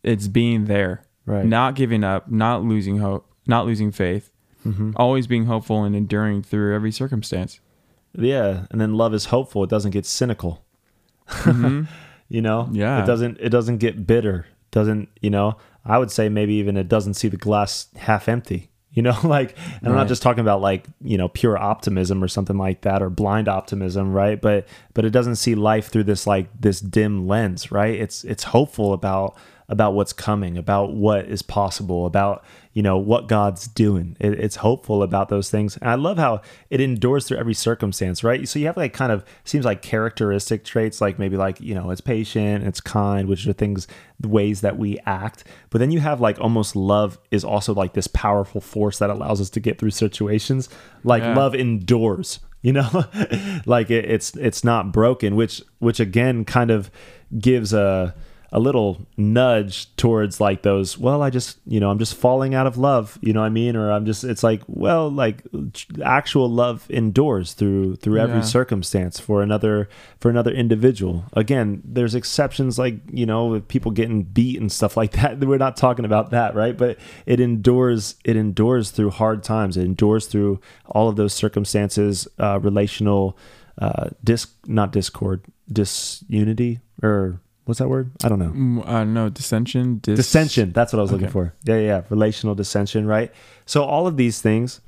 [0.03, 1.45] it's being there Right.
[1.45, 4.29] not giving up, not losing hope, not losing faith,
[4.65, 4.91] Mm-hmm.
[4.95, 7.59] always being hopeful and enduring through every circumstance.
[8.17, 9.63] Yeah, and then love is hopeful.
[9.65, 10.63] It doesn't get cynical.
[11.27, 11.87] Mhm.
[12.29, 13.03] You know, Yeah.
[13.03, 13.37] It doesn't.
[13.41, 14.47] It doesn't get bitter.
[14.71, 15.57] Doesn't you know?
[15.85, 18.69] I would say maybe even it doesn't see the glass half empty.
[18.95, 22.27] You know, like, and I'm not just talking about like you know pure optimism or
[22.27, 24.39] something like that or blind optimism, right?
[24.39, 27.99] But but it doesn't see life through this like this dim lens, right?
[27.99, 29.35] It's it's hopeful about
[29.73, 34.15] about what's coming, about what is possible, about you know what God's doing.
[34.19, 38.23] It, it's hopeful about those things, and I love how it endures through every circumstance,
[38.23, 38.47] right?
[38.47, 41.89] So you have like kind of seems like characteristic traits, like maybe like you know
[41.89, 43.87] it's patient, it's kind, which are things,
[44.19, 45.43] the ways that we act.
[45.71, 49.41] But then you have like almost love is also like this powerful force that allows
[49.41, 50.69] us to get through situations.
[51.03, 51.35] Like Yeah.
[51.35, 53.05] love endures, you know,
[53.65, 56.91] like it, it's it's not broken, which which again kind of
[57.39, 58.13] gives a
[58.55, 62.67] a little nudge towards like those well i just you know i'm just falling out
[62.67, 63.75] of love you know what i mean?
[63.75, 65.41] Or i'm just it's like well like
[66.05, 68.41] actual love endures through through every Yeah.
[68.57, 69.89] circumstance for another
[70.19, 71.25] for another individual.
[71.33, 75.39] Again there's exceptions like you know with people getting beat and stuff like that.
[75.43, 76.77] We're not talking about that right?
[76.77, 79.77] But it endures it endures through hard times.
[79.77, 83.35] It endures through all of those circumstances uh relational
[83.81, 88.11] uh dis not discord disunity or what's that word?
[88.23, 88.49] I don't know.
[88.49, 90.71] Mm, uh, no dissension, dis- dissension.
[90.71, 91.53] That's what i was looking for.
[91.63, 92.01] Yeah yeah yeah.
[92.09, 93.31] relational dissension right?
[93.65, 94.81] So all of these things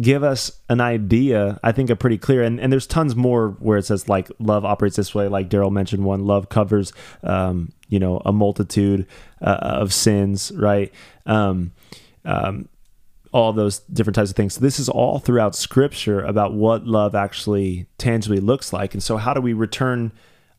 [0.00, 3.78] give us an idea i think a pretty clear and, and there's tons more where
[3.78, 5.28] it says like love operates this way.
[5.28, 6.92] Like daryl mentioned one love covers
[7.22, 9.06] um, you know a multitude
[9.40, 10.92] uh, of sins right?
[11.26, 11.72] Um,
[12.24, 12.68] um,
[13.32, 14.54] all those different types of things.
[14.54, 18.94] So this is all throughout scripture about what love actually tangibly looks like.
[18.94, 20.12] And so how do we return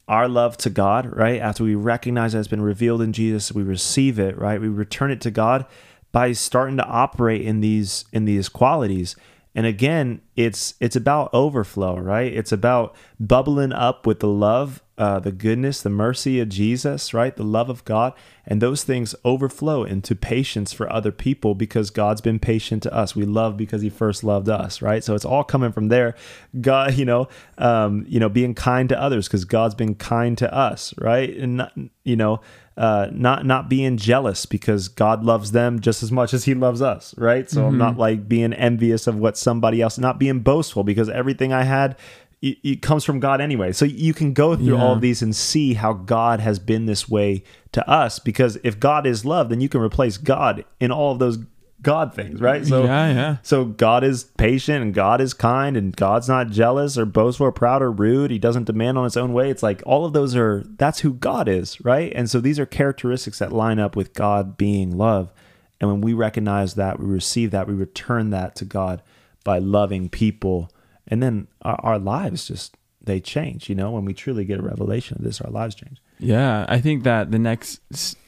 [0.10, 1.40] our love to God, right?
[1.40, 4.60] After we recognize that it's been revealed in Jesus, we receive it, right?
[4.60, 5.68] We return it to God
[6.12, 9.16] by starting to operate in these in these qualities.
[9.60, 12.32] And again, it's it's about overflow, right?
[12.32, 17.36] It's about bubbling up with the love, uh, the goodness, the mercy of Jesus, right?
[17.36, 18.14] The love of God,
[18.46, 23.18] and those things overflow into patience for other people because God's been patient to us.
[23.18, 25.04] We love because He first loved us, right?
[25.04, 26.16] So it's all coming from there.
[26.62, 27.28] God, you know,
[27.58, 31.36] um, you know, being kind to others because God's been kind to us, right?
[31.36, 31.74] And not,
[32.06, 32.40] you know,
[32.80, 36.82] uh, not not being jealous because God loves them just as much as He loves
[36.82, 37.50] us, right?
[37.50, 41.52] So I'm not like being envious of what somebody else, not being boastful because everything
[41.54, 41.98] I had.
[42.42, 43.74] It, it comes from God anyway.
[43.74, 47.10] So you can go through all of these and see how God has been this
[47.10, 47.44] way
[47.74, 48.18] to us.
[48.18, 51.38] Because if God is love, then you can replace God in all of those
[51.82, 52.66] God things, right?
[52.66, 53.38] So yeah, yeah.
[53.42, 57.52] so God is patient and God is kind and God's not jealous or boastful or
[57.52, 58.32] proud or rude.
[58.32, 59.50] He doesn't demand on his own way.
[59.50, 62.12] It's like all of those are that's who God is, right?
[62.16, 65.32] And so these are characteristics that line up with God being love.
[65.80, 69.02] And when we recognize that, we receive that, we return that to God
[69.46, 70.70] by loving people.
[71.08, 74.62] And then our, our lives just they change, you know, when we truly get a
[74.62, 76.02] revelation of this, our lives change.
[76.20, 77.80] Yeah, I think that the next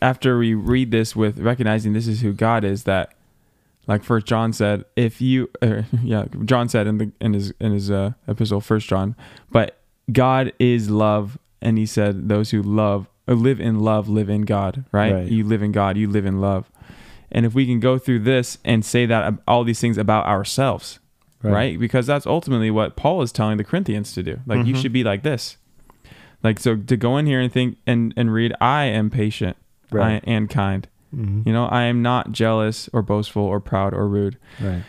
[0.01, 3.13] after we read this with recognizing this is who God is, that
[3.87, 7.71] like First John said, if you, uh, yeah, John said in the in his in
[7.71, 9.15] his uh, epistle, First John,
[9.51, 9.77] but
[10.11, 14.41] God is love, and he said those who love or live in love live in
[14.43, 15.13] God, right?
[15.13, 15.27] Right.
[15.27, 16.71] You live in God, you live in love,
[17.31, 20.99] and if we can go through this and say that all these things about ourselves,
[21.43, 21.51] Right.
[21.53, 21.79] right?
[21.79, 24.39] Because that's ultimately what Paul is telling the Corinthians to do.
[24.45, 24.81] Like you Mhm.
[24.81, 25.57] should be like this.
[26.43, 29.55] Like so to go in here and think and and read I am patient
[29.91, 30.15] Right.
[30.25, 30.87] I, and kind.
[31.15, 31.45] Mhm.
[31.45, 34.37] You know, I am not jealous or boastful or proud or rude.
[34.61, 34.83] Right.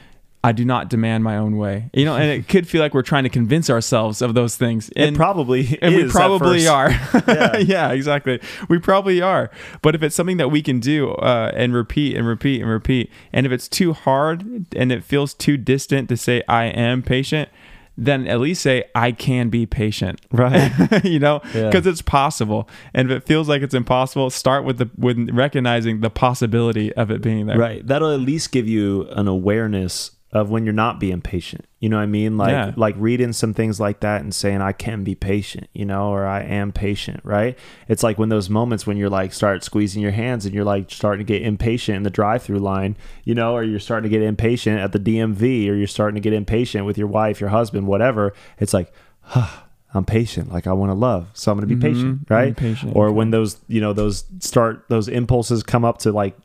[0.44, 1.88] I do not demand my own way.
[1.94, 4.90] You know, and it could feel like we're trying to convince ourselves of those things.
[4.96, 6.90] And it probably and we probably are.
[7.28, 7.56] Yeah.
[7.58, 7.92] Yeah.
[7.92, 8.40] exactly.
[8.68, 9.50] We probably are.
[9.82, 13.08] But if it's something that we can do uh, and repeat and repeat and repeat,
[13.32, 17.48] and if it's too hard and it feels too distant to say I am patient,
[17.96, 20.20] then at least say I can be patient.
[20.32, 21.04] Right.
[21.04, 21.68] you know, Yeah.
[21.70, 22.68] because it's possible.
[22.94, 27.10] And if it feels like it's impossible, start with the with recognizing the possibility of
[27.10, 27.58] it being there.
[27.58, 27.86] Right.
[27.86, 31.66] That'll at least give you an awareness of when you're not being patient.
[31.78, 32.38] You know what I mean?
[32.38, 32.72] Like Yeah.
[32.76, 36.26] like reading some things like that and saying I can be patient, you know, or
[36.26, 37.58] I am patient, right?
[37.86, 40.90] It's like when those moments when you're like start squeezing your hands and you're like
[40.90, 44.24] starting to get impatient in the drive-through line, you know, or you're starting to get
[44.24, 47.86] impatient at the DMV or you're starting to get impatient with your wife, your husband,
[47.86, 48.32] whatever.
[48.58, 48.90] It's like,
[49.20, 50.50] huh, I'm patient.
[50.50, 51.94] Like I want to love, so I'm going to be mm-hmm.
[51.94, 52.56] patient, I'm right?
[52.56, 56.38] patient, Or when those, you know, those start those impulses come up to like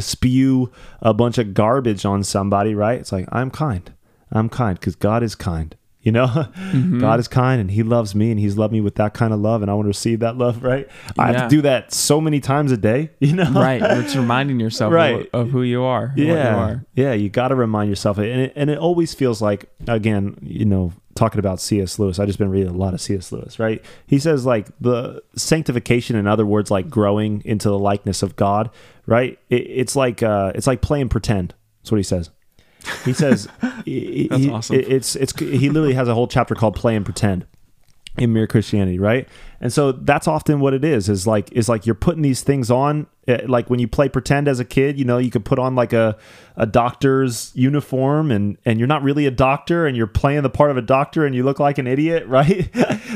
[0.00, 2.98] spew a bunch of garbage on somebody, right?
[3.00, 3.92] It's like, I'm kind.
[4.30, 5.74] I'm kind because God is kind.
[6.00, 6.26] You know,
[6.72, 6.98] Mm-hmm.
[7.00, 9.38] God is kind and He loves me and He's loved me with that kind of
[9.38, 10.88] love, and I want to receive that love, right?
[11.16, 13.48] I have to do that so many times a day, you know?
[13.52, 13.80] Right.
[13.80, 15.28] It's reminding yourself Right.
[15.32, 16.08] of, of who you are.
[16.08, 16.56] what you Yeah.
[16.56, 16.84] are.
[16.96, 17.12] Yeah.
[17.12, 18.18] You got to remind yourself.
[18.18, 20.92] And it, and it always feels like, again, you know,
[21.22, 21.98] talking about C.S.
[21.98, 23.30] Lewis, I just been reading a lot of C.S.
[23.30, 23.80] Lewis, right?
[24.06, 28.70] He says, like, the sanctification, in other words, like growing into the likeness of God,
[29.06, 29.38] right?
[29.48, 31.54] It, it's like, uh, it's like playing pretend.
[31.82, 32.30] That's what he says.
[33.04, 33.46] He says,
[33.84, 34.76] he- That's he- awesome.
[34.76, 37.46] it- it's, it's, he literally has a whole chapter called Play and Pretend
[38.18, 39.26] in mere christianity right
[39.62, 42.70] and so that's often what it is is like is like you're putting these things
[42.70, 45.58] on eh, like when you play pretend as a kid you know you could put
[45.58, 46.16] on like a
[46.56, 50.70] a doctor's uniform and and you're not really a doctor and you're playing the part
[50.70, 52.70] of a doctor and you look like an idiot right?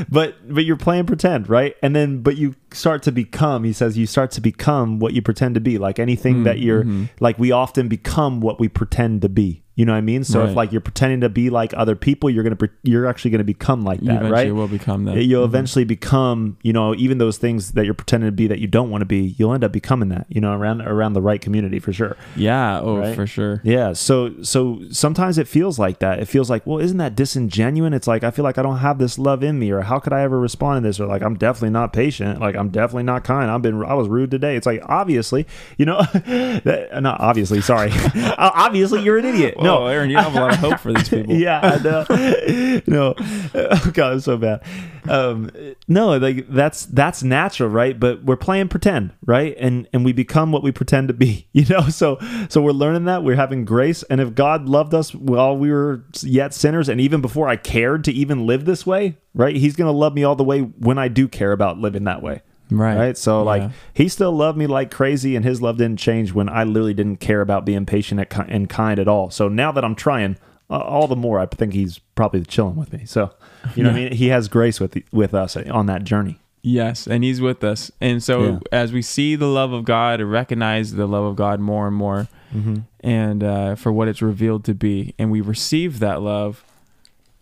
[0.09, 1.75] But but you're playing pretend right?
[1.81, 5.21] And then but you start to become he says you start to become what you
[5.21, 5.77] pretend to be.
[5.77, 7.05] Like anything that mm, you're mm-hmm.
[7.19, 9.63] like we often become what we pretend to be.
[9.75, 10.23] You know what i mean?
[10.23, 13.43] So if like you're pretending to be like other people you're gonna you're actually gonna
[13.43, 14.47] become like You that eventually right?
[14.47, 15.23] You will become that.
[15.23, 15.55] you'll mm-hmm.
[15.55, 18.89] eventually become you know even those things that you're pretending to be that you don't
[18.89, 21.79] want to be you'll end up becoming that you know around around the right community
[21.79, 22.79] for sure Yeah.
[22.81, 23.15] Oh, Right?
[23.15, 23.61] for sure.
[23.63, 27.93] yeah so so sometimes it feels like that it feels like well isn't that disingenuous
[27.93, 30.13] it's like i feel like i don't have this love in me or how could
[30.13, 33.23] i ever respond to this or like i'm definitely not patient like i'm definitely not
[33.23, 35.45] kind i've been i was rude today it's like obviously
[35.77, 37.91] you know that, not obviously sorry
[38.37, 41.07] obviously you're an idiot No, no Aaron, you have a lot of hope for these
[41.09, 41.33] people.
[41.35, 42.81] yeah, I know.
[42.87, 43.13] no,
[43.55, 44.61] oh god, it's so bad.
[45.09, 45.51] Um,
[45.87, 47.99] no, like that's that's natural, right?
[47.99, 49.55] But we're playing pretend, right?
[49.59, 51.89] And and we become what we pretend to be, you know.
[51.89, 52.17] So
[52.49, 56.05] so we're learning that we're having grace, and if God loved us while we were
[56.21, 59.55] yet sinners, and even before I cared to even live this way, right?
[59.55, 62.41] He's gonna love me all the way when I do care about living that way.
[62.69, 62.97] Right.
[62.97, 63.17] Right.
[63.17, 66.63] So, like, he still loved me like crazy, and his love didn't change when I
[66.63, 68.19] literally didn't care about being patient
[68.49, 69.29] and kind at all.
[69.29, 70.37] So, now that I'm trying,
[70.69, 73.05] uh, all the more I think he's probably chilling with me.
[73.05, 73.31] So,
[73.75, 74.13] you know what I mean?
[74.13, 76.39] He has grace with with us on that journey.
[76.63, 77.91] Yes, and He's with us.
[78.01, 78.59] And so, Yeah.
[78.73, 81.95] as we see the love of God, and recognize the love of God more and
[81.95, 82.77] more, Mm-hmm.
[83.01, 86.63] and uh, for what it's revealed to be, and we receive that love,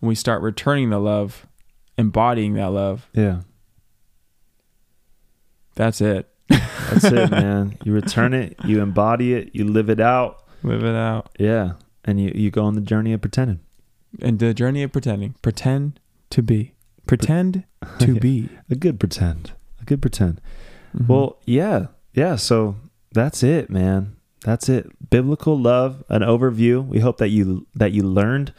[0.00, 1.46] we start returning the love,
[1.96, 3.08] embodying that love.
[3.14, 3.40] Yeah.
[5.74, 6.28] That's it.
[6.48, 7.78] That's it, man.
[7.84, 10.42] You return it, you embody it, you live it out.
[10.62, 11.30] Live it out.
[11.38, 11.72] Yeah.
[12.06, 13.60] And you, you go on the journey of pretending.
[14.20, 15.34] And the journey of pretending.
[15.42, 15.98] Pretend
[16.30, 16.74] to be.
[17.06, 17.64] Pretend
[17.98, 18.18] to Yeah.
[18.20, 18.48] be.
[18.70, 19.52] A good pretend.
[19.80, 20.40] A good pretend.
[20.96, 21.08] Mhm.
[21.08, 22.36] Well, yeah, yeah.
[22.36, 22.76] So
[23.12, 24.14] that's it, man.
[24.44, 24.86] That's it.
[25.10, 26.86] Biblical love, an overview.
[26.86, 28.52] We hope that you that you learned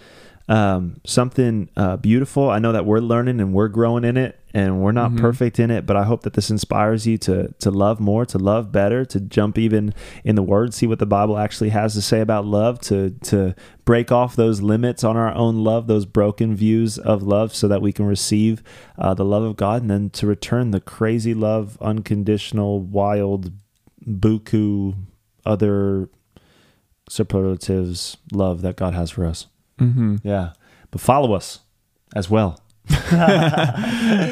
[0.49, 2.49] um, something uh, beautiful.
[2.49, 5.19] I know that we're learning and we're growing in it, and we're not Mhm.
[5.19, 5.85] perfect in it.
[5.85, 9.19] But I hope that this inspires you to to love more, to love better, to
[9.19, 9.93] jump even
[10.23, 13.55] in the Word, see what the Bible actually has to say about love, to to
[13.83, 17.81] break off those limits on our own love, those broken views of love, so that
[17.81, 18.63] we can receive
[18.97, 23.51] uh, the love of God, and then to return the crazy love, unconditional, wild,
[24.09, 24.93] buku,
[25.45, 26.07] other
[27.09, 29.47] superlatives love that God has for us.
[29.79, 30.19] Mhm.
[30.23, 30.51] Yeah,
[30.91, 31.59] but follow us
[32.15, 32.59] as well.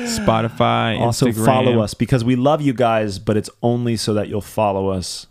[0.05, 1.45] Spotify, Also Instagram.
[1.45, 5.27] follow us because we love you guys, but it's only so that you'll follow us.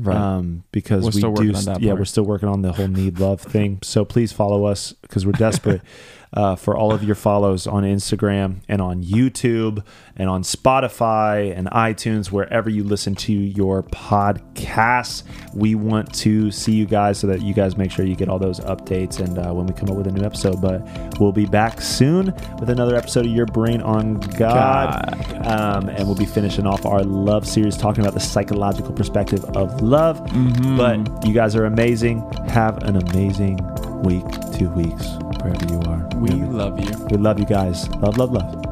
[0.00, 0.16] Right.
[0.16, 1.98] Um, because We're we do, on that yeah, part.
[2.00, 3.80] we're still working on the whole need love thing.
[3.82, 5.80] So please follow us because we're desperate
[6.34, 9.84] uh, for all of your follows on Instagram and on YouTube
[10.16, 15.22] and on Spotify and iTunes, wherever you listen to your podcasts.
[15.54, 18.38] We want to see you guys so that you guys make sure you get all
[18.38, 20.60] those updates and uh, when we come up with a new episode.
[20.60, 20.82] But
[21.20, 22.26] we'll be back soon
[22.58, 25.14] with another episode of Your Brain on God.
[25.46, 29.80] Um, and we'll be finishing off our love series talking about the psychological perspective of
[29.82, 30.20] love.
[30.30, 30.76] Mhm.
[30.76, 32.20] But you guys are amazing.
[32.48, 33.58] Have an amazing
[34.02, 35.06] week, two weeks,
[35.42, 36.08] wherever you are.
[36.16, 36.96] We love you.
[37.06, 37.88] we love you guys.
[37.96, 38.71] Love, love, love.